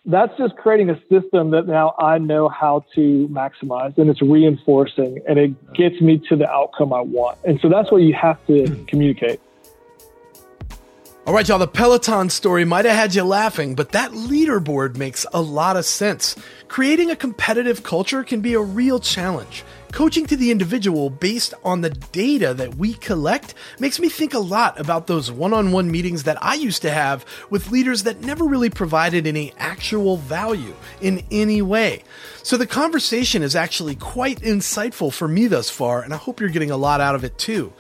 that's 0.07 0.35
just 0.37 0.55
creating 0.55 0.89
a 0.89 0.99
system 1.09 1.51
that 1.51 1.67
now 1.67 1.93
I 1.99 2.17
know 2.17 2.47
how 2.47 2.85
to 2.95 3.27
maximize, 3.27 3.97
and 3.97 4.09
it's 4.09 4.21
reinforcing, 4.21 5.19
and 5.27 5.37
it 5.37 5.73
gets 5.73 5.99
me 6.01 6.17
to 6.29 6.35
the 6.35 6.49
outcome 6.49 6.93
I 6.93 7.01
want. 7.01 7.37
And 7.43 7.59
so 7.59 7.67
that's 7.67 7.91
what 7.91 8.01
you 8.01 8.13
have 8.13 8.43
to 8.47 8.85
communicate. 8.87 9.41
All 11.27 11.33
right, 11.33 11.45
y'all, 11.45 11.59
the 11.59 11.67
Peloton 11.67 12.29
story 12.29 12.63
might 12.63 12.85
have 12.85 12.95
had 12.95 13.13
you 13.13 13.25
laughing, 13.25 13.75
but 13.75 13.91
that 13.91 14.11
leaderboard 14.11 14.95
makes 14.95 15.25
a 15.33 15.41
lot 15.41 15.75
of 15.75 15.83
sense. 15.83 16.37
Creating 16.69 17.11
a 17.11 17.17
competitive 17.17 17.83
culture 17.83 18.23
can 18.23 18.39
be 18.39 18.53
a 18.53 18.61
real 18.61 18.97
challenge. 18.97 19.65
Coaching 19.91 20.25
to 20.27 20.37
the 20.37 20.51
individual 20.51 21.09
based 21.09 21.53
on 21.65 21.81
the 21.81 21.89
data 21.89 22.53
that 22.53 22.75
we 22.75 22.93
collect 22.93 23.55
makes 23.77 23.99
me 23.99 24.07
think 24.07 24.33
a 24.33 24.39
lot 24.39 24.79
about 24.79 25.07
those 25.07 25.29
one 25.29 25.51
on 25.51 25.73
one 25.73 25.91
meetings 25.91 26.23
that 26.23 26.41
I 26.41 26.53
used 26.53 26.81
to 26.83 26.91
have 26.91 27.25
with 27.49 27.71
leaders 27.71 28.03
that 28.03 28.21
never 28.21 28.45
really 28.45 28.69
provided 28.69 29.27
any 29.27 29.53
actual 29.57 30.15
value 30.15 30.75
in 31.01 31.25
any 31.29 31.61
way. 31.61 32.03
So 32.41 32.55
the 32.55 32.65
conversation 32.65 33.43
is 33.43 33.53
actually 33.53 33.95
quite 33.95 34.39
insightful 34.39 35.11
for 35.11 35.27
me 35.27 35.47
thus 35.47 35.69
far, 35.69 36.03
and 36.03 36.13
I 36.13 36.17
hope 36.17 36.39
you're 36.39 36.47
getting 36.47 36.71
a 36.71 36.77
lot 36.77 37.01
out 37.01 37.15
of 37.15 37.25
it 37.25 37.37
too. 37.37 37.73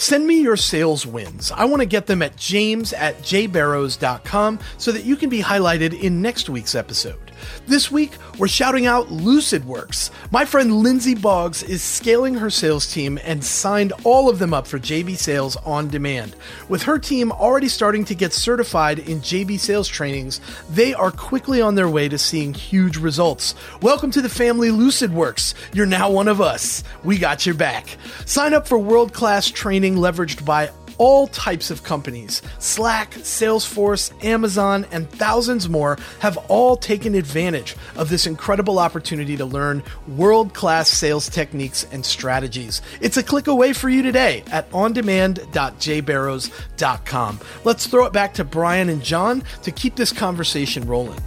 Send 0.00 0.26
me 0.26 0.40
your 0.40 0.56
sales 0.56 1.06
wins. 1.06 1.52
I 1.52 1.66
want 1.66 1.80
to 1.80 1.86
get 1.86 2.06
them 2.06 2.22
at 2.22 2.34
james 2.34 2.94
at 2.94 3.18
jbarrows.com 3.18 4.58
so 4.78 4.92
that 4.92 5.04
you 5.04 5.14
can 5.14 5.28
be 5.28 5.42
highlighted 5.42 5.92
in 6.00 6.22
next 6.22 6.48
week's 6.48 6.74
episode. 6.74 7.29
This 7.66 7.90
week, 7.90 8.12
we're 8.38 8.48
shouting 8.48 8.86
out 8.86 9.08
LucidWorks. 9.08 10.10
My 10.30 10.44
friend 10.44 10.82
Lindsay 10.82 11.14
Boggs 11.14 11.62
is 11.62 11.82
scaling 11.82 12.34
her 12.34 12.50
sales 12.50 12.92
team 12.92 13.18
and 13.22 13.44
signed 13.44 13.92
all 14.04 14.28
of 14.28 14.38
them 14.38 14.52
up 14.54 14.66
for 14.66 14.78
JB 14.78 15.16
Sales 15.16 15.56
on 15.56 15.88
demand. 15.88 16.34
With 16.68 16.82
her 16.82 16.98
team 16.98 17.30
already 17.32 17.68
starting 17.68 18.04
to 18.06 18.14
get 18.14 18.32
certified 18.32 18.98
in 18.98 19.20
JB 19.20 19.60
Sales 19.60 19.88
trainings, 19.88 20.40
they 20.70 20.94
are 20.94 21.10
quickly 21.10 21.60
on 21.60 21.74
their 21.74 21.88
way 21.88 22.08
to 22.08 22.18
seeing 22.18 22.54
huge 22.54 22.96
results. 22.96 23.54
Welcome 23.82 24.10
to 24.12 24.22
the 24.22 24.28
family 24.28 24.70
LucidWorks. 24.70 25.54
You're 25.72 25.86
now 25.86 26.10
one 26.10 26.28
of 26.28 26.40
us. 26.40 26.82
We 27.04 27.18
got 27.18 27.46
your 27.46 27.54
back. 27.54 27.96
Sign 28.24 28.54
up 28.54 28.66
for 28.66 28.78
world 28.78 29.12
class 29.12 29.48
training 29.48 29.96
leveraged 29.96 30.44
by 30.44 30.70
all 31.00 31.26
types 31.28 31.70
of 31.70 31.82
companies 31.82 32.42
Slack, 32.58 33.14
Salesforce, 33.14 34.12
Amazon, 34.22 34.84
and 34.92 35.08
thousands 35.10 35.66
more 35.68 35.96
have 36.20 36.36
all 36.48 36.76
taken 36.76 37.14
advantage 37.14 37.74
of 37.96 38.10
this 38.10 38.26
incredible 38.26 38.78
opportunity 38.78 39.38
to 39.38 39.46
learn 39.46 39.82
world 40.06 40.52
class 40.52 40.90
sales 40.90 41.30
techniques 41.30 41.86
and 41.90 42.04
strategies. 42.04 42.82
It's 43.00 43.16
a 43.16 43.22
click 43.22 43.46
away 43.46 43.72
for 43.72 43.88
you 43.88 44.02
today 44.02 44.44
at 44.52 44.70
ondemand.jbarrows.com. 44.72 47.40
Let's 47.64 47.86
throw 47.86 48.04
it 48.04 48.12
back 48.12 48.34
to 48.34 48.44
Brian 48.44 48.90
and 48.90 49.02
John 49.02 49.42
to 49.62 49.72
keep 49.72 49.96
this 49.96 50.12
conversation 50.12 50.86
rolling. 50.86 51.18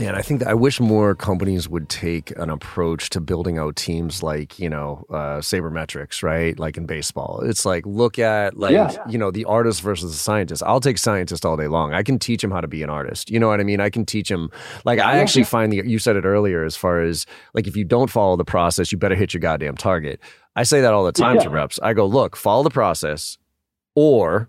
And 0.00 0.16
I 0.16 0.22
think 0.22 0.40
that 0.40 0.48
I 0.48 0.54
wish 0.54 0.80
more 0.80 1.14
companies 1.14 1.68
would 1.68 1.88
take 1.88 2.30
an 2.38 2.48
approach 2.48 3.10
to 3.10 3.20
building 3.20 3.58
out 3.58 3.76
teams 3.76 4.22
like, 4.22 4.58
you 4.58 4.70
know, 4.70 5.04
uh, 5.10 5.38
sabermetrics, 5.38 6.22
right? 6.22 6.58
Like 6.58 6.76
in 6.76 6.86
baseball. 6.86 7.42
It's 7.44 7.64
like, 7.64 7.84
look 7.84 8.18
at, 8.18 8.56
like, 8.56 8.72
yeah. 8.72 8.96
you 9.08 9.18
know, 9.18 9.30
the 9.30 9.44
artist 9.44 9.82
versus 9.82 10.12
the 10.12 10.18
scientist. 10.18 10.62
I'll 10.64 10.80
take 10.80 10.98
scientist 10.98 11.44
all 11.44 11.56
day 11.56 11.68
long. 11.68 11.92
I 11.92 12.02
can 12.02 12.18
teach 12.18 12.42
him 12.42 12.50
how 12.50 12.60
to 12.60 12.68
be 12.68 12.82
an 12.82 12.90
artist. 12.90 13.30
You 13.30 13.38
know 13.38 13.48
what 13.48 13.60
I 13.60 13.64
mean? 13.64 13.80
I 13.80 13.90
can 13.90 14.06
teach 14.06 14.30
him, 14.30 14.50
like, 14.84 14.98
I 14.98 15.18
actually 15.18 15.44
find 15.44 15.72
the, 15.72 15.82
you 15.86 15.98
said 15.98 16.16
it 16.16 16.24
earlier, 16.24 16.64
as 16.64 16.76
far 16.76 17.02
as, 17.02 17.26
like, 17.54 17.66
if 17.66 17.76
you 17.76 17.84
don't 17.84 18.10
follow 18.10 18.36
the 18.36 18.44
process, 18.44 18.90
you 18.90 18.98
better 18.98 19.14
hit 19.14 19.34
your 19.34 19.40
goddamn 19.40 19.76
target. 19.76 20.20
I 20.56 20.62
say 20.62 20.80
that 20.80 20.92
all 20.92 21.04
the 21.04 21.12
time 21.12 21.36
yeah. 21.36 21.42
to 21.42 21.50
reps. 21.50 21.78
I 21.82 21.92
go, 21.92 22.06
look, 22.06 22.36
follow 22.36 22.62
the 22.62 22.70
process 22.70 23.38
or 23.94 24.48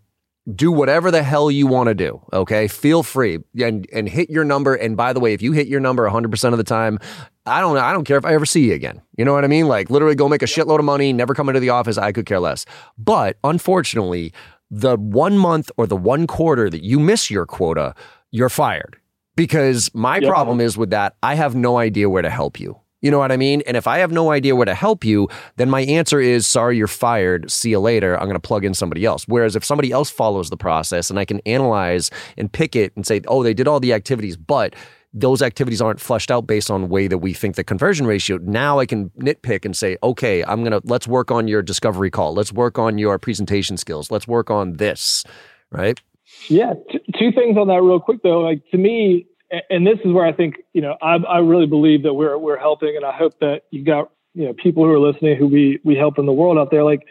do 0.56 0.72
whatever 0.72 1.12
the 1.12 1.22
hell 1.24 1.52
you 1.52 1.68
want 1.68 1.88
to 1.88 1.94
do. 1.94 2.22
Okay. 2.34 2.68
Feel 2.68 3.04
free 3.04 3.40
and, 3.60 3.88
and 3.94 4.10
hit 4.10 4.30
your 4.30 4.44
number. 4.44 4.74
And 4.74 4.98
by 4.98 5.14
the 5.14 5.20
way, 5.20 5.34
if 5.34 5.42
you 5.42 5.52
hit 5.52 5.68
your 5.68 5.80
number 5.80 6.10
100% 6.10 6.52
of 6.52 6.58
the 6.58 6.64
time, 6.64 6.98
I 7.46 7.60
don't 7.60 7.78
I 7.78 7.92
don't 7.92 8.06
care 8.06 8.18
if 8.18 8.26
I 8.26 8.34
ever 8.34 8.46
see 8.46 8.68
you 8.68 8.74
again. 8.74 9.02
You 9.18 9.26
know 9.26 9.34
what 9.34 9.44
I 9.44 9.48
mean? 9.48 9.68
Like 9.68 9.90
literally 9.90 10.16
go 10.16 10.30
make 10.30 10.42
a 10.42 10.48
shitload 10.48 10.80
of 10.80 10.86
money, 10.86 11.14
never 11.14 11.34
come 11.34 11.50
into 11.50 11.60
the 11.60 11.70
office. 11.70 11.98
I 11.98 12.12
could 12.12 12.26
care 12.26 12.40
less. 12.40 12.66
But 12.98 13.38
unfortunately, 13.44 14.34
the 14.70 14.96
one 14.98 15.38
month 15.38 15.72
or 15.78 15.86
the 15.86 15.98
one 15.98 16.28
quarter 16.28 16.70
that 16.70 16.84
you 16.84 17.00
miss 17.00 17.30
your 17.30 17.46
quota, 17.46 17.94
you're 18.32 18.50
fired. 18.50 18.98
Because 19.36 19.90
my 19.94 20.18
yep. 20.18 20.30
problem 20.30 20.60
is 20.60 20.78
with 20.78 20.90
that, 20.92 21.16
I 21.24 21.36
have 21.36 21.56
no 21.56 21.78
idea 21.78 22.10
where 22.10 22.22
to 22.22 22.30
help 22.30 22.60
you. 22.60 22.80
You 23.02 23.10
know 23.10 23.18
what 23.18 23.32
I 23.32 23.38
mean? 23.38 23.62
And 23.68 23.76
if 23.76 23.88
I 23.88 23.98
have 23.98 24.12
no 24.12 24.32
idea 24.32 24.56
where 24.56 24.66
to 24.66 24.76
help 24.76 25.04
you, 25.04 25.28
then 25.58 25.70
my 25.70 25.82
answer 25.82 26.20
is 26.20 26.46
sorry, 26.46 26.78
you're 26.78 26.88
fired. 26.88 27.52
See 27.52 27.72
you 27.72 27.80
later. 27.80 28.16
I'm 28.16 28.26
going 28.26 28.34
to 28.34 28.40
plug 28.40 28.64
in 28.64 28.74
somebody 28.74 29.06
else. 29.06 29.28
Whereas 29.28 29.56
if 29.56 29.66
somebody 29.66 29.92
else 29.92 30.10
follows 30.10 30.50
the 30.50 30.58
process 30.58 31.10
and 31.10 31.18
I 31.20 31.26
can 31.26 31.40
analyze 31.46 32.12
and 32.38 32.52
pick 32.52 32.76
it 32.76 32.94
and 32.96 33.06
say, 33.06 33.22
oh, 33.28 33.44
they 33.44 33.54
did 33.54 33.68
all 33.68 33.80
the 33.80 33.94
activities, 33.94 34.38
but 34.38 34.76
those 35.14 35.42
activities 35.42 35.82
aren't 35.82 36.00
flushed 36.00 36.32
out 36.32 36.48
based 36.48 36.72
on 36.72 36.88
way 36.88 37.08
that 37.08 37.18
we 37.18 37.34
think 37.34 37.56
the 37.56 37.64
conversion 37.64 38.06
ratio. 38.06 38.38
Now 38.38 38.80
I 38.80 38.86
can 38.86 39.10
nitpick 39.20 39.66
and 39.66 39.76
say, 39.76 39.98
okay, 40.04 40.44
I'm 40.46 40.64
going 40.64 40.72
to 40.72 40.82
let's 40.86 41.08
work 41.08 41.32
on 41.32 41.48
your 41.48 41.62
discovery 41.62 42.10
call. 42.10 42.34
Let's 42.34 42.54
work 42.54 42.80
on 42.80 42.98
your 42.98 43.18
presentation 43.20 43.78
skills. 43.78 44.10
Let's 44.10 44.28
work 44.28 44.50
on 44.50 44.78
this, 44.78 45.26
right? 45.72 46.00
Yeah, 46.48 46.74
t- 46.90 47.00
two 47.20 47.32
things 47.34 47.58
on 47.58 47.68
that 47.68 47.82
real 47.82 48.00
quick 48.00 48.24
though. 48.24 48.40
Like 48.40 48.62
to 48.72 48.78
me, 48.78 49.28
and 49.70 49.86
this 49.86 50.00
is 50.06 50.12
where 50.12 50.26
I 50.26 50.32
think 50.32 50.56
you 50.74 50.82
know 50.82 50.98
I, 51.02 51.16
I 51.16 51.40
really 51.40 51.68
believe 51.68 52.04
that 52.04 52.14
we're 52.14 52.38
we're 52.38 52.60
helping, 52.60 52.96
and 52.96 53.06
I 53.06 53.12
hope 53.12 53.40
that 53.40 53.64
you 53.72 53.84
got 53.84 54.12
you 54.34 54.46
know 54.46 54.54
people 54.54 54.84
who 54.84 54.92
are 54.92 55.00
listening 55.00 55.38
who 55.38 55.48
we 55.48 55.80
we 55.84 55.96
help 55.96 56.18
in 56.20 56.26
the 56.26 56.34
world 56.34 56.58
out 56.58 56.72
there. 56.72 56.84
Like 56.84 57.06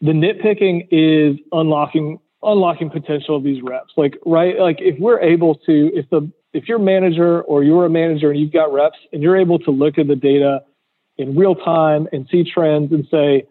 the 0.00 0.12
nitpicking 0.12 0.88
is 0.90 1.38
unlocking 1.52 2.18
unlocking 2.42 2.90
potential 2.90 3.36
of 3.36 3.44
these 3.44 3.62
reps. 3.62 3.92
Like 3.96 4.18
right, 4.26 4.58
like 4.58 4.78
if 4.80 4.98
we're 4.98 5.20
able 5.20 5.54
to, 5.66 5.90
if 5.94 6.08
the 6.10 6.30
if 6.52 6.68
you're 6.68 6.78
manager 6.78 7.42
or 7.42 7.62
you're 7.62 7.86
a 7.86 7.90
manager 7.90 8.30
and 8.30 8.38
you've 8.38 8.52
got 8.52 8.72
reps 8.72 8.98
and 9.12 9.22
you're 9.22 9.36
able 9.36 9.58
to 9.60 9.70
look 9.70 9.98
at 9.98 10.06
the 10.06 10.16
data 10.16 10.62
in 11.16 11.36
real 11.36 11.54
time 11.54 12.08
and 12.12 12.26
see 12.30 12.44
trends 12.44 12.92
and 12.92 13.06
say, 13.10 13.46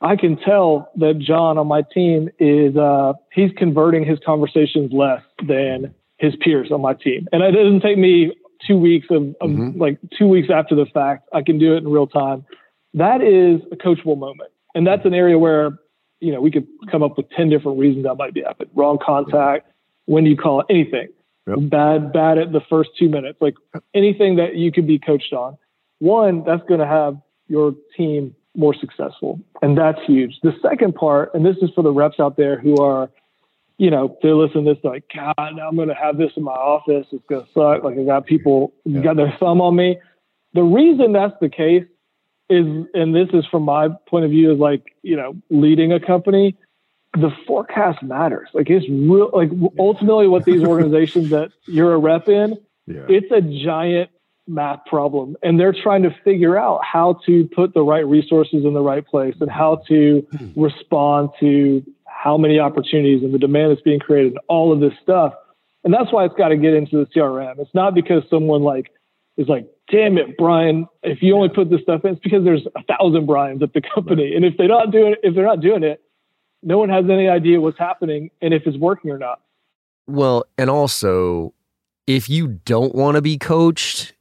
I 0.00 0.16
can 0.16 0.36
tell 0.36 0.90
that 0.96 1.18
John 1.18 1.58
on 1.58 1.66
my 1.66 1.82
team 1.82 2.28
is 2.38 2.76
uh, 2.76 3.14
he's 3.32 3.50
converting 3.56 4.04
his 4.04 4.18
conversations 4.24 4.92
less 4.92 5.22
than 5.46 5.94
his 6.18 6.34
peers 6.36 6.70
on 6.70 6.80
my 6.80 6.94
team. 6.94 7.26
And 7.32 7.42
it 7.42 7.52
doesn't 7.52 7.80
take 7.80 7.98
me 7.98 8.32
two 8.66 8.76
weeks 8.76 9.06
of, 9.10 9.34
of 9.40 9.50
mm-hmm. 9.50 9.80
like 9.80 9.98
two 10.18 10.28
weeks 10.28 10.48
after 10.52 10.74
the 10.74 10.86
fact. 10.86 11.28
I 11.32 11.42
can 11.42 11.58
do 11.58 11.74
it 11.74 11.78
in 11.78 11.88
real 11.88 12.06
time. 12.06 12.44
That 12.94 13.22
is 13.22 13.60
a 13.72 13.76
coachable 13.76 14.18
moment. 14.18 14.50
And 14.74 14.86
that's 14.86 15.04
an 15.04 15.14
area 15.14 15.38
where, 15.38 15.78
you 16.20 16.32
know, 16.32 16.40
we 16.40 16.50
could 16.50 16.66
come 16.90 17.02
up 17.02 17.16
with 17.16 17.30
10 17.30 17.48
different 17.48 17.78
reasons 17.78 18.04
that 18.04 18.16
might 18.16 18.34
be 18.34 18.42
happening. 18.42 18.70
Wrong 18.74 18.98
contact. 19.04 19.70
When 20.06 20.24
do 20.24 20.30
you 20.30 20.36
call 20.36 20.60
it? 20.60 20.66
Anything. 20.70 21.08
Yep. 21.46 21.58
Bad, 21.70 22.12
bad 22.12 22.38
at 22.38 22.52
the 22.52 22.60
first 22.68 22.90
two 22.98 23.08
minutes. 23.08 23.38
Like 23.40 23.54
anything 23.94 24.36
that 24.36 24.56
you 24.56 24.72
could 24.72 24.86
be 24.86 24.98
coached 24.98 25.32
on. 25.32 25.56
One, 26.00 26.44
that's 26.44 26.62
going 26.68 26.80
to 26.80 26.86
have 26.86 27.16
your 27.48 27.74
team 27.96 28.34
more 28.56 28.74
successful. 28.74 29.40
And 29.62 29.78
that's 29.78 29.98
huge. 30.06 30.38
The 30.42 30.52
second 30.62 30.94
part, 30.94 31.32
and 31.34 31.46
this 31.46 31.56
is 31.62 31.70
for 31.74 31.82
the 31.82 31.92
reps 31.92 32.20
out 32.20 32.36
there 32.36 32.58
who 32.58 32.76
are 32.82 33.08
you 33.78 33.90
know, 33.90 34.18
they're 34.22 34.34
listening 34.34 34.64
to 34.66 34.74
this 34.74 34.84
like, 34.84 35.04
God, 35.14 35.34
I'm 35.38 35.76
going 35.76 35.88
to 35.88 35.94
have 35.94 36.18
this 36.18 36.32
in 36.36 36.42
my 36.42 36.52
office. 36.52 37.06
It's 37.12 37.24
going 37.28 37.44
to 37.44 37.52
suck. 37.52 37.84
Like 37.84 37.96
I 37.96 38.04
got 38.04 38.26
people 38.26 38.74
yeah. 38.84 39.00
got 39.00 39.16
their 39.16 39.34
thumb 39.38 39.60
on 39.60 39.76
me. 39.76 39.98
The 40.52 40.62
reason 40.62 41.12
that's 41.12 41.34
the 41.40 41.48
case 41.48 41.84
is, 42.50 42.66
and 42.92 43.14
this 43.14 43.28
is 43.32 43.46
from 43.46 43.62
my 43.62 43.88
point 44.08 44.24
of 44.24 44.32
view, 44.32 44.52
is 44.52 44.58
like, 44.58 44.82
you 45.02 45.16
know, 45.16 45.36
leading 45.48 45.92
a 45.92 46.00
company, 46.00 46.56
the 47.14 47.30
forecast 47.46 48.02
matters. 48.02 48.48
Like 48.52 48.68
it's 48.68 48.88
real, 48.88 49.30
like 49.32 49.50
ultimately 49.78 50.26
what 50.26 50.44
these 50.44 50.64
organizations 50.66 51.30
that 51.30 51.52
you're 51.66 51.94
a 51.94 51.98
rep 51.98 52.28
in, 52.28 52.58
yeah. 52.86 53.06
it's 53.08 53.30
a 53.30 53.40
giant 53.40 54.10
math 54.48 54.84
problem 54.86 55.36
and 55.42 55.60
they're 55.60 55.74
trying 55.74 56.02
to 56.02 56.10
figure 56.24 56.56
out 56.56 56.82
how 56.82 57.20
to 57.26 57.46
put 57.54 57.74
the 57.74 57.82
right 57.82 58.06
resources 58.06 58.64
in 58.64 58.72
the 58.72 58.80
right 58.80 59.06
place 59.06 59.34
and 59.40 59.50
how 59.50 59.76
to 59.86 60.26
hmm. 60.36 60.60
respond 60.60 61.28
to 61.38 61.84
how 62.20 62.36
many 62.36 62.58
opportunities 62.58 63.22
and 63.22 63.32
the 63.32 63.38
demand 63.38 63.70
that's 63.70 63.82
being 63.82 64.00
created 64.00 64.32
and 64.32 64.40
all 64.48 64.72
of 64.72 64.80
this 64.80 64.92
stuff. 65.00 65.34
And 65.84 65.94
that's 65.94 66.12
why 66.12 66.24
it's 66.24 66.34
got 66.34 66.48
to 66.48 66.56
get 66.56 66.74
into 66.74 66.96
the 66.96 67.06
CRM. 67.06 67.58
It's 67.60 67.72
not 67.74 67.94
because 67.94 68.24
someone 68.28 68.62
like 68.62 68.90
is 69.36 69.48
like, 69.48 69.68
damn 69.88 70.18
it, 70.18 70.36
Brian, 70.36 70.88
if 71.04 71.22
you 71.22 71.36
only 71.36 71.48
put 71.48 71.70
this 71.70 71.80
stuff 71.82 72.04
in, 72.04 72.12
it's 72.12 72.20
because 72.20 72.44
there's 72.44 72.66
a 72.74 72.82
thousand 72.82 73.26
Brians 73.26 73.62
at 73.62 73.72
the 73.72 73.80
company. 73.94 74.34
And 74.34 74.44
if 74.44 74.56
they're 74.56 74.66
not 74.66 74.90
doing 74.90 75.12
it, 75.12 75.20
if 75.22 75.36
they're 75.36 75.46
not 75.46 75.60
doing 75.60 75.84
it, 75.84 76.02
no 76.60 76.78
one 76.78 76.88
has 76.88 77.04
any 77.04 77.28
idea 77.28 77.60
what's 77.60 77.78
happening 77.78 78.30
and 78.42 78.52
if 78.52 78.66
it's 78.66 78.76
working 78.76 79.12
or 79.12 79.18
not. 79.18 79.40
Well, 80.08 80.44
and 80.56 80.68
also, 80.68 81.54
if 82.08 82.28
you 82.28 82.48
don't 82.48 82.96
want 82.96 83.14
to 83.14 83.22
be 83.22 83.38
coached, 83.38 84.14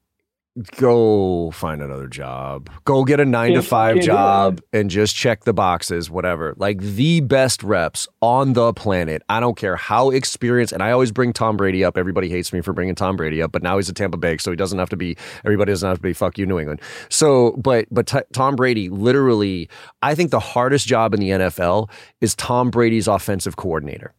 go 0.75 1.51
find 1.51 1.81
another 1.81 2.07
job. 2.07 2.69
Go 2.85 3.03
get 3.03 3.19
a 3.19 3.25
nine 3.25 3.53
to 3.53 3.61
five 3.61 3.99
job 4.01 4.61
and 4.73 4.89
just 4.89 5.15
check 5.15 5.43
the 5.43 5.53
boxes, 5.53 6.09
whatever. 6.09 6.53
Like 6.57 6.79
the 6.79 7.21
best 7.21 7.63
reps 7.63 8.07
on 8.21 8.53
the 8.53 8.73
planet. 8.73 9.21
I 9.29 9.39
don't 9.39 9.55
care 9.55 9.75
how 9.75 10.09
experienced, 10.09 10.73
and 10.73 10.81
I 10.81 10.91
always 10.91 11.11
bring 11.11 11.33
Tom 11.33 11.57
Brady 11.57 11.83
up. 11.83 11.97
Everybody 11.97 12.29
hates 12.29 12.51
me 12.51 12.61
for 12.61 12.73
bringing 12.73 12.95
Tom 12.95 13.15
Brady 13.15 13.41
up, 13.41 13.51
but 13.51 13.61
now 13.63 13.77
he's 13.77 13.89
a 13.89 13.93
Tampa 13.93 14.17
Bay, 14.17 14.37
so 14.37 14.51
he 14.51 14.57
doesn't 14.57 14.79
have 14.79 14.89
to 14.89 14.97
be, 14.97 15.17
everybody 15.45 15.71
doesn't 15.71 15.87
have 15.87 15.97
to 15.97 16.03
be, 16.03 16.13
fuck 16.13 16.37
you, 16.37 16.45
New 16.45 16.59
England. 16.59 16.81
So, 17.09 17.51
but, 17.51 17.85
but 17.91 18.07
t- 18.07 18.19
Tom 18.33 18.55
Brady 18.55 18.89
literally, 18.89 19.69
I 20.01 20.15
think 20.15 20.31
the 20.31 20.39
hardest 20.39 20.87
job 20.87 21.13
in 21.13 21.19
the 21.19 21.29
NFL 21.29 21.89
is 22.21 22.35
Tom 22.35 22.69
Brady's 22.69 23.07
offensive 23.07 23.55
coordinator 23.55 24.13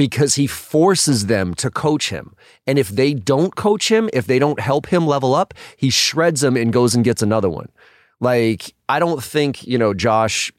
because 0.00 0.36
he 0.36 0.46
forces 0.46 1.26
them 1.26 1.52
to 1.52 1.70
coach 1.70 2.08
him. 2.08 2.34
And 2.66 2.78
if 2.78 2.88
they 2.88 3.12
don't 3.12 3.54
coach 3.54 3.90
him, 3.90 4.08
if 4.14 4.26
they 4.26 4.38
don't 4.38 4.58
help 4.58 4.86
him 4.86 5.06
level 5.06 5.34
up, 5.34 5.52
he 5.76 5.90
shreds 5.90 6.40
them 6.40 6.56
and 6.56 6.72
goes 6.72 6.94
and 6.94 7.04
gets 7.04 7.20
another 7.20 7.50
one. 7.50 7.68
Like, 8.18 8.74
I 8.88 8.98
don't 8.98 9.22
think, 9.22 9.66
you 9.66 9.76
know, 9.76 9.92
Josh 9.92 10.50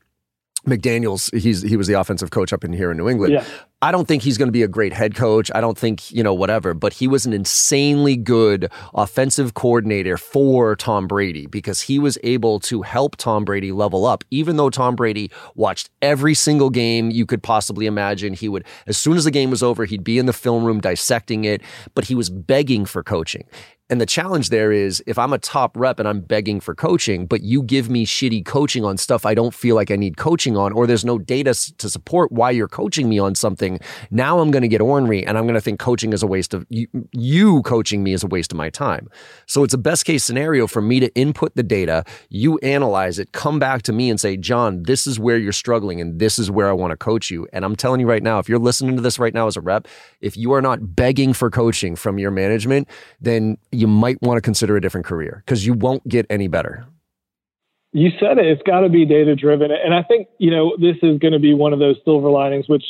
McDaniels, 0.67 1.35
he's 1.37 1.61
he 1.61 1.75
was 1.75 1.87
the 1.87 1.99
offensive 1.99 2.31
coach 2.31 2.53
up 2.53 2.63
in 2.63 2.73
here 2.73 2.91
in 2.91 2.97
New 2.97 3.09
England. 3.09 3.33
Yeah. 3.33 3.45
I 3.83 3.91
don't 3.91 4.07
think 4.07 4.21
he's 4.21 4.37
going 4.37 4.47
to 4.47 4.53
be 4.53 4.61
a 4.61 4.67
great 4.67 4.93
head 4.93 5.15
coach. 5.15 5.49
I 5.55 5.61
don't 5.61 5.75
think, 5.75 6.11
you 6.11 6.21
know, 6.21 6.35
whatever, 6.35 6.75
but 6.75 6.93
he 6.93 7.07
was 7.07 7.25
an 7.25 7.33
insanely 7.33 8.15
good 8.15 8.71
offensive 8.93 9.55
coordinator 9.55 10.17
for 10.17 10.75
Tom 10.75 11.07
Brady 11.07 11.47
because 11.47 11.81
he 11.81 11.97
was 11.97 12.15
able 12.21 12.59
to 12.59 12.83
help 12.83 13.15
Tom 13.15 13.43
Brady 13.43 13.71
level 13.71 14.05
up. 14.05 14.23
Even 14.29 14.57
though 14.57 14.69
Tom 14.69 14.95
Brady 14.95 15.31
watched 15.55 15.89
every 16.03 16.35
single 16.35 16.69
game 16.69 17.09
you 17.09 17.25
could 17.25 17.41
possibly 17.41 17.87
imagine, 17.87 18.33
he 18.35 18.47
would, 18.47 18.65
as 18.85 18.97
soon 18.97 19.17
as 19.17 19.23
the 19.23 19.31
game 19.31 19.49
was 19.49 19.63
over, 19.63 19.85
he'd 19.85 20.03
be 20.03 20.19
in 20.19 20.27
the 20.27 20.33
film 20.33 20.63
room 20.63 20.79
dissecting 20.79 21.43
it, 21.43 21.63
but 21.95 22.05
he 22.05 22.13
was 22.13 22.29
begging 22.29 22.85
for 22.85 23.01
coaching. 23.01 23.45
And 23.91 23.99
the 23.99 24.05
challenge 24.05 24.51
there 24.51 24.71
is 24.71 25.03
if 25.05 25.19
I'm 25.19 25.33
a 25.33 25.37
top 25.37 25.75
rep 25.75 25.99
and 25.99 26.07
I'm 26.07 26.21
begging 26.21 26.61
for 26.61 26.73
coaching, 26.73 27.25
but 27.25 27.41
you 27.41 27.61
give 27.61 27.89
me 27.89 28.05
shitty 28.05 28.45
coaching 28.45 28.85
on 28.85 28.95
stuff 28.95 29.25
I 29.25 29.33
don't 29.33 29.53
feel 29.53 29.75
like 29.75 29.91
I 29.91 29.97
need 29.97 30.15
coaching 30.15 30.55
on, 30.55 30.71
or 30.71 30.87
there's 30.87 31.03
no 31.03 31.19
data 31.19 31.53
to 31.77 31.89
support 31.89 32.31
why 32.31 32.51
you're 32.51 32.69
coaching 32.69 33.09
me 33.09 33.19
on 33.19 33.35
something, 33.35 33.81
now 34.09 34.39
I'm 34.39 34.49
going 34.49 34.61
to 34.61 34.69
get 34.69 34.79
ornery 34.79 35.25
and 35.25 35.37
I'm 35.37 35.43
going 35.43 35.55
to 35.55 35.61
think 35.61 35.77
coaching 35.77 36.13
is 36.13 36.23
a 36.23 36.27
waste 36.27 36.53
of 36.53 36.65
you, 36.69 36.87
you 37.11 37.61
coaching 37.63 38.01
me 38.01 38.13
is 38.13 38.23
a 38.23 38.27
waste 38.27 38.53
of 38.53 38.57
my 38.57 38.69
time. 38.69 39.09
So 39.45 39.61
it's 39.65 39.73
a 39.73 39.77
best 39.77 40.05
case 40.05 40.23
scenario 40.23 40.67
for 40.67 40.81
me 40.81 41.01
to 41.01 41.13
input 41.13 41.53
the 41.55 41.63
data, 41.63 42.05
you 42.29 42.59
analyze 42.59 43.19
it, 43.19 43.33
come 43.33 43.59
back 43.59 43.81
to 43.83 43.91
me 43.91 44.09
and 44.09 44.21
say, 44.21 44.37
John, 44.37 44.83
this 44.83 45.05
is 45.05 45.19
where 45.19 45.37
you're 45.37 45.51
struggling 45.51 45.99
and 45.99 46.17
this 46.17 46.39
is 46.39 46.49
where 46.49 46.69
I 46.69 46.73
want 46.73 46.91
to 46.91 46.97
coach 46.97 47.29
you. 47.29 47.45
And 47.51 47.65
I'm 47.65 47.75
telling 47.75 47.99
you 47.99 48.07
right 48.07 48.23
now, 48.23 48.39
if 48.39 48.47
you're 48.47 48.57
listening 48.57 48.95
to 48.95 49.01
this 49.01 49.19
right 49.19 49.33
now 49.33 49.47
as 49.47 49.57
a 49.57 49.61
rep, 49.61 49.85
if 50.21 50.37
you 50.37 50.53
are 50.53 50.61
not 50.61 50.95
begging 50.95 51.33
for 51.33 51.49
coaching 51.49 51.97
from 51.97 52.17
your 52.17 52.31
management, 52.31 52.87
then 53.19 53.57
you 53.81 53.87
might 53.87 54.21
want 54.21 54.37
to 54.37 54.41
consider 54.41 54.77
a 54.77 54.81
different 54.81 55.05
career 55.05 55.41
because 55.45 55.65
you 55.65 55.73
won't 55.73 56.07
get 56.07 56.25
any 56.29 56.47
better. 56.47 56.85
You 57.93 58.09
said 58.19 58.37
it. 58.37 58.45
It's 58.45 58.61
got 58.63 58.81
to 58.81 58.89
be 58.89 59.05
data 59.05 59.35
driven. 59.35 59.71
And 59.71 59.93
I 59.93 60.03
think, 60.03 60.27
you 60.37 60.51
know, 60.51 60.77
this 60.79 60.95
is 61.01 61.19
going 61.19 61.33
to 61.33 61.39
be 61.39 61.53
one 61.53 61.73
of 61.73 61.79
those 61.79 61.97
silver 62.05 62.29
linings, 62.29 62.69
which 62.69 62.85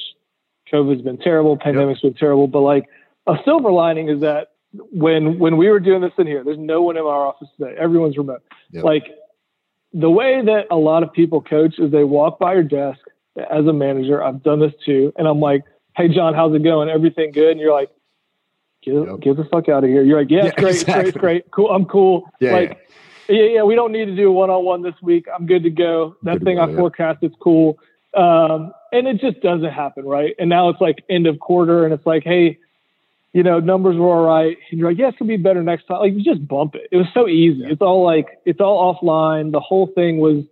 COVID's 0.71 1.01
been 1.01 1.17
terrible, 1.17 1.57
pandemic's 1.57 2.01
yep. 2.03 2.13
been 2.13 2.19
terrible. 2.19 2.47
But 2.47 2.59
like 2.59 2.85
a 3.25 3.35
silver 3.43 3.71
lining 3.71 4.09
is 4.09 4.21
that 4.21 4.49
when 4.73 5.39
when 5.39 5.57
we 5.57 5.69
were 5.69 5.79
doing 5.79 6.01
this 6.01 6.13
in 6.17 6.27
here, 6.27 6.43
there's 6.43 6.59
no 6.59 6.81
one 6.81 6.97
in 6.97 7.03
our 7.03 7.25
office 7.27 7.47
today. 7.57 7.75
Everyone's 7.77 8.17
remote. 8.17 8.43
Yep. 8.71 8.83
Like 8.83 9.03
the 9.93 10.09
way 10.09 10.41
that 10.45 10.67
a 10.69 10.77
lot 10.77 11.03
of 11.03 11.11
people 11.11 11.41
coach 11.41 11.79
is 11.79 11.91
they 11.91 12.03
walk 12.03 12.39
by 12.39 12.53
your 12.53 12.63
desk 12.63 12.99
as 13.37 13.65
a 13.65 13.73
manager. 13.73 14.23
I've 14.23 14.43
done 14.43 14.59
this 14.59 14.73
too. 14.85 15.11
And 15.17 15.27
I'm 15.27 15.39
like, 15.39 15.63
hey, 15.97 16.07
John, 16.07 16.33
how's 16.33 16.55
it 16.55 16.63
going? 16.63 16.89
Everything 16.89 17.31
good? 17.31 17.51
And 17.51 17.59
you're 17.59 17.73
like, 17.73 17.89
get, 18.83 18.93
yep. 18.93 19.19
get 19.19 19.37
the 19.37 19.45
fuck 19.45 19.69
out 19.69 19.83
of 19.83 19.89
here. 19.89 20.03
You're 20.03 20.19
like, 20.19 20.29
yeah, 20.29 20.45
it's 20.45 20.53
yeah, 20.57 20.61
great, 20.61 20.75
exactly. 20.75 21.11
great, 21.11 21.21
great, 21.21 21.51
cool. 21.51 21.71
I'm 21.71 21.85
cool. 21.85 22.29
Yeah, 22.39 22.51
like, 22.53 22.89
yeah. 23.27 23.43
yeah, 23.43 23.63
we 23.63 23.75
don't 23.75 23.91
need 23.91 24.05
to 24.05 24.15
do 24.15 24.31
one-on-one 24.31 24.81
this 24.81 24.95
week. 25.01 25.27
I'm 25.33 25.45
good 25.45 25.63
to 25.63 25.69
go. 25.69 26.15
That 26.23 26.39
good 26.39 26.43
thing 26.45 26.55
go, 26.57 26.63
I 26.63 26.69
yeah. 26.69 26.75
forecast 26.75 27.19
is 27.23 27.31
cool. 27.39 27.77
Um, 28.13 28.73
and 28.91 29.07
it 29.07 29.21
just 29.21 29.41
doesn't 29.41 29.71
happen, 29.71 30.05
right? 30.05 30.35
And 30.37 30.49
now 30.49 30.69
it's 30.69 30.81
like 30.81 31.03
end 31.09 31.27
of 31.27 31.39
quarter, 31.39 31.85
and 31.85 31.93
it's 31.93 32.05
like, 32.05 32.23
hey, 32.23 32.57
you 33.33 33.43
know, 33.43 33.59
numbers 33.59 33.95
were 33.95 34.07
all 34.07 34.25
right. 34.25 34.57
And 34.69 34.79
you're 34.79 34.89
like, 34.89 34.97
yeah, 34.97 35.07
it's 35.07 35.17
gonna 35.17 35.29
be 35.29 35.37
better 35.37 35.63
next 35.63 35.85
time. 35.85 35.99
Like, 35.99 36.13
you 36.13 36.23
just 36.23 36.45
bump 36.45 36.75
it. 36.75 36.89
It 36.91 36.97
was 36.97 37.07
so 37.13 37.27
easy. 37.27 37.63
It's 37.63 37.81
all 37.81 38.03
like, 38.03 38.39
it's 38.45 38.59
all 38.59 38.93
offline. 38.95 39.51
The 39.51 39.61
whole 39.61 39.87
thing 39.87 40.17
was 40.17 40.43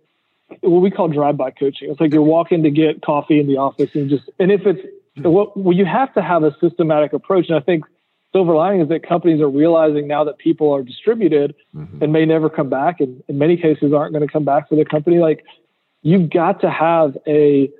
what 0.62 0.80
we 0.80 0.90
call 0.90 1.08
drive-by 1.08 1.50
coaching. 1.52 1.90
It's 1.90 2.00
like 2.00 2.12
you're 2.12 2.22
walking 2.22 2.62
to 2.62 2.70
get 2.70 3.02
coffee 3.02 3.38
in 3.38 3.46
the 3.46 3.58
office, 3.58 3.90
and 3.94 4.08
just, 4.08 4.28
and 4.38 4.50
if 4.50 4.66
it's, 4.66 4.80
what 5.16 5.56
well, 5.56 5.76
you 5.76 5.84
have 5.84 6.14
to 6.14 6.22
have 6.22 6.44
a 6.44 6.56
systematic 6.60 7.12
approach. 7.12 7.48
And 7.48 7.56
I 7.56 7.60
think 7.60 7.84
silver 8.32 8.54
lining 8.54 8.80
is 8.80 8.88
that 8.88 9.06
companies 9.06 9.40
are 9.40 9.48
realizing 9.48 10.06
now 10.06 10.24
that 10.24 10.38
people 10.38 10.72
are 10.72 10.82
distributed 10.82 11.54
mm-hmm. 11.74 12.02
and 12.02 12.12
may 12.12 12.24
never 12.24 12.48
come 12.48 12.68
back, 12.68 13.00
and 13.00 13.22
in 13.28 13.38
many 13.38 13.56
cases 13.56 13.92
aren't 13.92 14.12
going 14.12 14.26
to 14.26 14.32
come 14.32 14.44
back 14.44 14.68
for 14.68 14.76
the 14.76 14.84
company. 14.84 15.18
Like 15.18 15.44
you've 16.02 16.30
got 16.30 16.60
to 16.60 16.70
have 16.70 17.16
a 17.26 17.70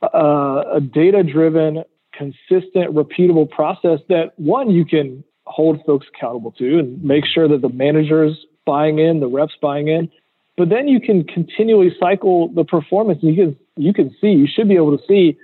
a 0.00 0.80
data 0.80 1.24
driven, 1.24 1.82
consistent, 2.12 2.94
repeatable 2.94 3.50
process 3.50 3.98
that 4.08 4.32
one 4.36 4.70
you 4.70 4.84
can 4.84 5.24
hold 5.44 5.80
folks 5.84 6.06
accountable 6.14 6.52
to 6.52 6.78
and 6.78 7.02
make 7.02 7.24
sure 7.24 7.48
that 7.48 7.62
the 7.62 7.68
managers 7.68 8.46
buying 8.64 8.98
in, 8.98 9.18
the 9.18 9.26
reps 9.26 9.54
buying 9.60 9.88
in, 9.88 10.08
but 10.56 10.68
then 10.68 10.86
you 10.88 11.00
can 11.00 11.24
continually 11.24 11.90
cycle 11.98 12.48
the 12.48 12.64
performance. 12.64 13.22
And 13.22 13.34
you 13.34 13.44
can 13.44 13.56
you 13.76 13.92
can 13.92 14.14
see 14.20 14.28
you 14.28 14.46
should 14.46 14.68
be 14.68 14.76
able 14.76 14.96
to 14.96 15.04
see 15.06 15.36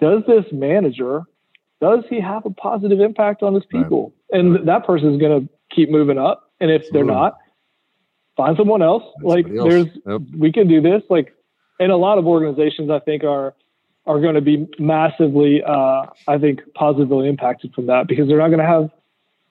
does 0.00 0.22
this 0.26 0.44
manager 0.52 1.22
does 1.82 2.04
he 2.08 2.20
have 2.20 2.46
a 2.46 2.50
positive 2.50 3.00
impact 3.00 3.42
on 3.42 3.54
his 3.54 3.64
people? 3.66 4.14
Right. 4.32 4.40
And 4.40 4.54
right. 4.54 4.66
that 4.66 4.86
person 4.86 5.12
is 5.12 5.20
going 5.20 5.42
to 5.42 5.48
keep 5.74 5.90
moving 5.90 6.16
up. 6.16 6.48
And 6.60 6.70
if 6.70 6.82
Absolutely. 6.82 6.98
they're 6.98 7.14
not, 7.14 7.38
find 8.36 8.56
someone 8.56 8.82
else. 8.82 9.02
Like 9.20 9.46
else. 9.48 9.68
there's, 9.68 9.86
yep. 10.06 10.20
we 10.38 10.52
can 10.52 10.68
do 10.68 10.80
this. 10.80 11.02
Like, 11.10 11.34
and 11.80 11.90
a 11.90 11.96
lot 11.96 12.18
of 12.18 12.26
organizations 12.26 12.88
I 12.88 13.00
think 13.00 13.24
are 13.24 13.54
are 14.04 14.20
going 14.20 14.34
to 14.34 14.40
be 14.40 14.68
massively, 14.78 15.62
uh, 15.62 16.06
I 16.26 16.38
think, 16.38 16.60
positively 16.74 17.28
impacted 17.28 17.72
from 17.72 17.86
that 17.86 18.08
because 18.08 18.26
they're 18.26 18.38
not 18.38 18.48
going 18.48 18.58
to 18.58 18.66
have 18.66 18.90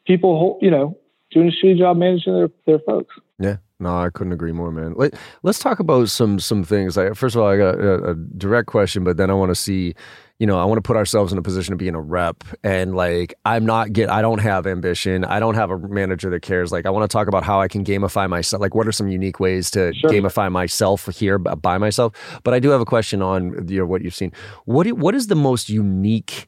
people, 0.05 0.59
you 0.61 0.69
know, 0.69 0.97
doing 1.31 1.47
a 1.47 1.51
shitty 1.65 1.77
job 1.77 1.97
managing 1.97 2.33
their 2.33 2.49
their 2.65 2.79
folks. 2.79 3.13
Yeah. 3.39 3.57
No, 3.79 3.97
I 3.97 4.09
couldn't 4.09 4.33
agree 4.33 4.51
more, 4.51 4.71
man. 4.71 4.93
Let, 4.95 5.15
let's 5.41 5.57
talk 5.59 5.79
about 5.79 6.07
some 6.09 6.39
some 6.39 6.63
things. 6.63 6.95
Like, 6.95 7.15
first 7.15 7.35
of 7.35 7.41
all, 7.41 7.49
I 7.49 7.57
got 7.57 7.75
a, 7.79 8.11
a 8.11 8.15
direct 8.15 8.67
question, 8.67 9.03
but 9.03 9.17
then 9.17 9.29
I 9.29 9.33
want 9.33 9.49
to 9.49 9.55
see 9.55 9.95
you 10.41 10.47
know, 10.47 10.57
I 10.57 10.65
want 10.65 10.79
to 10.79 10.81
put 10.81 10.97
ourselves 10.97 11.31
in 11.31 11.37
a 11.37 11.43
position 11.43 11.71
of 11.71 11.77
being 11.77 11.93
a 11.93 12.01
rep 12.01 12.43
and 12.63 12.95
like 12.95 13.35
I'm 13.45 13.63
not 13.63 13.93
get 13.93 14.09
I 14.09 14.23
don't 14.23 14.39
have 14.39 14.65
ambition. 14.65 15.23
I 15.23 15.39
don't 15.39 15.53
have 15.53 15.69
a 15.69 15.77
manager 15.77 16.31
that 16.31 16.41
cares. 16.41 16.71
Like 16.71 16.87
I 16.87 16.89
want 16.89 17.07
to 17.07 17.13
talk 17.13 17.27
about 17.27 17.43
how 17.43 17.61
I 17.61 17.67
can 17.67 17.85
gamify 17.85 18.27
myself. 18.27 18.59
Like 18.59 18.73
what 18.73 18.87
are 18.87 18.91
some 18.91 19.07
unique 19.07 19.39
ways 19.39 19.69
to 19.69 19.93
sure. 19.93 20.09
gamify 20.09 20.51
myself 20.51 21.05
here 21.15 21.37
by 21.37 21.77
myself? 21.77 22.13
But 22.43 22.55
I 22.55 22.59
do 22.59 22.69
have 22.71 22.81
a 22.81 22.85
question 22.85 23.21
on 23.21 23.67
you 23.67 23.81
know 23.81 23.85
what 23.85 24.01
you've 24.01 24.15
seen. 24.15 24.31
What 24.65 24.91
what 24.93 25.13
is 25.13 25.27
the 25.27 25.35
most 25.35 25.69
unique 25.69 26.47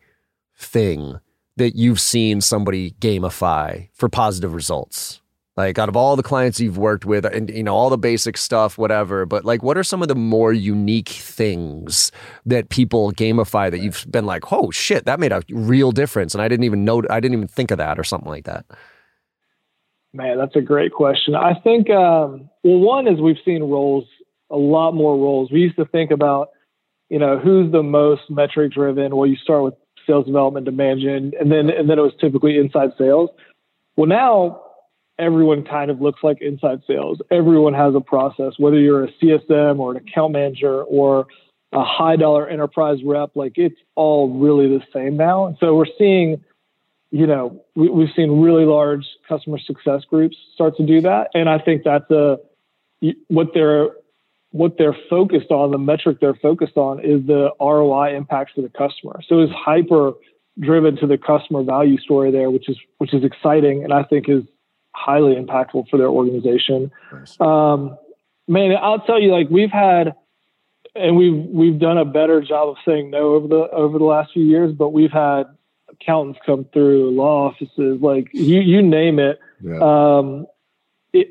thing 0.58 1.20
that 1.58 1.76
you've 1.76 2.00
seen 2.00 2.42
somebody 2.42 2.96
gamify 3.00 3.90
for 3.94 4.10
positive 4.10 4.56
results? 4.56 5.22
Like 5.56 5.78
out 5.78 5.88
of 5.88 5.96
all 5.96 6.16
the 6.16 6.24
clients 6.24 6.60
you've 6.60 6.80
worked 6.80 7.06
with 7.06 7.26
and 7.26 7.48
you 7.52 7.62
know 7.62 7.76
all 7.76 7.92
the 7.92 7.98
basic 7.98 8.38
stuff 8.38 8.80
whatever, 8.80 9.28
but 9.28 9.46
like 9.46 9.62
what 9.62 9.78
are 9.78 9.84
some 9.84 10.02
of 10.02 10.08
the 10.08 10.16
more 10.16 10.52
unique 10.52 11.10
things 11.10 12.12
that 12.44 12.70
people 12.70 13.12
gamify 13.12 13.70
that 13.70 13.80
you've 13.80 14.04
been 14.10 14.26
like, 14.26 14.52
"Oh 14.52 14.72
shit, 14.72 15.06
that 15.06 15.20
made 15.20 15.32
a 15.32 15.44
real 15.50 15.92
difference." 15.92 16.34
And 16.34 16.42
I 16.42 16.48
didn't 16.48 16.64
even 16.64 16.84
know 16.84 17.04
I 17.08 17.20
didn't 17.20 17.38
even 17.38 17.48
think 17.48 17.70
of 17.70 17.78
that 17.78 18.00
or 18.00 18.04
something 18.04 18.30
like 18.30 18.46
that. 18.46 18.66
Man, 20.12 20.40
that's 20.40 20.56
a 20.56 20.62
great 20.62 20.92
question. 20.92 21.36
I 21.36 21.54
think 21.64 21.88
um, 21.92 22.50
well 22.64 22.80
one 22.80 23.08
is 23.08 23.22
we've 23.22 23.38
seen 23.46 23.62
roles 23.62 24.06
a 24.50 24.58
lot 24.58 24.94
more 24.94 25.16
roles. 25.16 25.52
We 25.52 25.60
used 25.60 25.76
to 25.78 25.86
think 25.86 26.10
about, 26.10 26.50
you 27.10 27.20
know, 27.20 27.38
who's 27.38 27.72
the 27.72 27.84
most 27.84 28.22
metric 28.28 28.74
driven. 28.74 29.16
Well, 29.16 29.28
you 29.28 29.36
start 29.36 29.64
with 29.64 29.74
sales 30.08 30.26
development 30.26 30.66
to 30.66 30.72
management 30.72 31.36
and 31.40 31.52
then 31.52 31.70
and 31.70 31.88
then 31.88 32.00
it 32.00 32.02
was 32.02 32.14
typically 32.20 32.58
inside 32.58 32.90
sales. 32.98 33.30
Well, 33.96 34.08
now 34.08 34.63
everyone 35.24 35.64
kind 35.64 35.90
of 35.90 36.02
looks 36.02 36.22
like 36.24 36.42
inside 36.42 36.82
sales. 36.86 37.20
Everyone 37.32 37.74
has 37.74 37.96
a 37.96 38.02
process, 38.02 38.54
whether 38.58 38.80
you're 38.80 39.06
a 39.06 39.12
CSM 39.14 39.80
or 39.80 39.92
an 39.92 39.98
account 39.98 40.34
manager 40.34 40.84
or 40.84 41.28
a 41.72 41.84
high 41.84 42.16
dollar 42.16 42.48
enterprise 42.48 43.00
rep, 43.04 43.32
like 43.36 43.54
it's 43.56 43.80
all 43.96 44.30
really 44.30 44.68
the 44.68 44.84
same 44.94 45.18
now. 45.18 45.48
And 45.48 45.58
so 45.60 45.76
we're 45.76 45.86
seeing, 45.98 46.44
you 47.12 47.26
know, 47.26 47.64
we, 47.76 47.90
we've 47.90 48.14
seen 48.16 48.42
really 48.42 48.66
large 48.66 49.06
customer 49.28 49.58
success 49.60 50.04
groups 50.08 50.38
start 50.54 50.78
to 50.78 50.86
do 50.86 51.02
that. 51.02 51.30
And 51.34 51.50
I 51.50 51.58
think 51.60 51.84
that's 51.84 52.10
a, 52.12 52.38
what 53.28 53.50
they're, 53.54 53.90
what 54.52 54.78
they're 54.78 54.96
focused 55.10 55.50
on, 55.50 55.72
the 55.72 55.80
metric 55.80 56.20
they're 56.22 56.36
focused 56.36 56.78
on 56.78 57.00
is 57.00 57.26
the 57.26 57.50
ROI 57.60 58.16
impact 58.16 58.56
to 58.56 58.62
the 58.62 58.70
customer. 58.70 59.20
So 59.28 59.40
it's 59.40 59.54
hyper 59.54 60.14
driven 60.60 60.96
to 60.98 61.08
the 61.08 61.18
customer 61.18 61.64
value 61.64 61.98
story 61.98 62.32
there, 62.32 62.52
which 62.52 62.70
is, 62.70 62.78
which 63.00 63.16
is 63.16 63.24
exciting. 63.24 63.84
And 63.84 63.92
I 63.92 64.04
think 64.04 64.30
is, 64.30 64.44
highly 64.94 65.36
impactful 65.36 65.90
for 65.90 65.98
their 65.98 66.10
organization. 66.10 66.92
Nice. 67.12 67.40
Um, 67.40 67.98
man, 68.48 68.76
I'll 68.80 69.02
tell 69.02 69.20
you, 69.20 69.32
like 69.32 69.50
we've 69.50 69.72
had 69.72 70.16
and 70.96 71.18
we've 71.18 71.46
we've 71.46 71.80
done 71.80 71.98
a 71.98 72.06
better 72.06 72.42
job 72.42 72.70
of 72.70 72.76
saying 72.86 73.10
no 73.10 73.34
over 73.34 73.48
the 73.48 73.70
over 73.72 73.98
the 73.98 74.06
last 74.06 74.34
few 74.34 74.44
years. 74.44 74.72
But 74.74 74.90
we've 74.90 75.12
had 75.12 75.44
accountants 75.90 76.40
come 76.46 76.66
through, 76.74 77.12
law 77.12 77.48
offices, 77.50 78.02
like 78.02 78.30
you 78.34 78.60
you 78.60 78.82
name 78.82 79.20
it, 79.20 79.40
yeah. 79.62 79.80
um, 79.80 80.46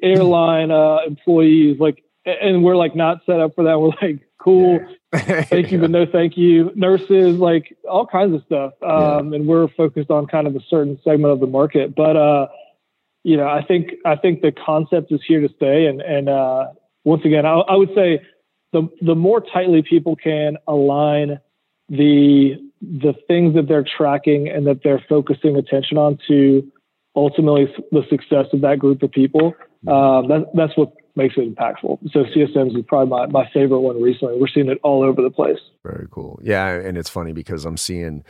airline 0.03 0.71
uh, 0.71 0.99
employees, 1.07 1.79
like, 1.79 2.03
and 2.25 2.65
we're 2.65 2.77
like 2.77 2.97
not 2.97 3.21
set 3.27 3.41
up 3.41 3.55
for 3.55 3.65
that. 3.65 3.79
We're 3.79 3.91
like, 4.03 4.27
cool, 4.39 4.81
yeah. 5.13 5.43
thank 5.45 5.71
you, 5.71 5.79
yeah. 5.79 5.83
but 5.83 5.91
no 5.91 6.07
thank 6.07 6.37
you. 6.37 6.73
Nurses, 6.75 7.39
like 7.39 7.77
all 7.89 8.07
kinds 8.07 8.35
of 8.35 8.43
stuff, 8.45 8.73
um, 8.83 9.33
and 9.33 9.47
we're 9.47 9.69
focused 9.69 10.11
on 10.11 10.27
kind 10.27 10.47
of 10.47 10.57
a 10.57 10.61
certain 10.69 10.99
segment 11.05 11.33
of 11.33 11.41
the 11.41 11.47
market. 11.47 11.95
But 11.95 12.17
uh, 12.17 12.49
you 13.25 13.37
know, 13.37 13.47
I 13.47 13.63
think 13.65 13.91
I 14.05 14.17
think 14.17 14.43
the 14.43 14.53
concept 14.53 15.13
is 15.13 15.21
here 15.27 15.41
to 15.41 15.49
stay, 15.55 15.87
and 15.87 16.01
and 16.01 16.29
uh, 16.29 16.67
once 17.05 17.25
again, 17.25 17.47
I, 17.47 17.53
I 17.53 17.77
would 17.77 17.91
say 17.95 18.21
the 18.73 18.89
the 19.01 19.15
more 19.15 19.41
tightly 19.41 19.83
people 19.83 20.17
can 20.17 20.57
align 20.67 21.39
the 21.89 22.57
the 22.81 23.15
things 23.29 23.55
that 23.55 23.69
they're 23.69 23.85
tracking 23.85 24.49
and 24.49 24.67
that 24.67 24.81
they're 24.83 25.05
focusing 25.09 25.57
attention 25.57 25.99
on 25.99 26.19
to 26.29 26.67
ultimately 27.15 27.67
the 27.93 28.03
success 28.11 28.47
of 28.53 28.63
that 28.63 28.79
group 28.79 29.03
of 29.03 29.13
people. 29.13 29.55
Um, 29.87 30.29
that, 30.29 30.47
that's 30.55 30.77
what 30.77 30.93
makes 31.15 31.35
it 31.37 31.55
impactful. 31.55 32.11
So 32.13 32.25
CSMs 32.25 32.77
is 32.77 32.85
probably 32.87 33.11
my, 33.11 33.27
my 33.27 33.51
favorite 33.53 33.81
one 33.81 34.01
recently. 34.01 34.39
We're 34.39 34.49
seeing 34.49 34.69
it 34.69 34.79
all 34.83 35.03
over 35.03 35.23
the 35.23 35.31
place. 35.31 35.59
Very 35.85 36.07
cool. 36.11 36.41
Yeah, 36.43 36.69
and 36.69 36.97
it's 36.97 37.11
funny 37.11 37.33
because 37.33 37.65
I'm 37.65 37.77
seeing 37.77 38.25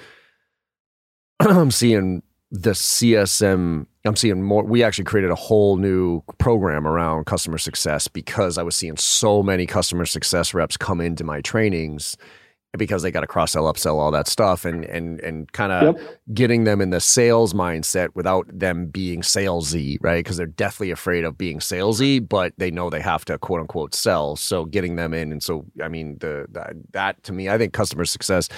I'm 1.41 1.71
seeing 1.71 2.23
the 2.53 2.73
CSM 2.73 3.87
I'm 4.05 4.17
seeing 4.17 4.43
more 4.43 4.63
we 4.63 4.83
actually 4.85 5.05
created 5.05 5.31
a 5.31 5.35
whole 5.35 5.79
new 5.79 6.23
program 6.39 6.87
around 6.87 7.25
customer 7.25 7.57
success 7.57 8.09
because 8.09 8.59
I 8.59 8.63
was 8.63 8.77
seeing 8.77 8.99
so 8.99 9.43
many 9.43 9.65
customer 9.65 10.05
success 10.05 10.53
reps 10.53 10.77
come 10.77 11.01
into 11.01 11.25
my 11.25 11.41
trainings 11.41 12.17
because 12.79 13.03
they 13.03 13.11
got 13.11 13.21
to 13.21 13.27
cross 13.27 13.53
sell, 13.53 13.71
upsell, 13.71 13.99
all 13.99 14.11
that 14.11 14.27
stuff, 14.27 14.65
and 14.65 14.85
and 14.87 15.21
and 15.21 15.53
kind 15.53 15.73
of 15.73 15.97
yep. 15.99 16.19
getting 16.33 16.65
them 16.65 16.81
in 16.81 16.91
the 16.91 17.01
sales 17.01 17.53
mindset 17.53 18.09
without 18.15 18.47
them 18.53 18.87
being 18.87 19.21
salesy, 19.21 19.99
right? 20.01 20.25
Because 20.25 20.39
they're 20.39 20.47
deathly 20.47 20.91
afraid 20.91 21.25
of 21.25 21.37
being 21.37 21.59
salesy, 21.59 22.27
but 22.27 22.55
they 22.57 22.71
know 22.71 22.89
they 22.89 23.01
have 23.01 23.25
to 23.27 23.39
quote 23.39 23.61
unquote 23.61 23.95
sell. 23.95 24.37
So 24.37 24.65
getting 24.65 24.97
them 24.97 25.13
in, 25.13 25.33
and 25.33 25.43
so 25.43 25.67
I 25.83 25.89
mean 25.89 26.17
the 26.21 26.47
that, 26.53 26.73
that 26.93 27.23
to 27.25 27.33
me, 27.33 27.49
I 27.49 27.59
think 27.59 27.73
customer 27.73 28.05
success. 28.05 28.49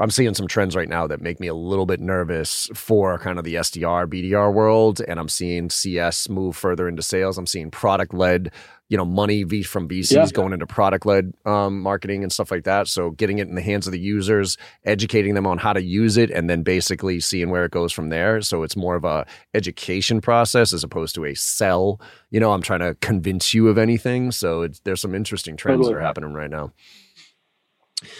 I'm 0.00 0.10
seeing 0.10 0.34
some 0.34 0.48
trends 0.48 0.74
right 0.74 0.88
now 0.88 1.06
that 1.06 1.20
make 1.20 1.40
me 1.40 1.46
a 1.46 1.54
little 1.54 1.86
bit 1.86 2.00
nervous 2.00 2.70
for 2.74 3.18
kind 3.18 3.38
of 3.38 3.44
the 3.44 3.56
SDR, 3.56 4.06
BDR 4.06 4.52
world, 4.52 5.02
and 5.06 5.20
I'm 5.20 5.28
seeing 5.28 5.68
CS 5.68 6.28
move 6.28 6.56
further 6.56 6.88
into 6.88 7.02
sales. 7.02 7.36
I'm 7.36 7.46
seeing 7.46 7.70
product 7.70 8.14
led 8.14 8.50
you 8.90 8.96
know 8.96 9.04
money 9.04 9.44
from 9.62 9.88
VCs 9.88 10.12
yeah. 10.12 10.26
going 10.32 10.52
into 10.52 10.66
product 10.66 11.06
led 11.06 11.32
um, 11.46 11.80
marketing 11.80 12.22
and 12.22 12.32
stuff 12.32 12.50
like 12.50 12.64
that. 12.64 12.88
So 12.88 13.10
getting 13.10 13.38
it 13.38 13.48
in 13.48 13.54
the 13.54 13.62
hands 13.62 13.86
of 13.86 13.92
the 13.92 14.00
users, 14.00 14.58
educating 14.84 15.34
them 15.34 15.46
on 15.46 15.58
how 15.58 15.72
to 15.72 15.82
use 15.82 16.16
it, 16.16 16.30
and 16.30 16.50
then 16.50 16.62
basically 16.62 17.20
seeing 17.20 17.50
where 17.50 17.64
it 17.64 17.70
goes 17.70 17.92
from 17.92 18.08
there. 18.08 18.40
So 18.40 18.64
it's 18.64 18.76
more 18.76 18.96
of 18.96 19.04
a 19.04 19.26
education 19.54 20.20
process 20.20 20.72
as 20.72 20.82
opposed 20.82 21.14
to 21.14 21.24
a 21.24 21.34
sell. 21.34 22.00
You 22.30 22.40
know, 22.40 22.52
I'm 22.52 22.62
trying 22.62 22.80
to 22.80 22.96
convince 22.96 23.54
you 23.54 23.68
of 23.68 23.78
anything. 23.78 24.32
So 24.32 24.66
there's 24.84 25.00
some 25.00 25.14
interesting 25.14 25.56
trends 25.56 25.78
totally. 25.78 25.94
that 25.94 26.00
are 26.00 26.02
happening 26.02 26.32
right 26.32 26.50
now. 26.50 26.72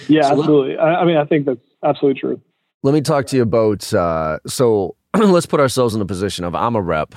Yeah, 0.09 0.23
so 0.23 0.39
absolutely. 0.39 0.79
I, 0.79 1.01
I 1.01 1.05
mean, 1.05 1.17
I 1.17 1.25
think 1.25 1.47
that's 1.47 1.70
absolutely 1.85 2.21
true. 2.21 2.41
Let 2.83 2.95
me 2.95 3.01
talk 3.01 3.27
to 3.27 3.37
you 3.37 3.43
about. 3.43 3.93
Uh, 3.93 4.39
so 4.47 4.97
let's 5.17 5.47
put 5.47 5.61
ourselves 5.61 5.95
in 5.95 5.99
the 6.01 6.07
position 6.07 6.45
of 6.45 6.55
I'm 6.55 6.77
a 6.77 6.83
rep. 6.83 7.15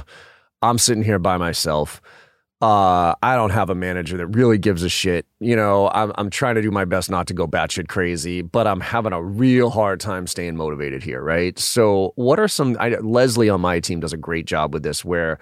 I'm 0.62 0.78
sitting 0.78 1.04
here 1.04 1.20
by 1.20 1.38
myself 1.38 2.02
uh, 2.64 3.14
I 3.22 3.36
don't 3.36 3.50
have 3.50 3.70
a 3.70 3.76
manager 3.76 4.16
that 4.16 4.28
really 4.28 4.58
gives 4.58 4.84
a 4.84 4.90
shit. 4.90 5.26
You 5.42 5.54
know, 5.54 5.90
I'm, 5.90 6.14
I'm 6.16 6.30
trying 6.30 6.56
to 6.56 6.62
do 6.62 6.72
my 6.72 6.86
best 6.86 7.10
not 7.10 7.28
to 7.28 7.34
go 7.34 7.46
batshit 7.46 7.90
crazy, 7.90 8.42
but 8.42 8.68
I'm 8.68 8.80
having 8.80 9.12
a 9.12 9.22
real 9.22 9.70
hard 9.70 10.00
time 10.00 10.28
staying 10.28 10.56
motivated 10.56 11.04
here, 11.04 11.22
right? 11.22 11.60
So, 11.60 12.14
what 12.16 12.40
are 12.40 12.48
some? 12.48 12.78
I, 12.80 12.92
Leslie 13.02 13.50
on 13.50 13.60
my 13.60 13.82
team 13.82 14.00
does 14.00 14.14
a 14.14 14.18
great 14.18 14.46
job 14.46 14.74
with 14.74 14.82
this, 14.82 15.04
where 15.04 15.40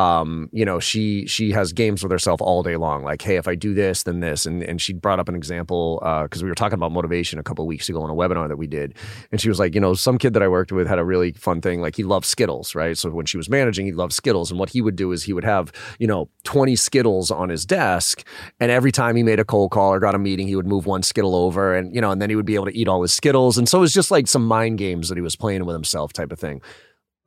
um, 0.00 0.48
you 0.50 0.64
know, 0.64 0.80
she 0.80 1.26
she 1.26 1.52
has 1.52 1.74
games 1.74 2.02
with 2.02 2.10
herself 2.10 2.40
all 2.40 2.62
day 2.62 2.76
long. 2.76 3.04
Like, 3.04 3.20
hey, 3.20 3.36
if 3.36 3.46
I 3.46 3.54
do 3.54 3.74
this, 3.74 4.04
then 4.04 4.20
this, 4.20 4.46
and 4.46 4.62
and 4.62 4.80
she 4.80 4.94
brought 4.94 5.20
up 5.20 5.28
an 5.28 5.34
example 5.34 5.98
because 6.22 6.40
uh, 6.40 6.44
we 6.44 6.48
were 6.48 6.54
talking 6.54 6.74
about 6.74 6.90
motivation 6.90 7.38
a 7.38 7.42
couple 7.42 7.66
weeks 7.66 7.86
ago 7.90 8.00
on 8.00 8.08
a 8.08 8.14
webinar 8.14 8.48
that 8.48 8.56
we 8.56 8.66
did, 8.66 8.94
and 9.30 9.42
she 9.42 9.50
was 9.50 9.58
like, 9.58 9.74
you 9.74 9.80
know, 9.80 9.92
some 9.92 10.16
kid 10.16 10.32
that 10.32 10.42
I 10.42 10.48
worked 10.48 10.72
with 10.72 10.86
had 10.86 10.98
a 10.98 11.04
really 11.04 11.32
fun 11.32 11.60
thing. 11.60 11.82
Like, 11.82 11.96
he 11.96 12.02
loved 12.02 12.24
Skittles, 12.24 12.74
right? 12.74 12.96
So 12.96 13.10
when 13.10 13.26
she 13.26 13.36
was 13.36 13.50
managing, 13.50 13.84
he 13.84 13.92
loved 13.92 14.14
Skittles, 14.14 14.50
and 14.50 14.58
what 14.58 14.70
he 14.70 14.80
would 14.80 14.96
do 14.96 15.12
is 15.12 15.24
he 15.24 15.34
would 15.34 15.44
have 15.44 15.70
you 15.98 16.06
know 16.06 16.30
twenty 16.44 16.76
Skittles 16.76 17.30
on 17.30 17.50
his 17.50 17.66
desk, 17.66 18.26
and 18.58 18.70
every 18.70 18.92
time 18.92 19.16
he 19.16 19.22
made 19.22 19.38
a 19.38 19.44
cold 19.44 19.70
call 19.70 19.92
or 19.92 20.00
got 20.00 20.14
a 20.14 20.18
meeting, 20.18 20.48
he 20.48 20.56
would 20.56 20.66
move 20.66 20.86
one 20.86 21.02
Skittle 21.02 21.34
over, 21.34 21.74
and 21.74 21.94
you 21.94 22.00
know, 22.00 22.10
and 22.10 22.22
then 22.22 22.30
he 22.30 22.36
would 22.36 22.46
be 22.46 22.54
able 22.54 22.66
to 22.66 22.76
eat 22.76 22.88
all 22.88 23.02
his 23.02 23.12
Skittles, 23.12 23.58
and 23.58 23.68
so 23.68 23.76
it 23.76 23.82
was 23.82 23.92
just 23.92 24.10
like 24.10 24.28
some 24.28 24.46
mind 24.46 24.78
games 24.78 25.10
that 25.10 25.18
he 25.18 25.22
was 25.22 25.36
playing 25.36 25.66
with 25.66 25.74
himself, 25.74 26.14
type 26.14 26.32
of 26.32 26.38
thing. 26.38 26.62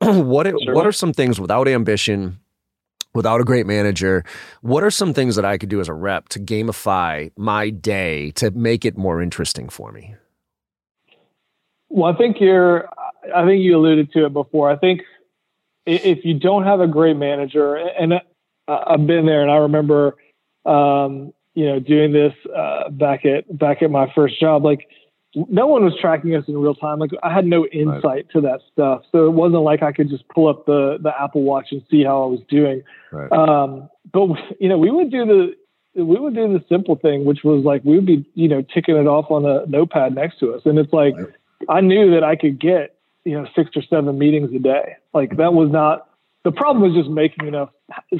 what 0.00 0.48
it, 0.48 0.56
sure. 0.60 0.74
what 0.74 0.88
are 0.88 0.92
some 0.92 1.12
things 1.12 1.38
without 1.38 1.68
ambition? 1.68 2.40
Without 3.14 3.40
a 3.40 3.44
great 3.44 3.66
manager, 3.66 4.24
what 4.60 4.82
are 4.82 4.90
some 4.90 5.14
things 5.14 5.36
that 5.36 5.44
I 5.44 5.56
could 5.58 5.68
do 5.68 5.80
as 5.80 5.88
a 5.88 5.94
rep 5.94 6.28
to 6.30 6.40
gamify 6.40 7.30
my 7.36 7.70
day 7.70 8.32
to 8.32 8.50
make 8.50 8.84
it 8.84 8.96
more 8.96 9.22
interesting 9.22 9.68
for 9.68 9.92
me? 9.92 10.14
Well, 11.88 12.12
I 12.12 12.16
think 12.16 12.40
you're, 12.40 12.88
I 13.34 13.44
think 13.46 13.62
you 13.62 13.76
alluded 13.76 14.12
to 14.12 14.26
it 14.26 14.32
before. 14.32 14.70
I 14.70 14.76
think 14.76 15.02
if 15.86 16.24
you 16.24 16.34
don't 16.38 16.64
have 16.64 16.80
a 16.80 16.88
great 16.88 17.16
manager, 17.16 17.76
and 17.76 18.14
I've 18.66 19.06
been 19.06 19.26
there 19.26 19.42
and 19.42 19.50
I 19.50 19.56
remember, 19.56 20.16
um, 20.64 21.32
you 21.54 21.66
know, 21.66 21.78
doing 21.78 22.12
this 22.12 22.32
uh, 22.54 22.90
back 22.90 23.24
at 23.24 23.56
back 23.56 23.82
at 23.82 23.90
my 23.90 24.10
first 24.14 24.40
job, 24.40 24.64
like 24.64 24.88
no 25.34 25.66
one 25.66 25.84
was 25.84 25.94
tracking 26.00 26.34
us 26.34 26.44
in 26.46 26.56
real 26.56 26.74
time. 26.74 26.98
Like 26.98 27.10
I 27.22 27.32
had 27.32 27.46
no 27.46 27.66
insight 27.66 28.04
right. 28.04 28.30
to 28.30 28.40
that 28.42 28.60
stuff, 28.72 29.02
so 29.10 29.26
it 29.26 29.32
wasn't 29.32 29.62
like 29.62 29.82
I 29.82 29.92
could 29.92 30.08
just 30.08 30.26
pull 30.28 30.48
up 30.48 30.66
the 30.66 30.98
the 31.00 31.12
Apple 31.20 31.42
Watch 31.42 31.68
and 31.70 31.82
see 31.90 32.04
how 32.04 32.22
I 32.22 32.26
was 32.26 32.40
doing. 32.48 32.82
Right. 33.10 33.30
Um, 33.32 33.88
but 34.12 34.28
you 34.60 34.68
know, 34.68 34.78
we 34.78 34.90
would 34.90 35.10
do 35.10 35.24
the 35.24 36.02
we 36.02 36.18
would 36.18 36.34
do 36.34 36.52
the 36.52 36.64
simple 36.68 36.96
thing, 36.96 37.24
which 37.24 37.44
was 37.44 37.64
like 37.64 37.82
we 37.84 37.96
would 37.96 38.06
be 38.06 38.28
you 38.34 38.48
know 38.48 38.62
ticking 38.62 38.96
it 38.96 39.06
off 39.06 39.30
on 39.30 39.44
a 39.44 39.66
notepad 39.66 40.14
next 40.14 40.38
to 40.40 40.54
us, 40.54 40.62
and 40.64 40.78
it's 40.78 40.92
like 40.92 41.14
right. 41.16 41.28
I 41.68 41.80
knew 41.80 42.10
that 42.12 42.24
I 42.24 42.36
could 42.36 42.60
get 42.60 42.96
you 43.24 43.32
know 43.32 43.46
six 43.54 43.70
or 43.76 43.82
seven 43.82 44.18
meetings 44.18 44.50
a 44.54 44.58
day. 44.58 44.96
Like 45.12 45.36
that 45.36 45.52
was 45.52 45.70
not 45.70 46.08
the 46.44 46.52
problem 46.52 46.82
was 46.82 46.94
just 46.94 47.10
making 47.10 47.48
enough 47.48 47.70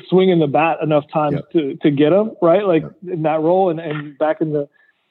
swinging 0.09 0.39
the 0.41 0.47
bat 0.47 0.79
enough 0.83 1.05
times 1.13 1.37
yep. 1.37 1.51
to 1.53 1.77
to 1.77 1.91
get 1.91 2.11
them 2.11 2.33
right, 2.43 2.65
like 2.65 2.83
yep. 2.83 3.15
in 3.15 3.23
that 3.23 3.41
role, 3.41 3.71
and 3.71 3.79
and 3.79 4.19
back 4.19 4.41
in 4.41 4.53
the 4.53 4.69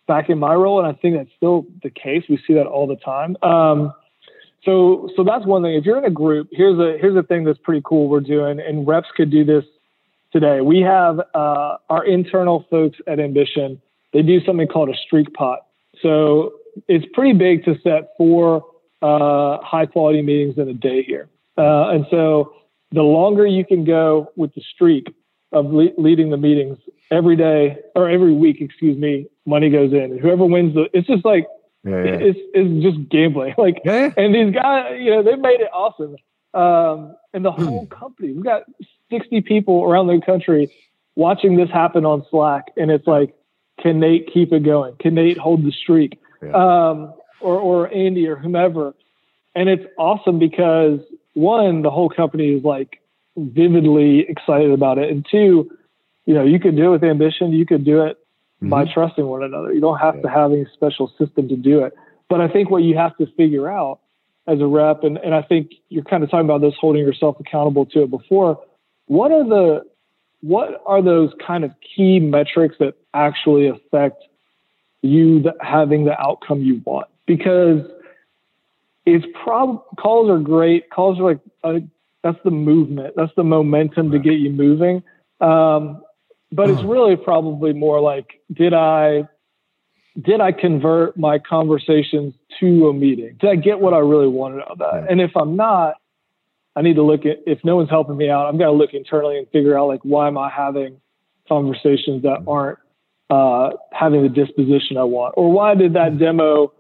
back 0.08 0.30
in 0.30 0.40
my 0.40 0.54
role, 0.54 0.80
and 0.80 0.88
I 0.88 0.98
think 1.00 1.18
that's 1.18 1.30
still 1.36 1.66
the 1.82 1.90
case. 1.90 2.24
We 2.30 2.38
see 2.46 2.54
that 2.54 2.66
all 2.66 2.88
the 2.88 2.96
time. 2.96 3.38
Um, 3.42 3.94
so, 4.66 5.10
so 5.16 5.24
that's 5.24 5.46
one 5.46 5.62
thing. 5.62 5.76
If 5.76 5.86
you're 5.86 5.98
in 5.98 6.06
a 6.06 6.12
group, 6.12 6.50
here's 6.52 6.80
a 6.80 6.98
here's 7.00 7.18
a 7.18 7.24
thing 7.24 7.44
that's 7.44 7.60
pretty 7.60 7.82
cool 7.84 8.08
we're 8.08 8.22
doing, 8.22 8.60
and 8.60 8.88
reps 8.88 9.08
could 9.16 9.30
do 9.30 9.44
this 9.44 9.66
today. 10.32 10.62
We 10.62 10.82
have 10.82 11.20
uh, 11.34 11.78
our 11.90 12.06
internal 12.06 12.66
folks 12.70 12.98
at 13.08 13.20
Ambition. 13.20 13.82
They 14.14 14.22
do 14.22 14.40
something 14.46 14.68
called 14.68 14.90
a 14.90 14.98
streak 15.06 15.34
pot. 15.34 15.66
So 16.02 16.54
it's 16.88 17.06
pretty 17.14 17.38
big 17.38 17.66
to 17.66 17.76
set 17.84 18.14
four 18.18 18.66
uh, 19.02 19.58
high 19.62 19.86
quality 19.86 20.22
meetings 20.22 20.58
in 20.58 20.70
a 20.70 20.74
day 20.74 21.04
here, 21.04 21.28
uh, 21.58 21.90
and 21.90 22.06
so 22.10 22.54
the 22.92 23.02
longer 23.02 23.46
you 23.46 23.66
can 23.66 23.84
go 23.84 24.32
with 24.38 24.54
the 24.56 24.62
streak 24.74 25.14
of 25.54 25.72
le- 25.72 25.94
leading 25.98 26.30
the 26.30 26.38
meetings 26.38 26.78
every 27.12 27.36
day 27.36 27.78
or 27.96 28.10
every 28.10 28.34
week, 28.34 28.60
excuse 28.60 28.98
me, 28.98 29.28
money 29.46 29.70
goes 29.70 29.94
in, 29.94 30.18
whoever 30.18 30.46
wins 30.46 30.74
the, 30.74 30.90
it's 30.94 31.08
just 31.08 31.24
like 31.24 31.48
yeah, 31.84 32.04
yeah. 32.04 32.18
it's 32.20 32.40
it's 32.54 32.84
just 32.84 33.10
gambling. 33.10 33.56
Like, 33.58 33.82
yeah. 33.86 34.12
and 34.18 34.34
these 34.34 34.54
guys, 34.54 34.98
you 35.00 35.12
know, 35.12 35.24
they 35.24 35.36
made 35.36 35.62
it 35.62 35.70
awesome. 35.74 36.16
Um, 36.54 37.16
and 37.34 37.44
the 37.44 37.52
hmm. 37.52 37.66
whole 37.66 37.86
company, 37.88 38.32
we've 38.34 38.44
got 38.44 38.64
60 39.10 39.42
people 39.42 39.84
around 39.84 40.08
the 40.08 40.22
country 40.26 40.72
watching 41.16 41.58
this 41.58 41.70
happen 41.70 42.06
on 42.06 42.26
Slack, 42.30 42.72
and 42.78 42.92
it's 42.92 43.08
like, 43.08 43.34
can 43.82 44.00
Nate 44.00 44.30
keep 44.34 44.54
it 44.54 44.64
going? 44.64 44.96
Can 45.00 45.16
Nate 45.16 45.38
hold 45.38 45.64
the 45.64 45.72
streak? 45.72 46.20
Um, 46.54 47.14
or 47.40 47.58
or 47.60 47.94
Andy 47.94 48.28
or 48.28 48.36
whomever, 48.36 48.94
and 49.56 49.70
it's 49.70 49.84
awesome 49.98 50.40
because 50.40 51.00
one, 51.34 51.82
the 51.82 51.92
whole 51.92 52.10
company 52.10 52.50
is 52.50 52.64
like 52.64 53.00
vividly 53.38 54.26
excited 54.28 54.72
about 54.72 54.98
it, 54.98 55.10
and 55.10 55.26
two, 55.30 55.72
you 56.26 56.34
know, 56.34 56.44
you 56.44 56.60
could 56.60 56.76
do 56.76 56.88
it 56.88 56.90
with 56.90 57.04
ambition, 57.04 57.52
you 57.52 57.66
could 57.66 57.84
do 57.84 58.04
it 58.04 58.18
mm-hmm. 58.58 58.70
by 58.70 58.86
trusting 58.86 59.26
one 59.26 59.44
another. 59.44 59.74
You 59.74 59.82
don't 59.82 60.00
have 60.00 60.16
yeah. 60.16 60.22
to 60.22 60.30
have 60.30 60.52
any 60.52 60.66
special 60.74 61.12
system 61.20 61.48
to 61.50 61.56
do 61.56 61.84
it. 61.84 61.94
But 62.30 62.42
I 62.42 62.48
think 62.48 62.70
what 62.70 62.84
you 62.84 62.98
have 62.98 63.16
to 63.18 63.28
figure 63.38 63.70
out 63.70 64.00
as 64.48 64.60
a 64.60 64.66
rep, 64.66 65.04
and, 65.04 65.18
and 65.18 65.34
I 65.34 65.42
think 65.42 65.72
you're 65.90 66.04
kind 66.04 66.24
of 66.24 66.30
talking 66.30 66.46
about 66.46 66.62
this 66.62 66.74
holding 66.80 67.02
yourself 67.02 67.40
accountable 67.40 67.86
to 67.88 68.04
it 68.04 68.10
before. 68.10 68.60
What 69.08 69.32
are 69.32 69.44
the 69.44 69.86
what 70.42 70.82
are 70.86 71.02
those 71.02 71.32
kind 71.46 71.64
of 71.64 71.72
key 71.96 72.20
metrics 72.20 72.76
that 72.80 72.96
actually 73.14 73.70
affect 73.70 74.22
you 75.02 75.42
the, 75.42 75.54
having 75.62 76.04
the 76.04 76.20
outcome 76.20 76.62
you 76.62 76.82
want? 76.84 77.08
Because 77.26 77.80
it's 79.06 79.26
prob 79.44 79.84
calls 79.98 80.30
are 80.30 80.40
great. 80.40 80.90
Calls 80.90 81.20
are 81.20 81.24
like 81.24 81.40
a, 81.64 81.82
that's 82.24 82.38
the 82.44 82.52
movement. 82.52 83.14
That's 83.16 83.32
the 83.36 83.44
momentum 83.44 84.12
to 84.12 84.20
get 84.20 84.34
you 84.34 84.50
moving. 84.50 85.04
Um, 85.42 86.02
but 86.52 86.70
it's 86.70 86.84
really 86.84 87.16
probably 87.16 87.74
more 87.74 88.00
like, 88.00 88.42
did 88.52 88.74
I 88.74 89.28
did 90.22 90.40
I 90.40 90.52
convert 90.52 91.18
my 91.18 91.40
conversations 91.40 92.36
to 92.60 92.88
a 92.88 92.94
meeting? 92.94 93.36
Did 93.40 93.50
I 93.50 93.56
get 93.56 93.80
what 93.80 93.94
I 93.94 93.98
really 93.98 94.28
wanted 94.28 94.62
out 94.62 94.72
of 94.72 94.78
that? 94.78 95.08
And 95.10 95.20
if 95.20 95.32
I'm 95.36 95.56
not, 95.56 95.96
I 96.76 96.84
need 96.84 96.96
to 96.96 97.02
look 97.02 97.26
at 97.26 97.40
if 97.48 97.60
no 97.64 97.76
one's 97.76 97.90
helping 97.90 98.18
me 98.18 98.30
out, 98.30 98.46
I'm 98.46 98.58
going 98.58 98.72
to 98.72 98.78
look 98.78 98.94
internally 98.94 99.38
and 99.38 99.48
figure 99.50 99.78
out 99.78 99.88
like 99.88 100.02
why 100.04 100.28
am 100.28 100.38
I 100.38 100.50
having 100.50 101.02
conversations 101.48 102.22
that 102.24 102.44
aren't 102.48 102.80
uh, 103.30 103.72
having 103.92 104.22
the 104.22 104.30
disposition 104.30 104.98
I 104.98 105.04
want, 105.04 105.34
or 105.36 105.52
why 105.52 105.76
did 105.76 105.94
that 105.94 106.20
demo 106.20 106.72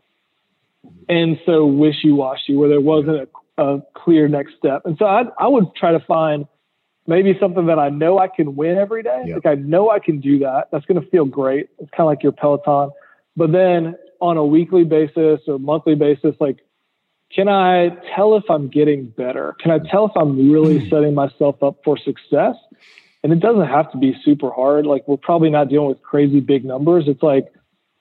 end 1.10 1.40
so 1.46 1.66
wishy 1.66 2.12
washy 2.12 2.56
where 2.56 2.70
there 2.70 2.82
wasn't 2.82 3.18
a, 3.18 3.28
a, 3.58 3.80
clear 3.94 4.28
next 4.28 4.56
step? 4.58 4.84
And 4.86 4.98
so 4.98 5.06
I, 5.06 5.24
I 5.40 5.48
would 5.48 5.76
try 5.76 5.92
to 5.92 6.00
find 6.00 6.46
maybe 7.08 7.38
something 7.40 7.66
that 7.68 7.80
I 7.80 7.90
know 7.90 8.20
I 8.20 8.28
can 8.28 8.56
win 8.56 8.78
every 8.78 9.04
day. 9.04 9.24
Yep. 9.28 9.36
Like 9.44 9.58
I 9.58 9.62
know 9.62 9.90
I 9.90 10.00
can 10.00 10.20
do 10.20 10.40
that. 10.40 10.70
That's 10.72 10.86
going 10.86 11.02
to 11.02 11.08
feel 11.10 11.26
great. 11.26 11.70
It's 11.80 11.90
kind 11.92 12.02
of 12.02 12.08
like 12.08 12.24
your 12.24 12.32
Peloton. 12.32 12.92
But 13.36 13.52
then 13.52 13.96
on 14.22 14.38
a 14.38 14.46
weekly 14.46 14.84
basis 14.84 15.42
or 15.48 15.60
monthly 15.60 15.96
basis, 15.96 16.36
like 16.40 16.60
can 17.34 17.50
I 17.50 17.90
tell 18.16 18.36
if 18.36 18.44
I'm 18.50 18.70
getting 18.70 19.08
better? 19.08 19.56
Can 19.60 19.72
I 19.72 19.80
tell 19.80 20.06
if 20.06 20.12
I'm 20.16 20.52
really 20.52 20.88
setting 20.90 21.14
myself 21.14 21.62
up 21.64 21.78
for 21.84 21.98
success? 21.98 22.56
And 23.24 23.32
it 23.32 23.40
doesn't 23.40 23.68
have 23.68 23.92
to 23.94 23.98
be 23.98 24.16
super 24.24 24.52
hard. 24.52 24.86
Like 24.86 25.08
we're 25.08 25.18
probably 25.18 25.50
not 25.50 25.70
dealing 25.70 25.88
with 25.88 26.02
crazy 26.02 26.42
big 26.42 26.66
numbers. 26.66 27.06
It's 27.08 27.24
like, 27.24 27.52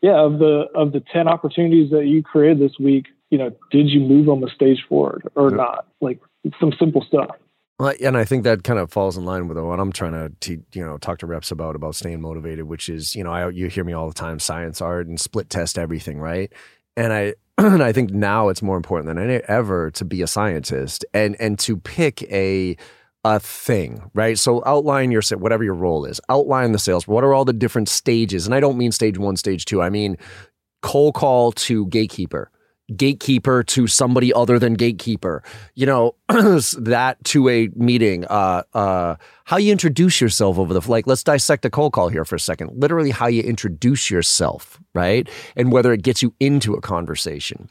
yeah, 0.01 0.21
of 0.21 0.39
the 0.39 0.67
of 0.75 0.93
the 0.93 1.01
10 1.13 1.29
opportunities 1.29 1.91
that 1.93 2.07
you 2.07 2.23
created 2.23 2.59
this 2.59 2.77
week, 2.79 3.07
you 3.33 3.39
know, 3.39 3.51
did 3.71 3.89
you 3.89 3.99
move 3.99 4.29
on 4.29 4.43
the 4.43 4.51
stage 4.55 4.85
forward 4.87 5.27
or 5.35 5.51
not? 5.51 5.87
Like 6.03 6.21
some 6.61 6.71
simple 6.79 7.03
stuff. 7.09 7.31
Well, 7.81 7.95
and 8.05 8.17
I 8.17 8.25
think 8.25 8.45
that 8.45 8.63
kind 8.63 8.79
of 8.79 8.93
falls 8.93 9.17
in 9.17 9.25
line 9.25 9.49
with 9.49 9.57
what 9.57 9.81
I'm 9.81 9.91
trying 9.91 10.13
to, 10.13 10.31
te- 10.41 10.63
you 10.75 10.85
know, 10.85 10.99
talk 10.99 11.19
to 11.21 11.27
reps 11.27 11.51
about 11.51 11.75
about 11.75 11.95
staying 11.95 12.21
motivated, 12.21 12.67
which 12.67 12.91
is, 12.91 13.17
you 13.17 13.25
know, 13.25 13.33
I 13.33 13.49
you 13.49 13.69
hear 13.69 13.85
me 13.85 13.95
all 13.95 14.07
the 14.07 14.15
time, 14.15 14.39
science, 14.39 14.83
art, 14.83 15.07
and 15.07 15.19
split 15.19 15.49
test 15.49 15.79
everything, 15.79 16.21
right? 16.21 16.53
And 16.95 17.11
I 17.15 17.35
and 17.59 17.83
I 17.83 17.91
think 17.91 18.11
now 18.11 18.51
it's 18.51 18.61
more 18.61 18.77
important 18.77 19.17
than 19.17 19.41
ever 19.49 19.91
to 19.93 20.05
be 20.05 20.21
a 20.21 20.27
scientist 20.27 21.07
and 21.15 21.35
and 21.41 21.59
to 21.61 21.79
pick 21.79 22.23
a 22.25 22.77
a 23.25 23.41
thing, 23.41 24.11
right? 24.13 24.39
So 24.39 24.63
outline 24.67 25.11
your 25.11 25.23
whatever 25.39 25.65
your 25.65 25.75
role 25.75 26.05
is. 26.05 26.21
Outline 26.29 26.73
the 26.73 26.79
sales. 26.79 27.09
What 27.09 27.25
are 27.25 27.33
all 27.33 27.47
the 27.47 27.55
different 27.55 27.89
stages? 27.89 28.45
And 28.45 28.55
I 28.55 28.61
don't 28.61 28.77
mean 28.77 28.93
stage 28.93 29.17
one, 29.17 29.37
stage 29.37 29.65
two. 29.65 29.81
I 29.81 29.89
mean 29.89 30.19
cold 30.83 31.15
call 31.15 31.53
to 31.53 31.87
gatekeeper 31.87 32.51
gatekeeper 32.97 33.63
to 33.63 33.87
somebody 33.87 34.33
other 34.33 34.59
than 34.59 34.75
gatekeeper. 34.75 35.43
You 35.75 35.87
know 35.87 36.15
that 36.29 37.17
to 37.25 37.49
a 37.49 37.69
meeting 37.75 38.25
uh 38.27 38.63
uh 38.75 39.17
how 39.45 39.57
you 39.57 39.73
introduce 39.73 40.21
yourself 40.21 40.59
over 40.59 40.75
the 40.75 40.91
like 40.91 41.07
let's 41.07 41.25
dissect 41.25 41.65
a 41.65 41.71
cold 41.71 41.93
call 41.93 42.09
here 42.09 42.25
for 42.25 42.37
a 42.37 42.41
second. 42.41 42.71
Literally 42.75 43.11
how 43.11 43.27
you 43.27 43.43
introduce 43.43 44.11
yourself 44.11 44.81
right? 44.95 45.29
And 45.57 45.73
whether 45.73 45.93
it 45.93 46.03
gets 46.03 46.23
you 46.23 46.35
into 46.41 46.75
a 46.75 46.81
conversation 46.81 47.71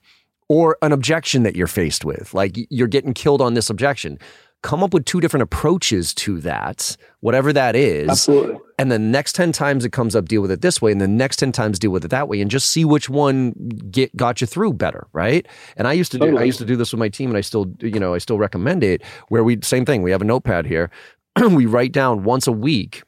or 0.51 0.78
an 0.82 0.91
objection 0.91 1.43
that 1.43 1.55
you're 1.55 1.68
faced 1.68 2.03
with. 2.03 2.34
Like 2.34 2.57
you're 2.70 2.88
getting 2.88 3.14
killed 3.14 3.41
on 3.41 3.53
this 3.53 3.70
objection 3.70 4.20
come 4.62 4.84
up 4.84 4.93
with 4.93 5.05
two 5.05 5.20
different 5.20 5.41
approaches 5.43 6.14
to 6.14 6.39
that, 6.41 6.95
whatever 7.20 7.51
that 7.51 7.76
is. 7.76 8.09
Absolutely. 8.09 8.59
And 8.78 8.91
the 8.91 8.99
next 8.99 9.34
10 9.34 9.51
times 9.51 9.86
it 9.86 9.91
comes 9.91 10.16
up, 10.16 10.28
deal 10.28 10.41
with 10.41 10.51
it 10.51 10.62
this 10.62 10.82
way. 10.82 10.91
And 10.91 11.01
the 11.01 11.07
next 11.07 11.38
10 11.38 11.51
times 11.51 11.80
deal 11.80 11.91
with 11.91 12.05
it 12.05 12.09
that 12.09 12.28
way 12.28 12.41
and 12.41 12.49
just 12.49 12.70
see 12.70 12.86
which 12.86 13.09
one 13.09 13.51
get 13.91 14.16
got 14.16 14.41
you 14.41 14.47
through 14.47 14.74
better. 14.74 15.07
Right. 15.14 15.47
And 15.78 15.88
I 15.88 15.93
used 15.93 16.12
to 16.14 16.20
totally. 16.20 16.38
do 16.38 16.41
I 16.41 16.45
used 16.45 16.59
to 16.59 16.66
do 16.66 16.76
this 16.76 16.91
with 16.91 16.99
my 16.99 17.09
team 17.09 17.30
and 17.30 17.38
I 17.38 17.41
still, 17.41 17.74
you 17.80 17.99
know, 17.99 18.14
I 18.14 18.18
still 18.20 18.38
recommend 18.38 18.84
it 18.84 19.03
where 19.30 19.43
we 19.43 19.59
same 19.62 19.86
thing. 19.86 20.01
We 20.01 20.12
have 20.12 20.22
a 20.22 20.26
notepad 20.26 20.66
here. 20.66 20.89
we 21.51 21.66
write 21.66 21.91
down 21.91 22.24
once 22.24 22.47
a 22.47 22.51
week 22.51 23.03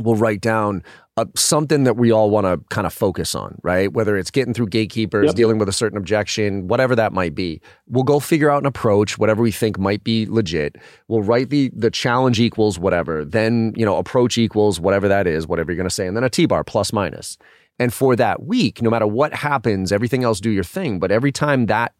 we'll 0.00 0.16
write 0.16 0.40
down 0.40 0.82
uh, 1.16 1.24
something 1.34 1.84
that 1.84 1.96
we 1.96 2.10
all 2.10 2.28
want 2.28 2.44
to 2.46 2.62
kind 2.68 2.86
of 2.86 2.92
focus 2.92 3.34
on, 3.34 3.58
right? 3.62 3.92
Whether 3.92 4.18
it's 4.18 4.30
getting 4.30 4.52
through 4.52 4.66
gatekeepers, 4.66 5.26
yep. 5.26 5.34
dealing 5.34 5.58
with 5.58 5.68
a 5.68 5.72
certain 5.72 5.96
objection, 5.96 6.68
whatever 6.68 6.94
that 6.94 7.12
might 7.12 7.34
be. 7.34 7.60
We'll 7.88 8.04
go 8.04 8.20
figure 8.20 8.50
out 8.50 8.62
an 8.62 8.66
approach, 8.66 9.16
whatever 9.16 9.42
we 9.42 9.50
think 9.50 9.78
might 9.78 10.04
be 10.04 10.26
legit. 10.26 10.76
We'll 11.08 11.22
write 11.22 11.48
the 11.50 11.70
the 11.74 11.90
challenge 11.90 12.38
equals 12.38 12.78
whatever, 12.78 13.24
then 13.24 13.72
you 13.76 13.86
know 13.86 13.96
approach 13.96 14.36
equals 14.36 14.78
whatever 14.78 15.08
that 15.08 15.26
is, 15.26 15.46
whatever 15.46 15.72
you're 15.72 15.76
going 15.76 15.88
to 15.88 15.94
say, 15.94 16.06
and 16.06 16.16
then 16.16 16.24
a 16.24 16.30
T 16.30 16.44
bar 16.44 16.64
plus 16.64 16.92
minus. 16.92 17.38
And 17.78 17.92
for 17.92 18.16
that 18.16 18.42
week, 18.42 18.80
no 18.80 18.90
matter 18.90 19.06
what 19.06 19.34
happens, 19.34 19.92
everything 19.92 20.24
else 20.24 20.40
do 20.40 20.50
your 20.50 20.64
thing. 20.64 20.98
But 20.98 21.10
every 21.10 21.32
time 21.32 21.66
that 21.66 21.92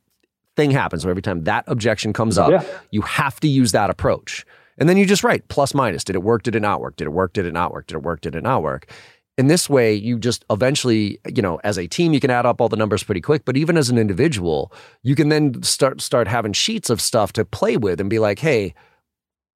thing 0.56 0.70
happens, 0.70 1.04
or 1.04 1.10
every 1.10 1.22
time 1.22 1.44
that 1.44 1.64
objection 1.66 2.12
comes 2.12 2.38
up, 2.38 2.50
yeah. 2.50 2.64
you 2.90 3.02
have 3.02 3.40
to 3.40 3.48
use 3.48 3.72
that 3.72 3.90
approach. 3.90 4.44
And 4.78 4.88
then 4.88 4.96
you 4.96 5.06
just 5.06 5.24
write 5.24 5.48
plus 5.48 5.74
minus. 5.74 6.04
Did 6.04 6.16
it 6.16 6.22
work? 6.22 6.42
Did 6.42 6.54
it 6.54 6.60
not 6.60 6.80
work? 6.80 6.96
Did 6.96 7.06
it 7.06 7.12
work? 7.12 7.32
Did 7.32 7.46
it 7.46 7.52
not 7.52 7.72
work? 7.72 7.86
Did 7.86 7.96
it 7.96 8.02
work? 8.02 8.20
Did 8.20 8.34
it 8.34 8.42
not 8.42 8.62
work? 8.62 8.90
In 9.38 9.48
this 9.48 9.68
way, 9.68 9.94
you 9.94 10.18
just 10.18 10.44
eventually, 10.48 11.18
you 11.34 11.42
know, 11.42 11.60
as 11.62 11.78
a 11.78 11.86
team, 11.86 12.14
you 12.14 12.20
can 12.20 12.30
add 12.30 12.46
up 12.46 12.60
all 12.60 12.70
the 12.70 12.76
numbers 12.76 13.02
pretty 13.02 13.20
quick. 13.20 13.44
But 13.44 13.56
even 13.56 13.76
as 13.76 13.90
an 13.90 13.98
individual, 13.98 14.72
you 15.02 15.14
can 15.14 15.28
then 15.28 15.62
start 15.62 16.00
start 16.00 16.26
having 16.26 16.52
sheets 16.52 16.88
of 16.88 17.00
stuff 17.00 17.32
to 17.34 17.44
play 17.44 17.76
with 17.76 18.00
and 18.00 18.08
be 18.08 18.18
like, 18.18 18.38
hey, 18.38 18.74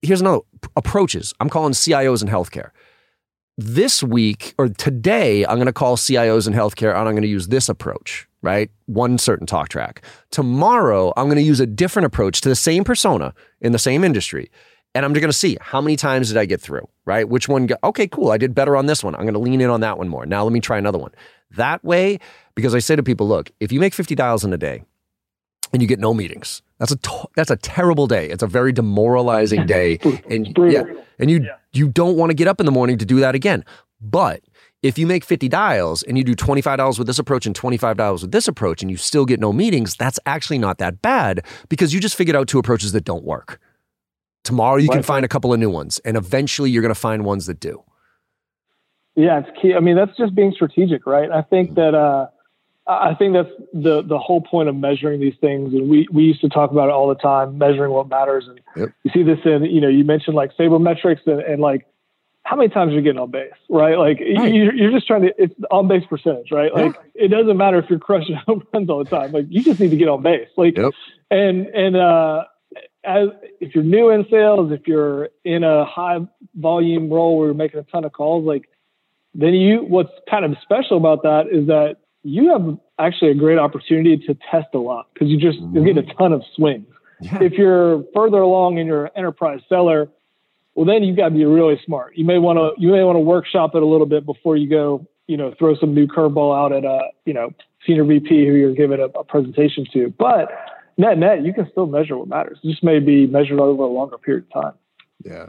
here's 0.03 0.21
another 0.21 0.41
approaches. 0.77 1.33
I'm 1.41 1.49
calling 1.49 1.73
CIOs 1.73 2.23
in 2.23 2.29
healthcare. 2.29 2.71
This 3.57 4.03
week 4.03 4.55
or 4.59 4.68
today, 4.68 5.45
I'm 5.45 5.57
going 5.57 5.66
to 5.66 5.73
call 5.73 5.97
CIOs 5.97 6.47
in 6.47 6.55
healthcare 6.55 6.91
and 6.91 7.09
I'm 7.09 7.14
going 7.14 7.23
to 7.23 7.29
use 7.29 7.49
this 7.49 7.68
approach, 7.68 8.27
right? 8.43 8.71
One 8.87 9.18
certain 9.18 9.47
talk 9.47 9.68
track. 9.68 10.03
Tomorrow, 10.31 11.12
I'm 11.16 11.27
going 11.27 11.37
to 11.37 11.43
use 11.43 11.61
a 11.61 11.66
different 11.66 12.07
approach 12.07 12.41
to 12.43 12.49
the 12.49 12.57
same 12.57 12.85
persona 12.85 13.35
in 13.61 13.73
the 13.73 13.79
same 13.79 14.03
industry 14.03 14.51
and 14.95 15.05
I'm 15.05 15.14
just 15.14 15.20
going 15.20 15.30
to 15.30 15.36
see 15.36 15.57
how 15.61 15.80
many 15.80 15.97
times 15.97 16.28
did 16.28 16.36
I 16.36 16.47
get 16.47 16.61
through, 16.61 16.88
right? 17.05 17.28
Which 17.28 17.49
one? 17.49 17.66
Got, 17.66 17.78
okay, 17.84 18.09
cool. 18.09 18.30
I 18.30 18.38
did 18.38 18.55
better 18.55 18.76
on 18.76 18.86
this 18.86 19.05
one. 19.05 19.14
I'm 19.14 19.22
going 19.22 19.34
to 19.34 19.41
lean 19.41 19.61
in 19.61 19.70
on 19.70 19.80
that 19.80 19.99
one 19.99 20.09
more. 20.09 20.26
Now 20.26 20.45
let 20.45 20.53
me 20.53 20.61
try 20.61 20.78
another 20.78 20.99
one. 20.99 21.12
That 21.53 21.84
way, 21.84 22.18
because 22.55 22.74
I 22.74 22.80
say 22.80 22.97
to 22.97 23.03
people, 23.03 23.28
look, 23.28 23.51
if 23.61 23.72
you 23.72 23.80
make 23.80 23.95
50 23.95 24.14
dials 24.14 24.45
in 24.45 24.53
a 24.53 24.59
day 24.59 24.82
and 25.72 25.80
you 25.80 25.88
get 25.88 25.99
no 26.01 26.12
meetings, 26.12 26.62
that's 26.78 26.93
a 26.93 26.97
to- 26.97 27.28
that's 27.36 27.51
a 27.51 27.57
terrible 27.57 28.07
day. 28.07 28.28
It's 28.30 28.43
a 28.43 28.47
very 28.47 28.72
demoralizing 28.72 29.66
day, 29.66 29.99
and 30.30 30.57
yeah, 30.57 30.84
and 31.18 31.30
you 31.30 31.43
yeah. 31.43 31.57
you 31.72 31.88
don't 31.88 32.16
want 32.16 32.30
to 32.30 32.34
get 32.34 32.49
up 32.49 32.59
in 32.59 32.66
the 32.66 32.72
morning 32.72 32.99
to 32.99 33.05
do 33.05 33.20
that 33.20 33.34
again. 33.34 33.64
But 34.01 34.43
if 34.82 34.99
you 34.99 35.07
make 35.07 35.24
50 35.24 35.49
dials 35.49 36.03
and 36.03 36.16
you 36.16 36.24
do 36.24 36.34
25 36.34 36.78
dials 36.78 36.99
with 36.99 37.07
this 37.07 37.18
approach 37.18 37.45
and 37.45 37.55
25 37.55 37.99
dials 37.99 38.22
with 38.22 38.32
this 38.32 38.49
approach 38.49 38.80
and 38.80 38.91
you 38.91 38.97
still 38.97 39.26
get 39.26 39.38
no 39.38 39.53
meetings, 39.53 39.95
that's 39.95 40.18
actually 40.24 40.57
not 40.57 40.78
that 40.78 41.03
bad 41.03 41.45
because 41.68 41.93
you 41.93 42.01
just 42.01 42.16
figured 42.16 42.34
out 42.34 42.49
two 42.49 42.59
approaches 42.59 42.93
that 42.93 43.05
don't 43.05 43.24
work. 43.24 43.61
Tomorrow 44.45 44.76
you 44.76 44.88
can 44.88 45.03
find 45.03 45.24
a 45.24 45.28
couple 45.28 45.53
of 45.53 45.61
new 45.61 45.70
ones, 45.70 46.01
and 46.05 46.16
eventually 46.16 46.70
you're 46.70 46.82
going 46.82 46.95
to 46.95 47.01
find 47.01 47.24
ones 47.24 47.47
that 47.47 47.61
do. 47.61 47.82
Yeah, 49.14 49.41
it's 49.41 49.51
key. 49.61 49.74
I 49.74 49.80
mean, 49.80 49.97
that's 49.97 50.16
just 50.16 50.34
being 50.34 50.53
strategic, 50.53 51.07
right? 51.07 51.30
I 51.30 51.43
think 51.43 51.74
that 51.74 51.95
uh, 51.95 52.28
I 52.86 53.14
think 53.14 53.34
that's 53.34 53.51
the 53.72 54.03
the 54.03 54.18
whole 54.18 54.41
point 54.41 54.68
of 54.68 54.76
measuring 54.76 55.20
these 55.20 55.34
things. 55.41 55.74
And 55.74 55.91
we 55.91 56.09
we 56.11 56.22
used 56.24 56.41
to 56.41 56.49
talk 56.49 56.70
about 56.70 56.88
it 56.88 56.93
all 56.93 57.09
the 57.09 57.16
time, 57.16 57.59
measuring 57.59 57.93
what 57.93 58.09
matters. 58.09 58.49
And 58.49 58.61
yep. 58.76 58.91
you 59.03 59.11
see 59.12 59.22
this 59.22 59.38
in 59.45 59.64
you 59.64 59.80
know 59.80 59.88
you 59.88 60.05
mentioned 60.05 60.36
like 60.36 60.57
sabermetrics 60.57 61.26
and, 61.26 61.41
and 61.41 61.61
like 61.61 61.86
how 62.51 62.57
many 62.57 62.68
times 62.68 62.93
you're 62.93 63.03
getting 63.03 63.20
on 63.20 63.30
base, 63.30 63.53
right? 63.68 63.97
Like 63.97 64.18
right. 64.18 64.53
You're, 64.53 64.74
you're 64.74 64.91
just 64.91 65.07
trying 65.07 65.22
to, 65.22 65.34
it's 65.38 65.55
on 65.70 65.86
base 65.86 66.05
percentage, 66.09 66.51
right? 66.51 66.74
Like 66.74 66.97
it 67.14 67.28
doesn't 67.28 67.57
matter 67.57 67.78
if 67.78 67.88
you're 67.88 67.99
crushing 68.01 68.34
home 68.47 68.66
runs 68.72 68.91
all 68.91 69.05
the 69.05 69.11
time. 69.11 69.30
Like 69.32 69.47
you 69.49 69.62
just 69.62 69.78
need 69.78 69.91
to 69.91 69.97
get 69.97 70.09
on 70.09 70.22
base. 70.22 70.49
Like, 70.57 70.76
yep. 70.76 70.93
and, 71.30 71.66
and, 71.66 71.97
uh, 71.97 72.45
as 73.05 73.28
if 73.61 73.74
you're 73.74 73.84
new 73.84 74.11
in 74.11 74.26
sales, 74.30 74.72
if 74.72 74.86
you're 74.86 75.30
in 75.44 75.64
a 75.64 75.84
high 75.84 76.18
volume 76.55 77.11
role 77.11 77.38
where 77.38 77.48
you're 77.48 77.55
making 77.55 77.80
a 77.80 77.84
ton 77.84 78.05
of 78.05 78.12
calls, 78.12 78.44
like 78.44 78.68
then 79.34 79.55
you 79.55 79.84
what's 79.84 80.12
kind 80.28 80.44
of 80.44 80.57
special 80.62 80.96
about 80.96 81.22
that 81.22 81.46
is 81.51 81.66
that 81.66 81.96
you 82.22 82.51
have 82.51 82.78
actually 82.98 83.30
a 83.30 83.34
great 83.34 83.59
opportunity 83.59 84.16
to 84.16 84.36
test 84.51 84.68
a 84.74 84.78
lot 84.78 85.07
because 85.14 85.28
you 85.28 85.38
just 85.38 85.59
you 85.72 85.84
get 85.84 85.96
a 85.96 86.03
mm-hmm. 86.03 86.18
ton 86.18 86.32
of 86.32 86.42
swings. 86.55 86.86
Yeah. 87.20 87.42
If 87.42 87.53
you're 87.53 88.05
further 88.14 88.38
along 88.38 88.78
in 88.78 88.86
your 88.86 89.11
enterprise 89.16 89.61
seller, 89.68 90.09
well 90.74 90.84
then 90.84 91.03
you've 91.03 91.16
got 91.16 91.30
to 91.30 91.34
be 91.34 91.44
really 91.44 91.80
smart. 91.84 92.16
You 92.16 92.24
may 92.24 92.38
want 92.38 92.59
to 92.59 92.80
you 92.80 92.90
may 92.90 93.03
want 93.05 93.16
to 93.16 93.20
workshop 93.20 93.74
it 93.74 93.82
a 93.82 93.86
little 93.86 94.07
bit 94.07 94.26
before 94.26 94.57
you 94.57 94.68
go, 94.68 95.07
you 95.26 95.36
know, 95.36 95.55
throw 95.59 95.76
some 95.76 95.94
new 95.94 96.07
curveball 96.07 96.57
out 96.57 96.72
at 96.72 96.84
a, 96.84 97.09
you 97.24 97.32
know, 97.32 97.51
senior 97.86 98.05
VP 98.05 98.28
who 98.46 98.55
you're 98.55 98.74
giving 98.74 99.01
a, 99.01 99.05
a 99.18 99.24
presentation 99.24 99.86
to. 99.92 100.12
But 100.18 100.51
net 101.01 101.18
net, 101.18 101.44
you 101.44 101.53
can 101.53 101.68
still 101.70 101.86
measure 101.86 102.16
what 102.16 102.28
matters. 102.28 102.59
It 102.62 102.70
just 102.70 102.84
may 102.84 103.01
be 103.01 103.26
measured 103.26 103.59
over 103.59 103.82
a 103.82 103.86
longer 103.86 104.18
period 104.18 104.44
of 104.55 104.62
time. 104.62 104.74
Yeah, 105.24 105.48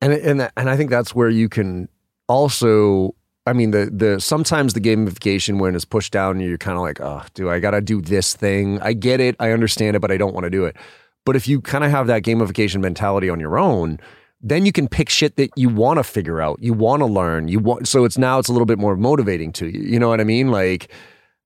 and 0.00 0.12
and 0.12 0.50
and 0.56 0.70
I 0.70 0.76
think 0.76 0.90
that's 0.90 1.14
where 1.14 1.28
you 1.28 1.48
can 1.48 1.88
also. 2.28 3.14
I 3.46 3.54
mean, 3.54 3.70
the 3.70 3.90
the 3.90 4.20
sometimes 4.20 4.74
the 4.74 4.80
gamification 4.80 5.58
when 5.58 5.74
it's 5.74 5.84
pushed 5.84 6.12
down, 6.12 6.38
you're 6.40 6.58
kind 6.58 6.76
of 6.76 6.82
like, 6.82 7.00
oh, 7.00 7.22
do 7.34 7.48
I 7.50 7.60
got 7.60 7.70
to 7.70 7.80
do 7.80 8.00
this 8.00 8.34
thing? 8.34 8.78
I 8.80 8.92
get 8.92 9.20
it, 9.20 9.36
I 9.40 9.52
understand 9.52 9.96
it, 9.96 10.00
but 10.00 10.10
I 10.10 10.18
don't 10.18 10.34
want 10.34 10.44
to 10.44 10.50
do 10.50 10.64
it. 10.64 10.76
But 11.24 11.36
if 11.36 11.48
you 11.48 11.60
kind 11.60 11.84
of 11.84 11.90
have 11.90 12.06
that 12.06 12.22
gamification 12.22 12.80
mentality 12.80 13.30
on 13.30 13.40
your 13.40 13.58
own, 13.58 14.00
then 14.40 14.64
you 14.64 14.72
can 14.72 14.86
pick 14.86 15.08
shit 15.08 15.36
that 15.36 15.50
you 15.56 15.68
want 15.68 15.98
to 15.98 16.04
figure 16.04 16.40
out, 16.40 16.58
you 16.62 16.72
want 16.72 17.00
to 17.00 17.06
learn, 17.06 17.48
you 17.48 17.58
want. 17.58 17.88
So 17.88 18.04
it's 18.04 18.18
now 18.18 18.38
it's 18.38 18.48
a 18.48 18.52
little 18.52 18.66
bit 18.66 18.78
more 18.78 18.96
motivating 18.96 19.52
to 19.54 19.66
you. 19.66 19.80
You 19.80 19.98
know 19.98 20.08
what 20.08 20.20
I 20.20 20.24
mean? 20.24 20.50
Like, 20.50 20.92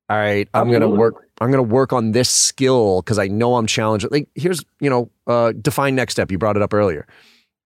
all 0.08 0.16
right, 0.16 0.48
I'm 0.54 0.68
going 0.68 0.82
to 0.82 0.88
work 0.88 1.31
I'm 1.42 1.50
going 1.50 1.66
to 1.66 1.74
work 1.74 1.92
on 1.92 2.12
this 2.12 2.30
skill 2.30 3.02
because 3.02 3.18
I 3.18 3.28
know 3.28 3.56
I'm 3.56 3.66
challenged. 3.66 4.06
Like, 4.10 4.28
here's, 4.34 4.64
you 4.80 4.88
know, 4.88 5.10
uh, 5.26 5.52
define 5.52 5.94
next 5.94 6.14
step. 6.14 6.30
You 6.30 6.38
brought 6.38 6.56
it 6.56 6.62
up 6.62 6.72
earlier. 6.72 7.06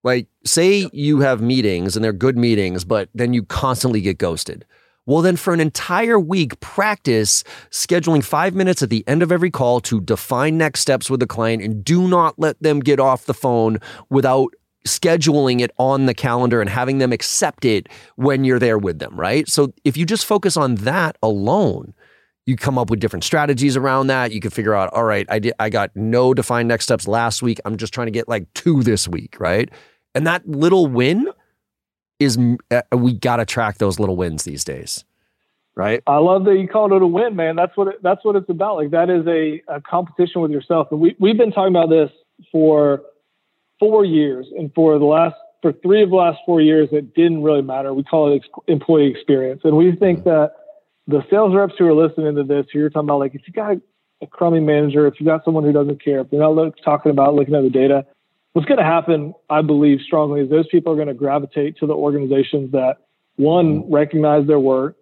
Like, 0.03 0.29
say 0.45 0.89
you 0.93 1.21
have 1.21 1.41
meetings 1.41 1.97
and 1.97 2.05
they're 2.05 2.13
good 2.13 2.37
meetings, 2.37 2.85
but 2.85 3.09
then 3.15 3.35
you 3.35 3.43
constantly 3.43 4.01
get 4.01 4.19
ghosted. 4.19 4.65
Well, 5.05 5.23
then 5.23 5.37
for 5.37 5.55
an 5.55 5.61
entire 5.61 6.19
week, 6.19 6.59
practice 6.61 7.45
scheduling 7.71 8.25
five 8.25 8.55
minutes 8.55 8.83
at 8.83 8.91
the 8.91 9.05
end 9.07 9.23
of 9.23 9.31
every 9.31 9.51
call 9.51 9.81
to 9.83 10.01
define 10.01 10.59
next 10.59 10.81
steps 10.81 11.09
with 11.09 11.21
the 11.21 11.27
client 11.27 11.63
and 11.63 11.85
do 11.85 12.09
not 12.09 12.39
let 12.39 12.61
them 12.61 12.81
get 12.81 12.99
off 12.99 13.27
the 13.27 13.35
phone 13.35 13.79
without 14.11 14.53
scheduling 14.87 15.61
it 15.61 15.71
on 15.79 16.07
the 16.07 16.15
calendar 16.15 16.61
and 16.61 16.71
having 16.71 16.99
them 16.99 17.13
accept 17.13 17.65
it 17.65 17.89
when 18.17 18.45
you're 18.45 18.59
there 18.59 18.79
with 18.79 18.99
them, 18.99 19.19
right? 19.19 19.49
So 19.49 19.73
if 19.85 19.97
you 19.97 20.07
just 20.07 20.25
focus 20.25 20.57
on 20.57 20.77
that 20.77 21.17
alone, 21.23 21.95
you 22.47 22.57
come 22.57 22.79
up 22.79 22.91
with 22.91 23.01
different 23.01 23.25
strategies 23.25 23.77
around 23.77 24.07
that. 24.07 24.33
You 24.33 24.41
can 24.41 24.51
figure 24.51 24.75
out, 24.75 24.93
all 24.93 25.05
right, 25.05 25.27
I 25.29 25.41
did 25.41 25.53
I 25.59 25.69
got 25.69 25.95
no 25.95 26.33
defined 26.33 26.69
next 26.69 26.85
steps 26.85 27.07
last 27.07 27.43
week. 27.43 27.61
I'm 27.65 27.77
just 27.77 27.93
trying 27.93 28.07
to 28.07 28.13
get 28.13 28.29
like 28.29 28.53
two 28.55 28.83
this 28.83 29.07
week, 29.09 29.37
right? 29.39 29.69
And 30.15 30.27
that 30.27 30.49
little 30.49 30.87
win 30.87 31.29
is 32.19 32.39
uh, 32.71 32.83
we 32.93 33.13
got 33.13 33.37
to 33.37 33.45
track 33.45 33.79
those 33.79 33.99
little 33.99 34.17
wins 34.17 34.45
these 34.45 34.65
days. 34.65 35.05
Right. 35.75 36.03
I 36.07 36.17
love 36.17 36.47
that 36.47 36.55
you 36.55 36.67
called 36.67 36.93
it 36.93 37.03
a 37.03 37.07
win, 37.07 37.37
man. 37.37 37.55
That's 37.55 37.77
what 37.77 37.89
it, 37.89 38.03
that's 38.03 38.25
what 38.25 38.35
it's 38.35 38.49
about. 38.49 38.77
Like 38.77 38.93
that 38.93 39.11
is 39.11 39.27
a, 39.27 39.61
a 39.69 39.81
competition 39.83 40.41
with 40.41 40.51
yourself. 40.51 40.89
And 40.91 41.01
we, 41.01 41.15
we've 41.19 41.37
been 41.37 41.53
talking 41.53 41.77
about 41.77 41.91
this 41.91 42.11
for 42.51 43.03
four 43.79 44.03
years, 44.07 44.47
and 44.57 44.73
for 44.75 44.99
the 44.99 45.05
last 45.05 45.35
for 45.61 45.73
three 45.73 46.03
of 46.03 46.09
the 46.09 46.17
last 46.17 46.39
four 46.47 46.63
years, 46.63 46.89
it 46.93 47.15
didn't 47.15 47.43
really 47.43 47.61
matter. 47.61 47.93
We 47.93 48.05
call 48.05 48.33
it 48.33 48.37
ex- 48.37 48.49
employee 48.69 49.11
experience, 49.11 49.63
and 49.65 49.77
we 49.77 49.95
think 49.95 50.21
mm-hmm. 50.21 50.31
that 50.31 50.53
the 51.07 51.23
sales 51.31 51.55
reps 51.55 51.75
who 51.79 51.87
are 51.87 51.95
listening 51.95 52.35
to 52.37 52.43
this, 52.43 52.67
who 52.73 52.81
you're 52.81 52.91
talking 52.91 53.09
about, 53.09 53.21
like 53.21 53.35
if 53.35 53.43
you 53.47 53.53
got 53.53 53.77
a, 54.23 54.27
crummy 54.27 54.61
manager, 54.61 55.07
if 55.07 55.21
you 55.21 55.27
got 55.27 55.45
someone 55.45 55.63
who 55.63 55.73
doesn't 55.73 56.03
care, 56.03 56.21
if 56.21 56.29
you're 56.33 56.41
not 56.41 56.55
look, 56.55 56.75
talking 56.85 57.11
about 57.11 57.35
looking 57.35 57.55
at 57.55 57.63
the 57.63 57.71
data, 57.71 58.05
what's 58.53 58.67
going 58.67 58.79
to 58.79 58.85
happen, 58.85 59.35
I 59.51 59.63
believe 59.63 60.01
strongly, 60.01 60.41
is 60.41 60.51
those 60.51 60.67
people 60.69 60.93
are 60.93 60.97
going 60.97 61.09
to 61.09 61.15
gravitate 61.15 61.77
to 61.79 61.87
the 61.87 61.95
organizations 61.95 62.73
that 62.73 62.97
one 63.37 63.83
mm-hmm. 63.83 63.95
recognize 63.95 64.47
their 64.47 64.59
work, 64.59 64.97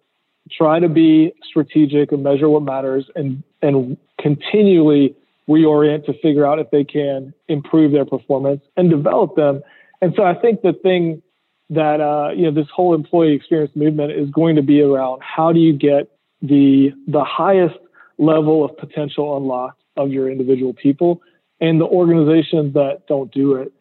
try 0.51 0.79
to 0.79 0.89
be 0.89 1.33
strategic 1.43 2.11
and 2.11 2.21
measure 2.21 2.49
what 2.49 2.63
matters, 2.63 3.09
and 3.15 3.41
and 3.61 3.97
continually 4.19 5.15
reorient 5.49 6.05
to 6.05 6.13
figure 6.21 6.45
out 6.45 6.59
if 6.59 6.69
they 6.71 6.83
can 6.83 7.33
improve 7.47 7.91
their 7.91 8.05
performance 8.05 8.61
and 8.77 8.89
develop 8.89 9.35
them. 9.35 9.61
And 10.01 10.13
so 10.15 10.23
I 10.23 10.33
think 10.35 10.61
the 10.61 10.73
thing 10.73 11.21
that 11.69 11.99
uh, 11.99 12.31
you 12.35 12.43
know 12.43 12.51
this 12.51 12.69
whole 12.73 12.93
employee 12.93 13.33
experience 13.33 13.71
movement 13.75 14.11
is 14.11 14.29
going 14.29 14.55
to 14.55 14.61
be 14.61 14.81
around 14.81 15.21
how 15.21 15.51
do 15.51 15.59
you 15.59 15.73
get 15.73 16.09
the 16.41 16.91
the 17.07 17.23
highest 17.23 17.75
level 18.17 18.63
of 18.63 18.77
potential 18.77 19.35
unlocked 19.37 19.81
of 19.97 20.11
your 20.11 20.29
individual 20.29 20.73
people 20.73 21.21
and 21.59 21.81
the 21.81 21.85
organizations 21.85 22.73
that 22.73 23.01
don't 23.07 23.31
do 23.33 23.55
it 23.55 23.73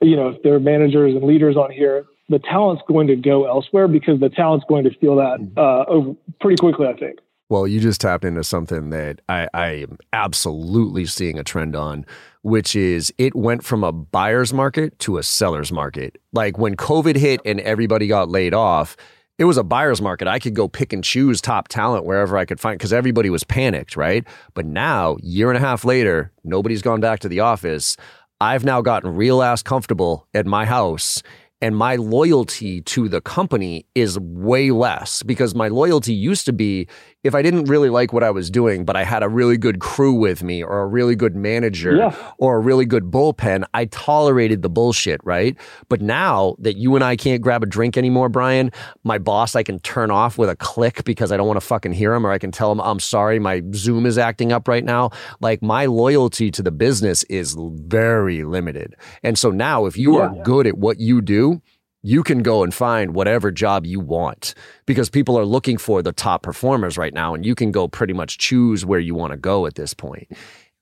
you 0.00 0.16
know 0.16 0.28
if 0.28 0.42
there 0.42 0.54
are 0.54 0.60
managers 0.60 1.14
and 1.14 1.24
leaders 1.24 1.56
on 1.56 1.70
here 1.70 2.04
the 2.28 2.38
talent's 2.40 2.82
going 2.88 3.06
to 3.06 3.16
go 3.16 3.46
elsewhere 3.46 3.88
because 3.88 4.20
the 4.20 4.28
talent's 4.28 4.66
going 4.68 4.84
to 4.84 4.90
feel 4.98 5.16
that 5.16 5.38
mm-hmm. 5.38 5.58
uh, 5.58 5.84
over 5.84 6.14
pretty 6.40 6.56
quickly 6.56 6.86
i 6.86 6.94
think 6.94 7.18
well, 7.50 7.66
you 7.66 7.80
just 7.80 8.02
tapped 8.02 8.26
into 8.26 8.44
something 8.44 8.90
that 8.90 9.22
I, 9.28 9.48
I, 9.54 9.68
am 9.68 9.96
absolutely 10.12 11.06
seeing 11.06 11.38
a 11.38 11.44
trend 11.44 11.74
on, 11.74 12.04
which 12.48 12.74
is 12.74 13.12
it 13.18 13.34
went 13.34 13.62
from 13.62 13.84
a 13.84 13.92
buyer's 13.92 14.52
market 14.52 14.98
to 15.00 15.18
a 15.18 15.22
seller's 15.22 15.70
market. 15.70 16.20
Like 16.32 16.58
when 16.58 16.76
COVID 16.76 17.16
hit 17.16 17.40
and 17.44 17.60
everybody 17.60 18.06
got 18.06 18.30
laid 18.30 18.54
off, 18.54 18.96
it 19.38 19.44
was 19.44 19.56
a 19.56 19.62
buyer's 19.62 20.02
market. 20.02 20.26
I 20.26 20.38
could 20.38 20.54
go 20.54 20.66
pick 20.66 20.92
and 20.92 21.04
choose 21.04 21.40
top 21.40 21.68
talent 21.68 22.04
wherever 22.04 22.36
I 22.36 22.44
could 22.44 22.58
find 22.58 22.78
because 22.78 22.92
everybody 22.92 23.30
was 23.30 23.44
panicked, 23.44 23.96
right? 23.96 24.26
But 24.54 24.66
now, 24.66 25.16
year 25.22 25.50
and 25.50 25.56
a 25.56 25.60
half 25.60 25.84
later, 25.84 26.32
nobody's 26.42 26.82
gone 26.82 27.00
back 27.00 27.20
to 27.20 27.28
the 27.28 27.40
office. 27.40 27.96
I've 28.40 28.64
now 28.64 28.80
gotten 28.80 29.14
real 29.14 29.42
ass 29.42 29.62
comfortable 29.62 30.26
at 30.34 30.46
my 30.46 30.64
house 30.64 31.22
and 31.60 31.76
my 31.76 31.96
loyalty 31.96 32.80
to 32.82 33.08
the 33.08 33.20
company 33.20 33.84
is 33.94 34.18
way 34.18 34.70
less 34.70 35.22
because 35.22 35.54
my 35.54 35.68
loyalty 35.68 36.14
used 36.14 36.46
to 36.46 36.52
be 36.52 36.86
if 37.28 37.34
I 37.34 37.42
didn't 37.42 37.66
really 37.66 37.90
like 37.90 38.12
what 38.12 38.24
I 38.24 38.30
was 38.30 38.50
doing, 38.50 38.84
but 38.84 38.96
I 38.96 39.04
had 39.04 39.22
a 39.22 39.28
really 39.28 39.56
good 39.56 39.80
crew 39.80 40.14
with 40.14 40.42
me 40.42 40.64
or 40.64 40.80
a 40.80 40.86
really 40.86 41.14
good 41.14 41.36
manager 41.36 41.94
yeah. 41.94 42.16
or 42.38 42.56
a 42.56 42.58
really 42.58 42.86
good 42.86 43.04
bullpen, 43.04 43.64
I 43.74 43.84
tolerated 43.84 44.62
the 44.62 44.70
bullshit, 44.70 45.20
right? 45.22 45.56
But 45.88 46.00
now 46.00 46.56
that 46.58 46.78
you 46.78 46.94
and 46.94 47.04
I 47.04 47.16
can't 47.16 47.42
grab 47.42 47.62
a 47.62 47.66
drink 47.66 47.96
anymore, 47.96 48.30
Brian, 48.30 48.72
my 49.04 49.18
boss 49.18 49.54
I 49.54 49.62
can 49.62 49.78
turn 49.80 50.10
off 50.10 50.38
with 50.38 50.48
a 50.48 50.56
click 50.56 51.04
because 51.04 51.30
I 51.30 51.36
don't 51.36 51.46
want 51.46 51.60
to 51.60 51.66
fucking 51.66 51.92
hear 51.92 52.14
him 52.14 52.26
or 52.26 52.32
I 52.32 52.38
can 52.38 52.50
tell 52.50 52.72
him, 52.72 52.80
I'm 52.80 52.98
sorry, 52.98 53.38
my 53.38 53.62
Zoom 53.74 54.06
is 54.06 54.16
acting 54.16 54.50
up 54.50 54.66
right 54.66 54.84
now. 54.84 55.10
Like 55.40 55.62
my 55.62 55.84
loyalty 55.84 56.50
to 56.50 56.62
the 56.62 56.72
business 56.72 57.24
is 57.24 57.54
very 57.58 58.42
limited. 58.42 58.96
And 59.22 59.38
so 59.38 59.50
now 59.50 59.84
if 59.84 59.98
you 59.98 60.16
yeah, 60.16 60.20
are 60.22 60.34
yeah. 60.34 60.42
good 60.42 60.66
at 60.66 60.78
what 60.78 60.98
you 60.98 61.20
do, 61.20 61.60
you 62.08 62.22
can 62.22 62.42
go 62.42 62.62
and 62.62 62.72
find 62.72 63.14
whatever 63.14 63.50
job 63.50 63.84
you 63.84 64.00
want 64.00 64.54
because 64.86 65.10
people 65.10 65.38
are 65.38 65.44
looking 65.44 65.76
for 65.76 66.00
the 66.00 66.10
top 66.10 66.42
performers 66.42 66.96
right 66.96 67.12
now 67.12 67.34
and 67.34 67.44
you 67.44 67.54
can 67.54 67.70
go 67.70 67.86
pretty 67.86 68.14
much 68.14 68.38
choose 68.38 68.86
where 68.86 68.98
you 68.98 69.14
want 69.14 69.30
to 69.30 69.36
go 69.36 69.66
at 69.66 69.74
this 69.74 69.92
point. 69.92 70.26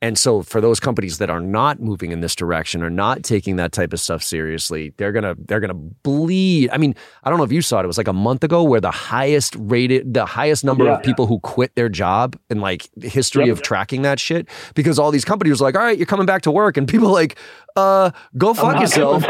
And 0.00 0.16
so 0.16 0.42
for 0.42 0.60
those 0.60 0.78
companies 0.78 1.18
that 1.18 1.28
are 1.28 1.40
not 1.40 1.80
moving 1.80 2.12
in 2.12 2.20
this 2.20 2.36
direction 2.36 2.80
or 2.80 2.90
not 2.90 3.24
taking 3.24 3.56
that 3.56 3.72
type 3.72 3.92
of 3.92 3.98
stuff 3.98 4.22
seriously, 4.22 4.92
they're 4.98 5.10
going 5.10 5.24
to 5.24 5.34
they're 5.46 5.58
going 5.58 5.70
to 5.70 5.74
bleed. 5.74 6.70
I 6.70 6.76
mean, 6.76 6.94
I 7.24 7.30
don't 7.30 7.38
know 7.38 7.44
if 7.44 7.50
you 7.50 7.62
saw 7.62 7.80
it. 7.80 7.84
It 7.84 7.86
was 7.86 7.98
like 7.98 8.06
a 8.06 8.12
month 8.12 8.44
ago 8.44 8.62
where 8.62 8.80
the 8.80 8.90
highest 8.90 9.56
rated 9.58 10.12
the 10.12 10.26
highest 10.26 10.64
number 10.64 10.84
yeah, 10.84 10.96
of 10.96 11.02
people 11.02 11.24
yeah. 11.24 11.30
who 11.30 11.40
quit 11.40 11.74
their 11.74 11.88
job 11.88 12.38
in 12.50 12.60
like 12.60 12.88
the 12.94 13.08
history 13.08 13.46
yep. 13.46 13.54
of 13.54 13.62
tracking 13.62 14.02
that 14.02 14.20
shit 14.20 14.48
because 14.74 14.98
all 14.98 15.10
these 15.10 15.24
companies 15.24 15.60
were 15.60 15.66
like, 15.66 15.74
"All 15.74 15.82
right, 15.82 15.96
you're 15.96 16.06
coming 16.06 16.26
back 16.26 16.42
to 16.42 16.50
work." 16.50 16.76
And 16.76 16.86
people 16.86 17.08
like, 17.08 17.36
"Uh, 17.76 18.10
go 18.36 18.54
fuck 18.54 18.80
yourself." 18.80 19.24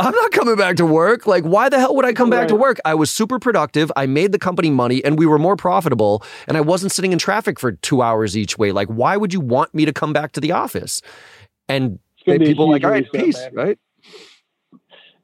I'm 0.00 0.14
not 0.14 0.32
coming 0.32 0.56
back 0.56 0.76
to 0.76 0.86
work. 0.86 1.26
Like, 1.26 1.44
why 1.44 1.68
the 1.68 1.78
hell 1.78 1.94
would 1.94 2.06
I 2.06 2.14
come 2.14 2.30
right. 2.30 2.40
back 2.40 2.48
to 2.48 2.56
work? 2.56 2.78
I 2.84 2.94
was 2.94 3.10
super 3.10 3.38
productive. 3.38 3.92
I 3.96 4.06
made 4.06 4.32
the 4.32 4.38
company 4.38 4.70
money 4.70 5.04
and 5.04 5.18
we 5.18 5.26
were 5.26 5.38
more 5.38 5.56
profitable 5.56 6.24
and 6.48 6.56
I 6.56 6.62
wasn't 6.62 6.92
sitting 6.92 7.12
in 7.12 7.18
traffic 7.18 7.60
for 7.60 7.72
two 7.72 8.00
hours 8.00 8.34
each 8.36 8.56
way. 8.56 8.72
Like, 8.72 8.88
why 8.88 9.18
would 9.18 9.34
you 9.34 9.40
want 9.40 9.74
me 9.74 9.84
to 9.84 9.92
come 9.92 10.14
back 10.14 10.32
to 10.32 10.40
the 10.40 10.52
office? 10.52 11.02
And 11.68 11.98
people 12.24 12.70
like, 12.70 12.82
all 12.82 12.90
right, 12.90 13.06
peace, 13.12 13.38
right? 13.52 13.78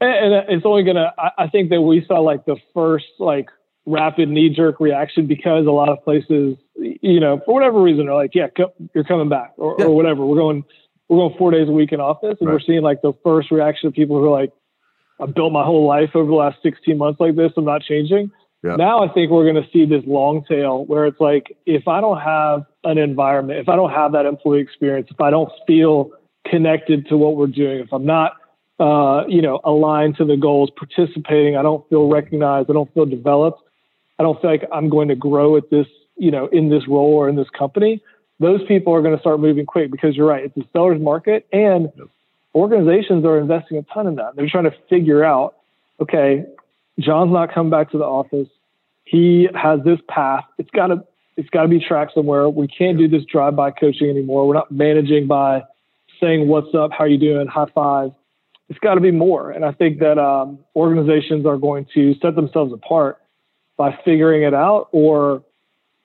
And, 0.01 0.35
and 0.35 0.51
it's 0.51 0.66
only 0.66 0.83
gonna. 0.85 1.12
I, 1.18 1.31
I 1.39 1.49
think 1.49 1.70
that 1.70 1.81
we 1.81 2.05
saw 2.07 2.20
like 2.20 2.45
the 2.45 2.57
first 2.74 3.07
like 3.18 3.49
rapid 3.87 4.29
knee 4.29 4.51
jerk 4.51 4.79
reaction 4.79 5.27
because 5.27 5.66
a 5.66 5.70
lot 5.70 5.89
of 5.89 6.05
places, 6.05 6.57
you 6.77 7.20
know, 7.20 7.41
for 7.47 7.55
whatever 7.55 7.81
reason, 7.81 8.09
are 8.09 8.14
like, 8.14 8.35
yeah, 8.35 8.49
co- 8.55 8.74
you're 8.95 9.05
coming 9.05 9.29
back 9.29 9.53
or, 9.57 9.77
yeah. 9.79 9.87
or, 9.87 9.97
whatever. 9.97 10.27
We're 10.27 10.37
going, 10.37 10.64
we're 11.09 11.18
going 11.18 11.38
four 11.38 11.50
days 11.50 11.68
a 11.68 11.72
week 11.72 11.92
in 11.92 12.00
office, 12.00 12.36
and 12.40 12.48
right. 12.48 12.54
we're 12.54 12.61
seeing 12.61 12.82
like 12.82 13.02
the 13.02 13.12
first 13.22 13.50
reaction 13.50 13.88
of 13.88 13.94
people 13.94 14.18
who 14.18 14.26
are 14.26 14.40
like, 14.40 14.52
I've 15.20 15.34
built 15.34 15.52
my 15.52 15.64
whole 15.64 15.86
life 15.86 16.11
over 16.14 16.26
the 16.28 16.34
last 16.34 16.59
16 16.62 16.98
months 16.98 17.20
like 17.20 17.36
this. 17.36 17.52
I'm 17.57 17.64
not 17.64 17.82
changing. 17.82 18.30
Yep. 18.62 18.78
Now 18.78 19.04
I 19.04 19.12
think 19.12 19.30
we're 19.30 19.50
going 19.50 19.62
to 19.62 19.70
see 19.72 19.84
this 19.84 20.02
long 20.07 20.44
tail 20.44 20.84
where 20.86 21.07
it's 21.07 21.20
like, 21.20 21.57
if 21.66 21.86
I 21.86 22.00
don't 22.00 22.20
have 22.20 22.64
an 22.84 22.98
environment, 22.98 23.61
if 23.61 23.68
I 23.68 23.76
don't 23.76 23.92
have 23.92 24.12
that 24.12 24.26
employee 24.26 24.61
experience, 24.61 25.09
if 25.11 25.20
I 25.20 25.30
don't 25.30 25.50
feel 25.66 26.11
connected 26.46 27.07
to 27.09 27.16
what 27.16 27.36
we're 27.36 27.46
doing, 27.46 27.78
if 27.78 27.92
I'm 27.92 28.04
not, 28.04 28.32
uh, 28.80 29.24
you 29.28 29.40
know, 29.40 29.61
aligned 29.64 30.16
to 30.16 30.24
the 30.24 30.36
goals, 30.36 30.70
participating, 30.76 31.57
I 31.57 31.62
don't 31.62 31.88
feel 31.88 32.09
recognized, 32.09 32.68
I 32.68 32.72
don't 32.72 32.92
feel 32.92 33.07
developed, 33.07 33.62
I 34.18 34.22
don't 34.22 34.40
feel 34.40 34.50
like 34.50 34.68
I'm 34.72 34.88
going 34.88 35.09
to 35.09 35.16
grow 35.16 35.57
at 35.57 35.70
this, 35.70 35.86
you 36.16 36.30
know, 36.30 36.46
in 36.48 36.68
this 36.68 36.88
role 36.88 37.14
or 37.14 37.28
in 37.28 37.36
this 37.36 37.48
company. 37.57 38.02
Those 38.39 38.62
people 38.66 38.95
are 38.95 39.03
going 39.03 39.14
to 39.14 39.20
start 39.20 39.41
moving 39.41 39.66
quick 39.66 39.91
because 39.91 40.16
you're 40.16 40.26
right. 40.26 40.45
It's 40.45 40.57
a 40.57 40.68
seller's 40.72 41.01
market 41.01 41.47
and 41.53 41.91
yep 41.97 42.09
organizations 42.57 43.24
are 43.26 43.39
investing 43.39 43.76
a 43.76 43.82
ton 43.82 44.07
in 44.07 44.14
that. 44.16 44.34
They're 44.34 44.49
trying 44.49 44.64
to 44.64 44.74
figure 44.89 45.22
out, 45.22 45.57
okay, 46.01 46.45
John's 46.99 47.32
not 47.32 47.53
coming 47.53 47.70
back 47.70 47.91
to 47.91 47.99
the 47.99 48.05
office. 48.05 48.49
He 49.05 49.47
has 49.55 49.80
this 49.84 50.01
path. 50.09 50.45
It's 50.59 50.70
got 50.70 50.89
to 50.89 51.05
it's 51.37 51.51
got 51.51 51.62
to 51.62 51.68
be 51.68 51.78
tracked 51.78 52.14
somewhere. 52.14 52.49
We 52.49 52.66
can't 52.66 52.97
do 52.97 53.09
this 53.09 53.22
drive-by 53.30 53.72
coaching 53.72 54.09
anymore. 54.09 54.49
We're 54.49 54.55
not 54.55 54.70
managing 54.70 55.26
by 55.26 55.64
saying 56.18 56.49
what's 56.49 56.74
up, 56.74 56.93
how 56.93 57.05
are 57.05 57.09
you 57.09 57.18
doing, 57.18 57.47
high 57.47 57.66
five. 57.74 58.12
It's 58.70 58.78
got 58.78 58.95
to 58.95 59.03
be 59.03 59.11
more. 59.11 59.51
And 59.51 59.62
I 59.62 59.72
think 59.72 59.99
that 59.99 60.18
um, 60.18 60.59
organizations 60.74 61.45
are 61.45 61.59
going 61.59 61.87
to 61.93 62.14
set 62.22 62.37
themselves 62.37 62.72
apart 62.72 63.18
by 63.76 63.97
figuring 64.03 64.45
it 64.45 64.55
out 64.55 64.89
or 64.93 65.45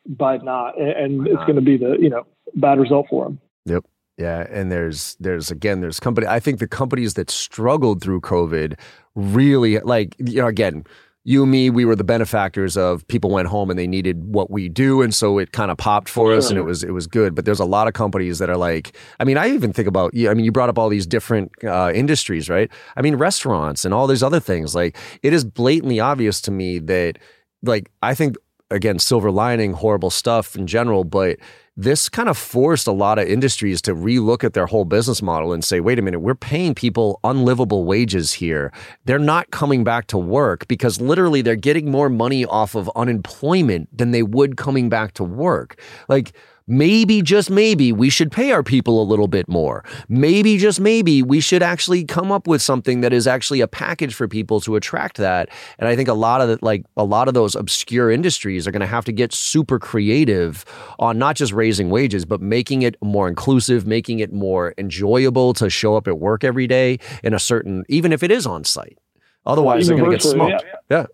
by 0.07 0.37
not, 0.37 0.79
and, 0.79 0.89
and 0.89 1.27
it's 1.27 1.43
going 1.43 1.55
to 1.55 1.61
be 1.61 1.77
the 1.77 1.97
you 1.99 2.09
know 2.09 2.25
bad 2.55 2.79
result 2.79 3.07
for 3.09 3.25
them. 3.25 3.39
Yep. 3.65 3.85
Yeah, 4.17 4.45
and 4.49 4.71
there's 4.71 5.15
there's 5.19 5.49
again 5.51 5.81
there's 5.81 5.99
company. 5.99 6.27
I 6.27 6.39
think 6.39 6.59
the 6.59 6.67
companies 6.67 7.15
that 7.15 7.29
struggled 7.29 8.01
through 8.01 8.21
COVID 8.21 8.77
really 9.15 9.79
like 9.79 10.15
you 10.19 10.41
know 10.41 10.47
again 10.47 10.85
you 11.23 11.43
and 11.43 11.51
me, 11.51 11.69
we 11.69 11.85
were 11.85 11.95
the 11.95 12.03
benefactors 12.03 12.75
of 12.75 13.07
people 13.07 13.29
went 13.29 13.47
home 13.47 13.69
and 13.69 13.77
they 13.77 13.85
needed 13.85 14.33
what 14.33 14.49
we 14.49 14.67
do, 14.67 15.03
and 15.03 15.13
so 15.13 15.37
it 15.37 15.51
kind 15.51 15.69
of 15.69 15.77
popped 15.77 16.09
for 16.09 16.33
us, 16.33 16.49
and 16.49 16.57
it 16.57 16.63
was 16.63 16.83
it 16.83 16.91
was 16.91 17.05
good. 17.05 17.35
But 17.35 17.45
there's 17.45 17.59
a 17.59 17.65
lot 17.65 17.87
of 17.87 17.93
companies 17.93 18.39
that 18.39 18.49
are 18.49 18.57
like, 18.57 18.97
I 19.19 19.23
mean, 19.23 19.37
I 19.37 19.49
even 19.49 19.71
think 19.71 19.87
about, 19.87 20.13
I 20.15 20.33
mean, 20.33 20.45
you 20.45 20.51
brought 20.51 20.69
up 20.69 20.79
all 20.79 20.89
these 20.89 21.05
different 21.05 21.51
uh, 21.63 21.91
industries, 21.93 22.49
right? 22.49 22.71
I 22.95 23.01
mean, 23.01 23.15
restaurants 23.15 23.85
and 23.85 23.93
all 23.93 24.07
these 24.07 24.23
other 24.23 24.39
things. 24.39 24.73
Like, 24.73 24.97
it 25.21 25.31
is 25.31 25.45
blatantly 25.45 25.99
obvious 25.99 26.41
to 26.41 26.51
me 26.51 26.79
that, 26.79 27.19
like, 27.61 27.91
I 28.01 28.15
think 28.15 28.35
again, 28.71 28.99
silver 28.99 29.29
lining, 29.29 29.73
horrible 29.73 30.09
stuff 30.09 30.55
in 30.55 30.65
general, 30.65 31.03
but 31.03 31.37
this 31.77 32.09
kind 32.09 32.27
of 32.27 32.37
forced 32.37 32.85
a 32.85 32.91
lot 32.91 33.17
of 33.17 33.27
industries 33.27 33.81
to 33.81 33.95
relook 33.95 34.43
at 34.43 34.53
their 34.53 34.65
whole 34.65 34.85
business 34.85 35.21
model 35.21 35.53
and 35.53 35.63
say, 35.63 35.79
wait 35.79 35.97
a 35.97 36.01
minute, 36.01 36.19
we're 36.19 36.35
paying 36.35 36.75
people 36.75 37.19
unlivable 37.23 37.85
wages 37.85 38.33
here. 38.33 38.73
They're 39.05 39.19
not 39.19 39.51
coming 39.51 39.83
back 39.83 40.07
to 40.07 40.17
work 40.17 40.67
because 40.67 40.99
literally 40.99 41.41
they're 41.41 41.55
getting 41.55 41.89
more 41.89 42.09
money 42.09 42.45
off 42.45 42.75
of 42.75 42.91
unemployment 42.95 43.95
than 43.97 44.11
they 44.11 44.23
would 44.23 44.57
coming 44.57 44.89
back 44.89 45.13
to 45.13 45.23
work. 45.23 45.79
Like, 46.09 46.33
maybe 46.71 47.21
just 47.21 47.49
maybe 47.49 47.91
we 47.91 48.09
should 48.09 48.31
pay 48.31 48.51
our 48.51 48.63
people 48.63 49.01
a 49.01 49.05
little 49.05 49.27
bit 49.27 49.47
more. 49.49 49.83
Maybe 50.07 50.57
just 50.57 50.79
maybe 50.79 51.21
we 51.21 51.41
should 51.41 51.61
actually 51.61 52.05
come 52.05 52.31
up 52.31 52.47
with 52.47 52.61
something 52.61 53.01
that 53.01 53.11
is 53.11 53.27
actually 53.27 53.59
a 53.59 53.67
package 53.67 54.15
for 54.15 54.27
people 54.27 54.61
to 54.61 54.77
attract 54.77 55.17
that. 55.17 55.49
And 55.77 55.89
I 55.89 55.95
think 55.97 56.07
a 56.07 56.13
lot 56.13 56.39
of 56.39 56.47
the, 56.47 56.57
like 56.61 56.85
a 56.95 57.03
lot 57.03 57.27
of 57.27 57.33
those 57.33 57.55
obscure 57.55 58.09
industries 58.09 58.65
are 58.67 58.71
going 58.71 58.79
to 58.79 58.87
have 58.87 59.03
to 59.05 59.11
get 59.11 59.33
super 59.33 59.79
creative 59.79 60.63
on 60.97 61.17
not 61.17 61.35
just 61.35 61.51
raising 61.51 61.89
wages 61.89 62.25
but 62.25 62.41
making 62.41 62.83
it 62.83 62.95
more 63.03 63.27
inclusive, 63.27 63.85
making 63.85 64.19
it 64.19 64.31
more 64.31 64.73
enjoyable 64.77 65.53
to 65.55 65.69
show 65.69 65.97
up 65.97 66.07
at 66.07 66.19
work 66.19 66.45
every 66.45 66.67
day 66.67 66.97
in 67.21 67.33
a 67.33 67.39
certain 67.39 67.83
even 67.89 68.13
if 68.13 68.23
it 68.23 68.31
is 68.31 68.47
on 68.47 68.63
site. 68.63 68.97
Otherwise, 69.45 69.87
they're 69.87 69.97
going 69.97 70.11
to 70.11 70.17
get 70.17 70.23
smoked. 70.23 70.51
yeah. 70.51 70.59
yeah. 70.89 70.97
Yeah, 70.97 71.05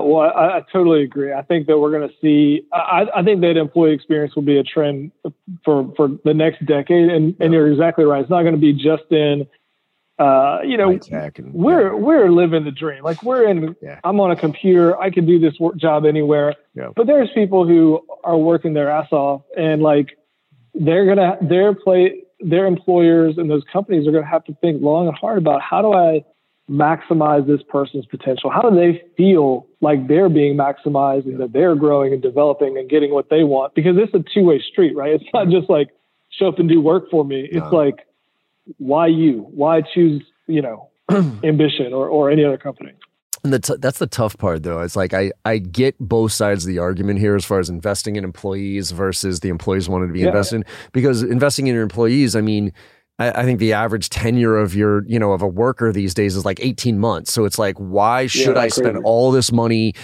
well, 0.00 0.20
I, 0.20 0.58
I, 0.58 0.62
totally 0.72 1.02
agree. 1.02 1.32
I 1.32 1.42
think 1.42 1.66
that 1.66 1.78
we're 1.78 1.90
going 1.90 2.08
to 2.08 2.14
see. 2.20 2.66
I, 2.72 3.06
I, 3.14 3.22
think 3.22 3.40
that 3.40 3.56
employee 3.56 3.94
experience 3.94 4.34
will 4.34 4.42
be 4.42 4.58
a 4.58 4.62
trend 4.62 5.12
for 5.64 5.90
for 5.96 6.08
the 6.24 6.34
next 6.34 6.64
decade, 6.66 7.08
and 7.08 7.34
and 7.40 7.52
you're 7.52 7.70
exactly 7.70 8.04
right. 8.04 8.20
It's 8.20 8.30
not 8.30 8.42
going 8.42 8.54
to 8.54 8.60
be 8.60 8.72
just 8.74 9.10
in, 9.10 9.46
uh, 10.18 10.58
you 10.64 10.76
know, 10.76 10.90
and, 10.90 11.54
we're 11.54 11.94
yeah. 11.94 11.94
we're 11.94 12.30
living 12.30 12.64
the 12.64 12.70
dream. 12.70 13.02
Like 13.02 13.22
we're 13.22 13.48
in. 13.48 13.74
Yeah. 13.80 14.00
I'm 14.04 14.20
on 14.20 14.30
a 14.30 14.36
computer. 14.36 15.00
I 15.00 15.10
can 15.10 15.24
do 15.24 15.38
this 15.38 15.54
work 15.58 15.76
job 15.76 16.04
anywhere. 16.04 16.54
Yeah. 16.74 16.88
But 16.94 17.06
there's 17.06 17.30
people 17.34 17.66
who 17.66 18.04
are 18.24 18.36
working 18.36 18.74
their 18.74 18.90
ass 18.90 19.10
off, 19.10 19.42
and 19.56 19.80
like 19.80 20.18
they're 20.74 21.06
gonna 21.06 21.38
their 21.40 21.74
play 21.74 22.24
their 22.42 22.66
employers 22.66 23.38
and 23.38 23.50
those 23.50 23.62
companies 23.72 24.06
are 24.06 24.10
going 24.10 24.24
to 24.24 24.28
have 24.28 24.44
to 24.44 24.54
think 24.60 24.82
long 24.82 25.06
and 25.06 25.16
hard 25.16 25.38
about 25.38 25.62
how 25.62 25.80
do 25.80 25.92
I 25.92 26.24
maximize 26.72 27.46
this 27.46 27.60
person's 27.68 28.06
potential? 28.06 28.50
How 28.50 28.62
do 28.68 28.74
they 28.74 29.02
feel 29.16 29.66
like 29.80 30.08
they're 30.08 30.28
being 30.28 30.56
maximized 30.56 31.26
and 31.26 31.38
that 31.40 31.52
they're 31.52 31.74
growing 31.74 32.12
and 32.12 32.22
developing 32.22 32.78
and 32.78 32.88
getting 32.88 33.12
what 33.12 33.28
they 33.30 33.44
want? 33.44 33.74
Because 33.74 33.96
it's 33.96 34.14
a 34.14 34.24
two 34.34 34.44
way 34.44 34.60
street, 34.60 34.96
right? 34.96 35.12
It's 35.12 35.24
not 35.34 35.48
just 35.48 35.68
like 35.68 35.90
show 36.30 36.48
up 36.48 36.58
and 36.58 36.68
do 36.68 36.80
work 36.80 37.10
for 37.10 37.24
me. 37.24 37.48
It's 37.50 37.70
no. 37.70 37.76
like, 37.76 38.06
why 38.78 39.08
you? 39.08 39.46
Why 39.50 39.82
choose, 39.82 40.22
you 40.46 40.62
know, 40.62 40.88
ambition 41.44 41.92
or, 41.92 42.08
or 42.08 42.30
any 42.30 42.44
other 42.44 42.58
company? 42.58 42.92
And 43.44 43.52
the 43.52 43.58
t- 43.58 43.76
that's 43.78 43.98
the 43.98 44.06
tough 44.06 44.38
part, 44.38 44.62
though. 44.62 44.80
It's 44.80 44.94
like 44.94 45.12
I, 45.14 45.32
I 45.44 45.58
get 45.58 45.98
both 45.98 46.32
sides 46.32 46.64
of 46.64 46.68
the 46.68 46.78
argument 46.78 47.18
here 47.18 47.34
as 47.34 47.44
far 47.44 47.58
as 47.58 47.68
investing 47.68 48.14
in 48.14 48.22
employees 48.22 48.92
versus 48.92 49.40
the 49.40 49.48
employees 49.48 49.88
wanting 49.88 50.08
to 50.08 50.12
be 50.12 50.20
yeah. 50.20 50.28
invested 50.28 50.56
in. 50.56 50.64
Because 50.92 51.22
investing 51.22 51.66
in 51.66 51.74
your 51.74 51.82
employees, 51.82 52.36
I 52.36 52.40
mean, 52.40 52.72
I, 53.30 53.44
think 53.44 53.58
the 53.58 53.72
average 53.72 54.08
tenure 54.08 54.56
of 54.56 54.74
your, 54.74 55.04
you 55.06 55.18
know, 55.18 55.32
of 55.32 55.42
a 55.42 55.46
worker 55.46 55.92
these 55.92 56.14
days 56.14 56.36
is 56.36 56.44
like 56.44 56.58
18 56.60 56.98
months. 56.98 57.32
So 57.32 57.44
it's 57.44 57.58
like, 57.58 57.76
why 57.76 58.26
should 58.26 58.56
yeah, 58.56 58.62
I 58.62 58.68
spend 58.68 58.94
crazy. 58.94 59.04
all 59.04 59.30
this 59.30 59.52
money 59.52 59.94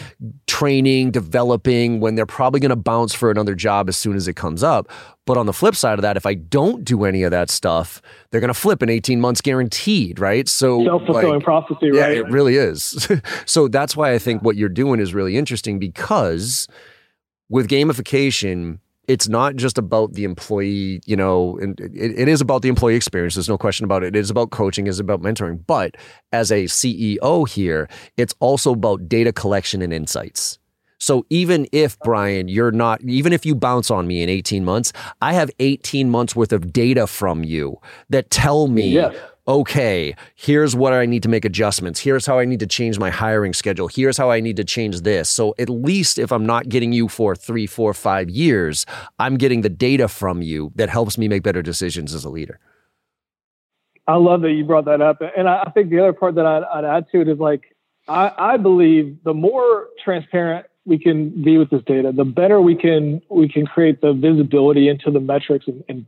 training, 0.46 1.10
developing 1.10 2.00
when 2.00 2.14
they're 2.14 2.26
probably 2.26 2.60
going 2.60 2.70
to 2.70 2.76
bounce 2.76 3.14
for 3.14 3.30
another 3.30 3.54
job 3.54 3.88
as 3.88 3.96
soon 3.96 4.16
as 4.16 4.28
it 4.28 4.34
comes 4.34 4.62
up? 4.62 4.88
But 5.26 5.36
on 5.36 5.46
the 5.46 5.52
flip 5.52 5.74
side 5.74 5.98
of 5.98 6.02
that, 6.02 6.16
if 6.16 6.24
I 6.24 6.34
don't 6.34 6.84
do 6.84 7.04
any 7.04 7.22
of 7.22 7.30
that 7.32 7.50
stuff, 7.50 8.00
they're 8.30 8.40
going 8.40 8.48
to 8.48 8.58
flip 8.58 8.82
in 8.82 8.88
18 8.88 9.20
months 9.20 9.40
guaranteed, 9.40 10.18
right? 10.18 10.48
So 10.48 10.84
self-fulfilling 10.84 11.34
like, 11.34 11.44
prophecy, 11.44 11.90
yeah, 11.92 12.00
right? 12.00 12.16
it 12.16 12.30
really 12.30 12.56
is. 12.56 13.08
so 13.44 13.68
that's 13.68 13.96
why 13.96 14.12
I 14.12 14.18
think 14.18 14.42
what 14.42 14.56
you're 14.56 14.68
doing 14.68 15.00
is 15.00 15.12
really 15.12 15.36
interesting 15.36 15.78
because 15.78 16.66
with 17.48 17.68
gamification, 17.68 18.78
it's 19.08 19.28
not 19.28 19.56
just 19.56 19.78
about 19.78 20.12
the 20.12 20.24
employee, 20.24 21.00
you 21.06 21.16
know, 21.16 21.58
it, 21.58 21.80
it 21.94 22.28
is 22.28 22.40
about 22.40 22.62
the 22.62 22.68
employee 22.68 22.94
experience. 22.94 23.34
There's 23.34 23.48
no 23.48 23.58
question 23.58 23.84
about 23.84 24.04
it. 24.04 24.14
It 24.14 24.16
is 24.16 24.30
about 24.30 24.50
coaching, 24.50 24.86
it 24.86 24.90
is 24.90 25.00
about 25.00 25.22
mentoring. 25.22 25.64
But 25.66 25.96
as 26.32 26.52
a 26.52 26.64
CEO 26.64 27.48
here, 27.48 27.88
it's 28.16 28.34
also 28.38 28.72
about 28.72 29.08
data 29.08 29.32
collection 29.32 29.82
and 29.82 29.92
insights. 29.92 30.58
So 31.00 31.24
even 31.30 31.66
if 31.72 31.98
Brian, 32.00 32.48
you're 32.48 32.72
not, 32.72 33.00
even 33.02 33.32
if 33.32 33.46
you 33.46 33.54
bounce 33.54 33.90
on 33.90 34.06
me 34.06 34.22
in 34.22 34.28
18 34.28 34.64
months, 34.64 34.92
I 35.22 35.32
have 35.32 35.50
18 35.58 36.10
months 36.10 36.36
worth 36.36 36.52
of 36.52 36.72
data 36.72 37.06
from 37.06 37.44
you 37.44 37.78
that 38.10 38.30
tell 38.30 38.68
me 38.68 38.88
yes 38.88 39.16
okay, 39.48 40.14
here's 40.34 40.76
what 40.76 40.92
I 40.92 41.06
need 41.06 41.22
to 41.22 41.28
make 41.28 41.46
adjustments. 41.46 41.98
Here's 41.98 42.26
how 42.26 42.38
I 42.38 42.44
need 42.44 42.60
to 42.60 42.66
change 42.66 42.98
my 42.98 43.08
hiring 43.08 43.54
schedule. 43.54 43.88
Here's 43.88 44.18
how 44.18 44.30
I 44.30 44.40
need 44.40 44.56
to 44.58 44.64
change 44.64 45.00
this. 45.00 45.30
So 45.30 45.54
at 45.58 45.70
least 45.70 46.18
if 46.18 46.30
I'm 46.30 46.44
not 46.44 46.68
getting 46.68 46.92
you 46.92 47.08
for 47.08 47.34
three, 47.34 47.66
four, 47.66 47.94
five 47.94 48.28
years, 48.28 48.84
I'm 49.18 49.38
getting 49.38 49.62
the 49.62 49.70
data 49.70 50.06
from 50.06 50.42
you 50.42 50.70
that 50.74 50.90
helps 50.90 51.16
me 51.16 51.28
make 51.28 51.42
better 51.42 51.62
decisions 51.62 52.14
as 52.14 52.26
a 52.26 52.30
leader. 52.30 52.60
I 54.06 54.16
love 54.16 54.42
that 54.42 54.52
you 54.52 54.64
brought 54.64 54.84
that 54.84 55.00
up. 55.00 55.22
And 55.36 55.48
I 55.48 55.70
think 55.74 55.90
the 55.90 55.98
other 56.00 56.12
part 56.12 56.34
that 56.34 56.46
I'd, 56.46 56.64
I'd 56.64 56.84
add 56.84 57.06
to 57.12 57.20
it 57.22 57.28
is 57.28 57.38
like, 57.38 57.74
I, 58.06 58.32
I 58.38 58.56
believe 58.56 59.18
the 59.24 59.34
more 59.34 59.88
transparent 60.02 60.66
we 60.86 60.98
can 60.98 61.42
be 61.42 61.58
with 61.58 61.68
this 61.68 61.82
data, 61.86 62.12
the 62.12 62.24
better 62.24 62.60
we 62.60 62.74
can 62.74 63.20
we 63.28 63.48
can 63.48 63.66
create 63.66 64.00
the 64.00 64.14
visibility 64.14 64.88
into 64.88 65.10
the 65.10 65.20
metrics 65.20 65.66
and, 65.68 65.84
and 65.88 66.06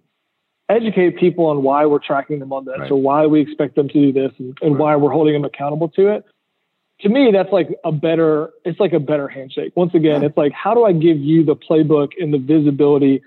educate 0.70 1.18
people 1.18 1.46
on 1.46 1.62
why 1.62 1.84
we're 1.86 1.98
tracking 1.98 2.38
them 2.38 2.52
on 2.52 2.64
this 2.64 2.76
right. 2.78 2.90
or 2.90 3.00
why 3.00 3.26
we 3.26 3.40
expect 3.40 3.74
them 3.74 3.88
to 3.88 3.94
do 3.94 4.12
this 4.12 4.32
and, 4.38 4.56
and 4.62 4.72
right. 4.72 4.80
why 4.80 4.96
we're 4.96 5.10
holding 5.10 5.34
them 5.34 5.44
accountable 5.44 5.88
to 5.88 6.08
it. 6.08 6.24
To 7.00 7.08
me 7.08 7.30
that's 7.32 7.52
like 7.52 7.68
a 7.84 7.92
better 7.92 8.50
it's 8.64 8.78
like 8.78 8.92
a 8.92 9.00
better 9.00 9.26
handshake. 9.26 9.72
Once 9.74 9.94
again 9.94 10.22
yeah. 10.22 10.28
it's 10.28 10.36
like 10.36 10.52
how 10.52 10.74
do 10.74 10.84
i 10.84 10.92
give 10.92 11.18
you 11.18 11.44
the 11.44 11.56
playbook 11.56 12.10
and 12.18 12.32
the 12.32 12.38
visibility? 12.38 13.22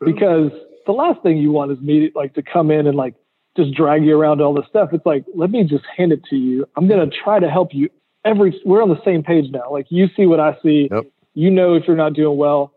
Because 0.00 0.50
the 0.86 0.92
last 0.92 1.22
thing 1.22 1.38
you 1.38 1.50
want 1.50 1.72
is 1.72 1.80
me 1.80 2.10
like 2.14 2.34
to 2.34 2.42
come 2.42 2.70
in 2.70 2.86
and 2.86 2.96
like 2.96 3.14
just 3.56 3.72
drag 3.74 4.04
you 4.04 4.18
around 4.18 4.40
all 4.40 4.52
this 4.52 4.66
stuff. 4.68 4.90
It's 4.92 5.06
like 5.06 5.24
let 5.34 5.50
me 5.50 5.64
just 5.64 5.84
hand 5.96 6.12
it 6.12 6.22
to 6.30 6.36
you. 6.36 6.66
I'm 6.76 6.86
going 6.86 7.08
to 7.08 7.16
try 7.16 7.40
to 7.40 7.48
help 7.48 7.72
you 7.72 7.88
every 8.24 8.60
we're 8.64 8.82
on 8.82 8.90
the 8.90 9.02
same 9.04 9.22
page 9.22 9.50
now. 9.50 9.70
Like 9.70 9.86
you 9.88 10.08
see 10.16 10.26
what 10.26 10.40
i 10.40 10.56
see. 10.62 10.88
Yep. 10.90 11.04
you 11.34 11.50
know 11.50 11.74
if 11.74 11.84
you're 11.86 11.96
not 11.96 12.12
doing 12.12 12.36
well. 12.36 12.72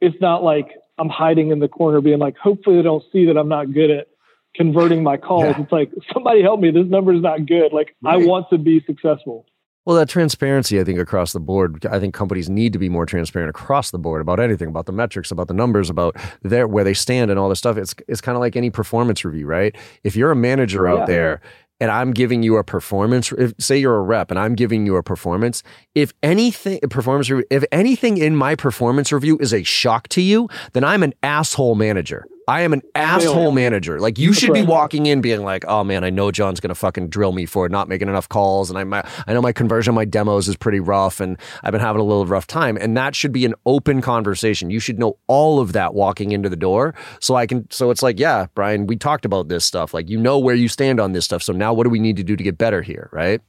It's 0.00 0.20
not 0.20 0.42
like 0.42 0.68
I'm 0.98 1.08
hiding 1.08 1.50
in 1.50 1.58
the 1.58 1.68
corner 1.68 2.00
being 2.00 2.18
like, 2.18 2.36
hopefully 2.36 2.76
they 2.76 2.82
don't 2.82 3.04
see 3.12 3.26
that 3.26 3.36
I'm 3.36 3.48
not 3.48 3.72
good 3.72 3.90
at 3.90 4.08
converting 4.54 5.02
my 5.02 5.16
calls. 5.16 5.44
Yeah. 5.44 5.62
It's 5.62 5.72
like, 5.72 5.90
somebody 6.12 6.42
help 6.42 6.60
me. 6.60 6.70
This 6.70 6.86
number 6.86 7.12
is 7.12 7.22
not 7.22 7.46
good. 7.46 7.72
Like 7.72 7.94
right. 8.02 8.14
I 8.14 8.26
want 8.26 8.48
to 8.50 8.58
be 8.58 8.82
successful. 8.86 9.46
Well, 9.86 9.96
that 9.96 10.08
transparency, 10.08 10.80
I 10.80 10.84
think, 10.84 10.98
across 10.98 11.34
the 11.34 11.40
board, 11.40 11.84
I 11.84 12.00
think 12.00 12.14
companies 12.14 12.48
need 12.48 12.72
to 12.72 12.78
be 12.78 12.88
more 12.88 13.04
transparent 13.04 13.50
across 13.50 13.90
the 13.90 13.98
board 13.98 14.22
about 14.22 14.40
anything, 14.40 14.68
about 14.68 14.86
the 14.86 14.92
metrics, 14.92 15.30
about 15.30 15.46
the 15.46 15.52
numbers, 15.52 15.90
about 15.90 16.16
their 16.42 16.66
where 16.66 16.84
they 16.84 16.94
stand, 16.94 17.30
and 17.30 17.38
all 17.38 17.50
this 17.50 17.58
stuff. 17.58 17.76
It's 17.76 17.94
it's 18.08 18.22
kind 18.22 18.34
of 18.34 18.40
like 18.40 18.56
any 18.56 18.70
performance 18.70 19.26
review, 19.26 19.46
right? 19.46 19.76
If 20.02 20.16
you're 20.16 20.30
a 20.30 20.36
manager 20.36 20.88
out 20.88 21.00
yeah. 21.00 21.04
there 21.04 21.40
and 21.80 21.90
I'm 21.90 22.12
giving 22.12 22.42
you 22.42 22.56
a 22.56 22.64
performance, 22.64 23.32
if, 23.32 23.54
say 23.58 23.78
you're 23.78 23.96
a 23.96 24.02
rep 24.02 24.30
and 24.30 24.38
I'm 24.38 24.54
giving 24.54 24.86
you 24.86 24.96
a 24.96 25.02
performance, 25.02 25.62
if 25.94 26.12
anything, 26.22 26.80
performance 26.90 27.30
if 27.50 27.64
anything 27.72 28.18
in 28.18 28.36
my 28.36 28.54
performance 28.54 29.12
review 29.12 29.38
is 29.38 29.52
a 29.52 29.62
shock 29.62 30.08
to 30.08 30.22
you, 30.22 30.48
then 30.72 30.84
I'm 30.84 31.02
an 31.02 31.14
asshole 31.22 31.74
manager. 31.74 32.26
I 32.46 32.60
am 32.62 32.72
an 32.72 32.82
asshole 32.94 33.52
manager. 33.52 34.00
Like 34.00 34.18
you 34.18 34.32
should 34.32 34.52
be 34.52 34.62
walking 34.62 35.06
in 35.06 35.20
being 35.20 35.42
like, 35.42 35.64
"Oh 35.66 35.84
man, 35.84 36.04
I 36.04 36.10
know 36.10 36.30
John's 36.30 36.60
gonna 36.60 36.74
fucking 36.74 37.08
drill 37.08 37.32
me 37.32 37.46
for 37.46 37.68
not 37.68 37.88
making 37.88 38.08
enough 38.08 38.28
calls, 38.28 38.70
and 38.70 38.94
I 38.94 39.04
I 39.26 39.32
know 39.32 39.42
my 39.42 39.52
conversion, 39.52 39.94
my 39.94 40.04
demos 40.04 40.48
is 40.48 40.56
pretty 40.56 40.80
rough, 40.80 41.20
and 41.20 41.38
I've 41.62 41.72
been 41.72 41.80
having 41.80 42.00
a 42.00 42.04
little 42.04 42.26
rough 42.26 42.46
time." 42.46 42.76
And 42.76 42.96
that 42.96 43.14
should 43.14 43.32
be 43.32 43.44
an 43.44 43.54
open 43.66 44.00
conversation. 44.00 44.70
You 44.70 44.80
should 44.80 44.98
know 44.98 45.18
all 45.26 45.60
of 45.60 45.72
that 45.72 45.94
walking 45.94 46.32
into 46.32 46.48
the 46.48 46.56
door, 46.56 46.94
so 47.20 47.34
I 47.34 47.46
can. 47.46 47.70
So 47.70 47.90
it's 47.90 48.02
like, 48.02 48.18
yeah, 48.18 48.46
Brian, 48.54 48.86
we 48.86 48.96
talked 48.96 49.24
about 49.24 49.48
this 49.48 49.64
stuff. 49.64 49.94
Like 49.94 50.08
you 50.08 50.18
know 50.18 50.38
where 50.38 50.54
you 50.54 50.68
stand 50.68 51.00
on 51.00 51.12
this 51.12 51.24
stuff. 51.24 51.42
So 51.42 51.52
now, 51.52 51.72
what 51.72 51.84
do 51.84 51.90
we 51.90 51.98
need 51.98 52.16
to 52.16 52.24
do 52.24 52.36
to 52.36 52.44
get 52.44 52.58
better 52.58 52.82
here, 52.82 53.08
right? 53.12 53.40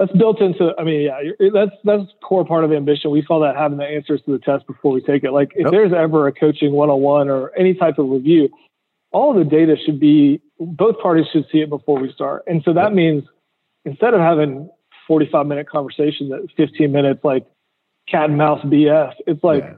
That's 0.00 0.12
built 0.12 0.40
into 0.40 0.72
i 0.78 0.82
mean 0.82 1.02
yeah 1.02 1.48
that's 1.52 1.76
that's 1.84 2.04
core 2.22 2.44
part 2.44 2.64
of 2.64 2.72
ambition 2.72 3.10
we 3.10 3.22
call 3.22 3.38
that 3.40 3.54
having 3.54 3.78
the 3.78 3.84
answers 3.84 4.20
to 4.24 4.32
the 4.32 4.38
test 4.38 4.66
before 4.66 4.92
we 4.92 5.00
take 5.02 5.22
it 5.22 5.30
like 5.30 5.50
if 5.54 5.64
yep. 5.64 5.70
there's 5.70 5.92
ever 5.92 6.26
a 6.26 6.32
coaching 6.32 6.72
one-on-one 6.72 7.28
or 7.28 7.54
any 7.56 7.74
type 7.74 7.98
of 7.98 8.08
review 8.08 8.48
all 9.12 9.34
the 9.34 9.44
data 9.44 9.76
should 9.84 10.00
be 10.00 10.40
both 10.58 10.98
parties 11.00 11.26
should 11.32 11.44
see 11.52 11.58
it 11.58 11.68
before 11.68 12.00
we 12.00 12.10
start 12.12 12.42
and 12.46 12.62
so 12.64 12.72
that 12.72 12.84
yep. 12.84 12.92
means 12.92 13.24
instead 13.84 14.14
of 14.14 14.20
having 14.20 14.68
45 15.06 15.46
minute 15.46 15.68
conversation 15.68 16.30
that 16.30 16.48
15 16.56 16.90
minutes 16.90 17.20
like 17.22 17.46
cat 18.08 18.30
and 18.30 18.38
mouse 18.38 18.64
bs 18.64 19.12
it's 19.26 19.44
like 19.44 19.62
yeah. 19.62 19.74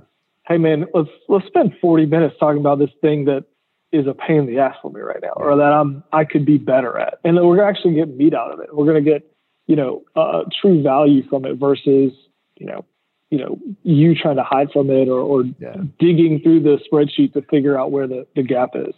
hey 0.47 0.57
man 0.57 0.87
let's 0.95 1.11
let's 1.29 1.47
spend 1.47 1.73
40 1.81 2.07
minutes 2.07 2.37
talking 2.39 2.61
about 2.61 2.79
this 2.79 2.91
thing 3.01 3.25
that 3.25 3.45
is 3.91 4.07
a 4.07 4.14
pain 4.14 4.39
in 4.39 4.47
the 4.47 4.59
ass 4.61 4.77
for 4.81 4.91
me 4.91 5.01
right 5.01 5.20
now 5.20 5.33
or 5.35 5.57
that 5.57 5.73
i'm 5.73 6.05
i 6.12 6.25
could 6.25 6.47
be 6.47 6.59
better 6.59 6.97
at 6.97 7.18
and 7.25 7.37
then 7.37 7.45
we're 7.45 7.62
actually 7.62 7.95
getting 7.95 8.16
meat 8.16 8.35
out 8.35 8.53
of 8.53 8.61
it 8.61 8.75
we're 8.75 8.87
going 8.87 9.03
to 9.03 9.11
get 9.11 9.32
you 9.66 9.76
know, 9.76 10.02
uh, 10.16 10.42
true 10.60 10.82
value 10.82 11.22
from 11.28 11.44
it 11.44 11.56
versus, 11.56 12.12
you 12.58 12.66
know, 12.66 12.84
you 13.30 13.38
know, 13.38 13.58
you 13.82 14.14
trying 14.14 14.36
to 14.36 14.42
hide 14.42 14.70
from 14.72 14.90
it 14.90 15.08
or, 15.08 15.20
or 15.20 15.44
yeah. 15.58 15.76
digging 15.98 16.40
through 16.42 16.60
the 16.60 16.78
spreadsheet 16.90 17.32
to 17.32 17.42
figure 17.42 17.78
out 17.78 17.90
where 17.90 18.06
the, 18.06 18.26
the 18.36 18.42
gap 18.42 18.70
is. 18.74 18.94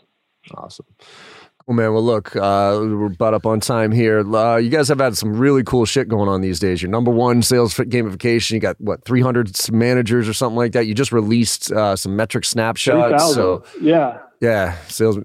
Awesome. 0.57 0.87
Well, 1.67 1.77
man, 1.77 1.95
well, 1.95 2.03
look, 2.03 2.37
uh, 2.37 2.77
we're 2.79 3.07
about 3.07 3.33
up 3.33 3.47
on 3.47 3.61
time 3.61 3.91
here. 3.91 4.21
Uh, 4.21 4.57
you 4.57 4.69
guys 4.69 4.89
have 4.89 4.99
had 4.99 5.17
some 5.17 5.35
really 5.35 5.63
cool 5.65 5.87
shit 5.87 6.09
going 6.09 6.29
on 6.29 6.43
these 6.43 6.61
days. 6.61 6.83
Your 6.83 6.91
number 6.91 7.11
one 7.11 7.41
sales 7.41 7.75
gamification, 7.75 8.51
you 8.51 8.61
got 8.61 8.79
what, 8.81 9.03
300 9.05 9.73
managers 9.73 10.29
or 10.29 10.35
something 10.35 10.57
like 10.57 10.73
that. 10.73 10.87
You 10.87 10.95
just 10.95 11.11
released 11.11 11.73
uh, 11.73 11.97
some 11.97 12.17
metric 12.17 12.45
snapshots. 12.45 13.33
So, 13.33 13.65
yeah. 13.81 14.19
Yeah, 14.45 14.77
sales. 14.89 15.19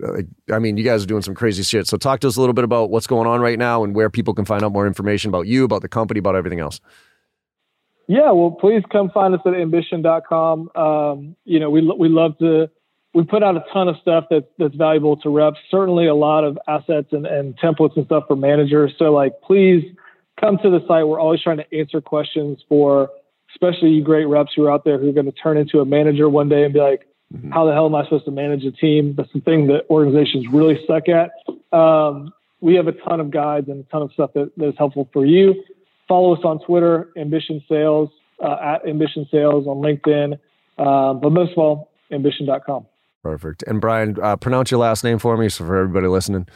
I 0.49 0.59
mean, 0.59 0.77
you 0.77 0.83
guys 0.85 1.03
are 1.03 1.05
doing 1.05 1.21
some 1.21 1.35
crazy 1.35 1.61
shit. 1.61 1.87
So, 1.87 1.97
talk 1.97 2.21
to 2.21 2.27
us 2.29 2.37
a 2.37 2.39
little 2.39 2.53
bit 2.53 2.63
about 2.63 2.89
what's 2.89 3.05
going 3.05 3.27
on 3.27 3.41
right 3.41 3.59
now 3.59 3.83
and 3.83 3.93
where 3.93 4.09
people 4.09 4.33
can 4.33 4.45
find 4.45 4.63
out 4.63 4.71
more 4.71 4.87
information 4.87 5.27
about 5.27 5.45
you, 5.45 5.65
about 5.65 5.81
the 5.81 5.89
company, 5.89 6.19
about 6.19 6.37
everything 6.37 6.61
else. 6.61 6.79
Yeah, 8.07 8.31
well, 8.31 8.51
please 8.51 8.81
come 8.89 9.09
find 9.09 9.35
us 9.35 9.41
at 9.45 9.53
ambition.com. 9.53 10.69
Um, 10.73 11.35
you 11.43 11.59
know, 11.59 11.69
we 11.69 11.81
we 11.81 12.07
love 12.07 12.37
to 12.37 12.69
we 13.13 13.25
put 13.25 13.43
out 13.43 13.57
a 13.57 13.63
ton 13.73 13.89
of 13.89 13.97
stuff 14.01 14.23
that's 14.29 14.47
that's 14.57 14.75
valuable 14.75 15.17
to 15.17 15.29
reps. 15.29 15.57
Certainly, 15.69 16.07
a 16.07 16.15
lot 16.15 16.45
of 16.45 16.57
assets 16.69 17.09
and, 17.11 17.25
and 17.25 17.59
templates 17.59 17.97
and 17.97 18.05
stuff 18.05 18.23
for 18.25 18.37
managers. 18.37 18.93
So, 18.97 19.11
like, 19.11 19.33
please 19.41 19.83
come 20.39 20.57
to 20.63 20.69
the 20.69 20.79
site. 20.87 21.05
We're 21.05 21.19
always 21.19 21.41
trying 21.41 21.57
to 21.57 21.77
answer 21.77 21.99
questions 21.99 22.63
for, 22.69 23.09
especially 23.53 23.89
you 23.89 24.01
great 24.01 24.29
reps 24.29 24.53
who 24.55 24.63
are 24.65 24.71
out 24.71 24.85
there 24.85 24.97
who 24.97 25.09
are 25.09 25.13
going 25.13 25.25
to 25.25 25.33
turn 25.33 25.57
into 25.57 25.81
a 25.81 25.85
manager 25.85 26.29
one 26.29 26.47
day 26.47 26.63
and 26.63 26.73
be 26.73 26.79
like, 26.79 27.08
mm-hmm. 27.33 27.51
"How 27.51 27.65
the 27.65 27.73
hell 27.73 27.85
am 27.85 27.95
I 27.95 28.03
supposed 28.03 28.25
to 28.25 28.31
manage 28.31 28.63
a 28.65 28.71
team?" 28.71 29.15
That's 29.15 29.31
the 29.33 29.41
thing 29.41 29.67
that 29.67 29.85
organizations 29.89 30.47
really 30.51 30.79
suck 30.87 31.03
at. 31.09 31.31
Um, 31.77 32.33
we 32.61 32.75
have 32.75 32.87
a 32.87 32.91
ton 32.91 33.19
of 33.19 33.31
guides 33.31 33.69
and 33.69 33.85
a 33.85 33.89
ton 33.89 34.01
of 34.01 34.11
stuff 34.13 34.31
that, 34.33 34.51
that 34.57 34.67
is 34.69 34.75
helpful 34.77 35.09
for 35.13 35.25
you. 35.25 35.63
Follow 36.07 36.35
us 36.35 36.41
on 36.43 36.59
Twitter, 36.59 37.09
Ambition 37.17 37.63
Sales, 37.69 38.09
uh, 38.43 38.57
at 38.61 38.87
Ambition 38.87 39.27
Sales 39.31 39.67
on 39.67 39.77
LinkedIn. 39.77 40.39
Uh, 40.77 41.13
but 41.13 41.31
most 41.31 41.51
of 41.51 41.57
all, 41.57 41.91
ambition.com. 42.11 42.85
Perfect. 43.21 43.63
And 43.63 43.81
Brian, 43.81 44.17
uh, 44.21 44.37
pronounce 44.37 44.71
your 44.71 44.79
last 44.79 45.03
name 45.03 45.19
for 45.19 45.37
me, 45.37 45.49
so 45.49 45.65
for 45.65 45.77
everybody 45.77 46.07
listening. 46.07 46.47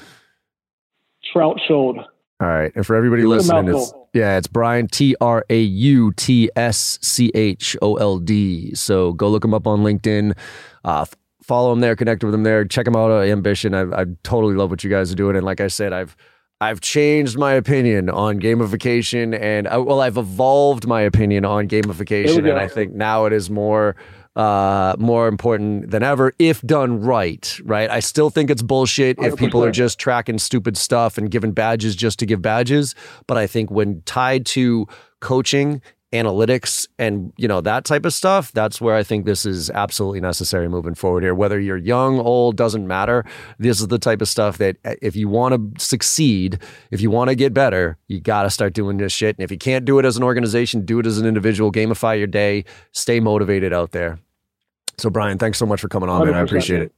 Trout 1.32 1.60
Trautschold. 1.70 2.06
All 2.42 2.48
right, 2.48 2.72
and 2.76 2.86
for 2.86 2.96
everybody 2.96 3.24
listening, 3.24 3.70
it's 3.74 3.94
yeah, 4.14 4.38
it's 4.38 4.48
Brian 4.48 4.88
T 4.88 5.16
R 5.22 5.46
A 5.50 5.62
U 5.62 6.12
T 6.14 6.50
S 6.56 7.00
C 7.02 7.32
H 7.34 7.78
O 7.82 7.96
L 7.96 8.20
D. 8.20 8.76
So 8.76 9.14
go 9.14 9.30
look 9.30 9.46
him 9.46 9.54
up 9.54 9.66
on 9.66 9.80
LinkedIn. 9.84 10.38
Uh, 10.84 11.06
follow 11.42 11.72
him 11.72 11.80
there, 11.80 11.96
connect 11.96 12.24
with 12.24 12.34
him 12.34 12.44
there, 12.44 12.66
check 12.66 12.86
him 12.88 12.96
out. 12.96 13.12
Uh, 13.12 13.22
Ambition. 13.22 13.74
I, 13.74 14.02
I 14.02 14.06
totally 14.24 14.56
love 14.56 14.70
what 14.70 14.84
you 14.84 14.90
guys 14.90 15.12
are 15.12 15.16
doing, 15.16 15.36
and 15.36 15.46
like 15.46 15.62
I 15.62 15.68
said, 15.68 15.94
I've 15.94 16.18
I've 16.60 16.82
changed 16.82 17.38
my 17.38 17.54
opinion 17.54 18.10
on 18.10 18.40
gamification, 18.40 19.40
and 19.40 19.68
I, 19.68 19.72
uh, 19.72 19.82
well, 19.82 20.02
I've 20.02 20.18
evolved 20.18 20.88
my 20.88 21.02
opinion 21.02 21.46
on 21.46 21.68
gamification, 21.68 22.50
and 22.50 22.60
I 22.60 22.68
think 22.68 22.94
now 22.94 23.26
it 23.26 23.34
is 23.34 23.50
more 23.50 23.96
uh, 24.36 24.96
more 24.98 25.28
important 25.28 25.92
than 25.92 26.04
ever 26.04 26.34
if 26.40 26.62
done 26.62 27.02
right. 27.02 27.60
Right. 27.64 27.90
I 27.90 28.00
still 28.00 28.30
think 28.30 28.50
it's 28.50 28.62
bullshit 28.62 29.18
100%. 29.18 29.28
if 29.28 29.36
people 29.38 29.64
are 29.64 29.72
just 29.72 30.00
tracking 30.00 30.40
stupid 30.40 30.78
stuff 30.78 31.18
and 31.18 31.30
giving 31.30 31.52
badges 31.52 31.96
just 31.96 32.20
to 32.20 32.26
give 32.26 32.42
badges. 32.42 32.96
But 33.28 33.38
I 33.38 33.48
think 33.48 33.70
when 33.70 34.02
tied 34.06 34.46
to 34.48 34.88
coaching 35.20 35.82
analytics 36.14 36.88
and 37.00 37.34
you 37.38 37.48
know 37.48 37.60
that 37.60 37.86
type 37.86 38.06
of 38.06 38.14
stuff 38.14 38.52
that's 38.52 38.80
where 38.80 38.96
i 38.96 39.02
think 39.02 39.26
this 39.26 39.48
is 39.48 39.72
absolutely 39.72 40.22
necessary 40.22 40.70
moving 40.70 40.94
forward 40.94 41.24
here 41.24 41.34
whether 41.34 41.60
you're 41.60 41.76
young 41.76 42.20
old 42.20 42.56
doesn't 42.56 42.86
matter 42.86 43.26
this 43.58 43.82
is 43.82 43.88
the 43.88 43.98
type 43.98 44.22
of 44.22 44.28
stuff 44.28 44.60
that 44.60 44.78
uh, 44.86 44.94
if 45.02 45.16
you 45.16 45.28
want 45.28 45.56
to 45.56 45.84
succeed 45.84 46.60
if 46.92 47.02
you 47.02 47.10
want 47.10 47.30
to 47.30 47.36
get 47.36 47.52
better 47.52 47.98
you 48.08 48.22
got 48.22 48.44
to 48.44 48.52
start 48.52 48.74
doing 48.74 48.98
this 48.98 49.12
shit 49.12 49.36
and 49.36 49.44
if 49.44 49.50
you 49.50 49.58
can't 49.58 49.86
do 49.86 49.98
it 49.98 50.06
as 50.06 50.16
an 50.16 50.22
organization 50.22 50.86
do 50.86 51.00
it 51.00 51.08
as 51.08 51.18
an 51.18 51.26
individual 51.26 51.72
gamify 51.72 52.16
your 52.16 52.28
day 52.28 52.64
stay 52.92 53.20
motivated 53.20 53.74
out 53.74 53.92
there 53.92 54.20
so 54.98 55.10
brian 55.10 55.38
thanks 55.38 55.58
so 55.58 55.66
much 55.66 55.82
for 55.82 55.88
coming 55.88 56.10
on 56.10 56.22
100%. 56.22 56.26
man 56.26 56.36
i 56.36 56.42
appreciate 56.42 56.82
it 56.82 56.94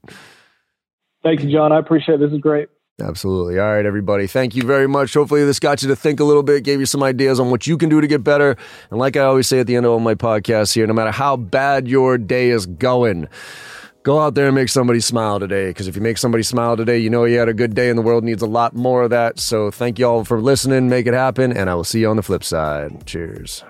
thank 1.23 1.41
you 1.41 1.51
john 1.51 1.71
i 1.71 1.79
appreciate 1.79 2.15
it 2.15 2.19
this 2.19 2.31
is 2.31 2.39
great 2.39 2.69
Absolutely. 3.01 3.59
All 3.59 3.73
right, 3.73 3.85
everybody. 3.85 4.25
Thank 4.25 4.55
you 4.55 4.63
very 4.63 4.87
much. 4.87 5.13
Hopefully, 5.13 5.43
this 5.43 5.59
got 5.59 5.81
you 5.81 5.89
to 5.89 5.97
think 5.97 6.21
a 6.21 6.23
little 6.23 6.43
bit, 6.43 6.63
gave 6.63 6.79
you 6.79 6.85
some 6.85 7.03
ideas 7.03 7.41
on 7.41 7.51
what 7.51 7.67
you 7.67 7.77
can 7.77 7.89
do 7.89 7.99
to 7.99 8.07
get 8.07 8.23
better. 8.23 8.55
And 8.89 8.99
like 8.99 9.17
I 9.17 9.21
always 9.21 9.47
say 9.47 9.59
at 9.59 9.67
the 9.67 9.75
end 9.75 9.85
of 9.85 9.91
all 9.91 9.99
my 9.99 10.15
podcasts 10.15 10.73
here, 10.73 10.87
no 10.87 10.93
matter 10.93 11.11
how 11.11 11.35
bad 11.35 11.89
your 11.89 12.17
day 12.17 12.51
is 12.51 12.65
going, 12.65 13.27
go 14.03 14.21
out 14.21 14.35
there 14.35 14.45
and 14.45 14.55
make 14.55 14.69
somebody 14.69 15.01
smile 15.01 15.41
today. 15.41 15.67
Because 15.71 15.89
if 15.89 15.97
you 15.97 16.01
make 16.01 16.17
somebody 16.17 16.43
smile 16.43 16.77
today, 16.77 16.97
you 16.97 17.09
know 17.09 17.25
you 17.25 17.37
had 17.37 17.49
a 17.49 17.53
good 17.53 17.75
day, 17.75 17.89
and 17.89 17.97
the 17.97 18.01
world 18.03 18.23
needs 18.23 18.41
a 18.41 18.47
lot 18.47 18.73
more 18.73 19.03
of 19.03 19.09
that. 19.09 19.39
So 19.39 19.71
thank 19.71 19.99
you 19.99 20.07
all 20.07 20.23
for 20.23 20.39
listening. 20.39 20.87
Make 20.87 21.05
it 21.05 21.13
happen. 21.13 21.51
And 21.51 21.69
I 21.69 21.75
will 21.75 21.83
see 21.83 21.99
you 21.99 22.09
on 22.09 22.15
the 22.15 22.23
flip 22.23 22.45
side. 22.45 23.05
Cheers. 23.05 23.65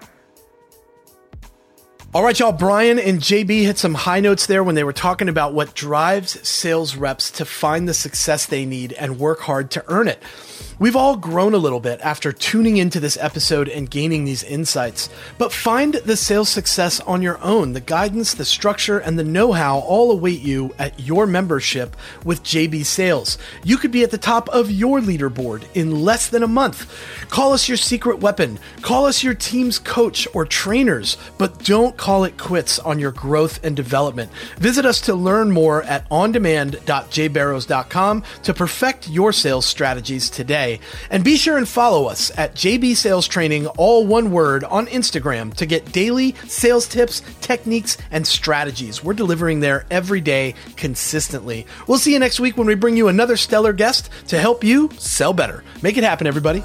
All 2.15 2.23
right, 2.23 2.39
y'all. 2.39 2.53
Brian 2.53 2.97
and 2.97 3.19
JB 3.19 3.63
hit 3.63 3.77
some 3.77 3.93
high 3.93 4.21
notes 4.21 4.45
there 4.45 4.63
when 4.63 4.75
they 4.75 4.85
were 4.85 4.93
talking 4.93 5.27
about 5.27 5.53
what 5.53 5.73
drives 5.73 6.47
sales 6.47 6.95
reps 6.95 7.29
to 7.31 7.43
find 7.43 7.89
the 7.89 7.93
success 7.93 8.45
they 8.45 8.63
need 8.63 8.93
and 8.93 9.19
work 9.19 9.41
hard 9.41 9.69
to 9.71 9.83
earn 9.89 10.07
it. 10.07 10.23
We've 10.77 10.95
all 10.95 11.15
grown 11.15 11.53
a 11.53 11.57
little 11.57 11.79
bit 11.79 12.01
after 12.01 12.31
tuning 12.31 12.77
into 12.77 12.99
this 12.99 13.19
episode 13.21 13.69
and 13.69 13.87
gaining 13.89 14.25
these 14.25 14.43
insights, 14.43 15.09
but 15.37 15.53
find 15.53 15.93
the 15.93 16.17
sales 16.17 16.49
success 16.49 16.99
on 17.01 17.21
your 17.21 17.39
own. 17.41 17.73
The 17.73 17.79
guidance, 17.79 18.33
the 18.33 18.43
structure, 18.43 18.97
and 18.99 19.17
the 19.17 19.23
know 19.23 19.53
how 19.53 19.77
all 19.79 20.11
await 20.11 20.41
you 20.41 20.75
at 20.77 20.99
your 20.99 21.25
membership 21.27 21.95
with 22.25 22.43
JB 22.43 22.85
Sales. 22.85 23.37
You 23.63 23.77
could 23.77 23.91
be 23.91 24.03
at 24.03 24.11
the 24.11 24.17
top 24.17 24.49
of 24.49 24.69
your 24.69 24.99
leaderboard 24.99 25.63
in 25.75 26.03
less 26.03 26.27
than 26.27 26.43
a 26.43 26.47
month. 26.47 26.91
Call 27.29 27.53
us 27.53 27.69
your 27.69 27.77
secret 27.77 28.19
weapon, 28.19 28.59
call 28.81 29.05
us 29.05 29.23
your 29.23 29.33
team's 29.33 29.79
coach 29.79 30.27
or 30.33 30.43
trainers, 30.45 31.15
but 31.37 31.63
don't 31.63 31.95
call 31.95 32.25
it 32.25 32.37
quits 32.37 32.79
on 32.79 32.99
your 32.99 33.11
growth 33.11 33.63
and 33.63 33.77
development. 33.77 34.29
Visit 34.57 34.85
us 34.85 34.99
to 35.01 35.13
learn 35.15 35.51
more 35.51 35.83
at 35.83 36.09
ondemand.jbarrows.com 36.09 38.23
to 38.43 38.53
perfect 38.53 39.07
your 39.07 39.31
sales 39.31 39.65
strategies 39.65 40.29
today 40.29 40.44
today. 40.45 40.79
And 41.09 41.23
be 41.23 41.37
sure 41.37 41.57
and 41.57 41.67
follow 41.67 42.05
us 42.05 42.31
at 42.37 42.53
JB 42.53 42.95
Sales 42.95 43.27
Training, 43.27 43.65
all 43.67 44.05
one 44.05 44.29
word, 44.31 44.63
on 44.63 44.85
Instagram 44.87 45.53
to 45.55 45.65
get 45.65 45.91
daily 45.91 46.35
sales 46.45 46.87
tips, 46.87 47.21
techniques, 47.41 47.97
and 48.11 48.25
strategies. 48.27 49.03
We're 49.03 49.13
delivering 49.13 49.59
there 49.59 49.85
every 49.89 50.21
day 50.21 50.53
consistently. 50.77 51.65
We'll 51.87 51.97
see 51.97 52.13
you 52.13 52.19
next 52.19 52.39
week 52.39 52.57
when 52.57 52.67
we 52.67 52.75
bring 52.75 52.95
you 52.95 53.07
another 53.07 53.37
stellar 53.37 53.73
guest 53.73 54.11
to 54.27 54.39
help 54.39 54.63
you 54.63 54.91
sell 54.99 55.33
better. 55.33 55.63
Make 55.81 55.97
it 55.97 56.03
happen, 56.03 56.27
everybody. 56.27 56.63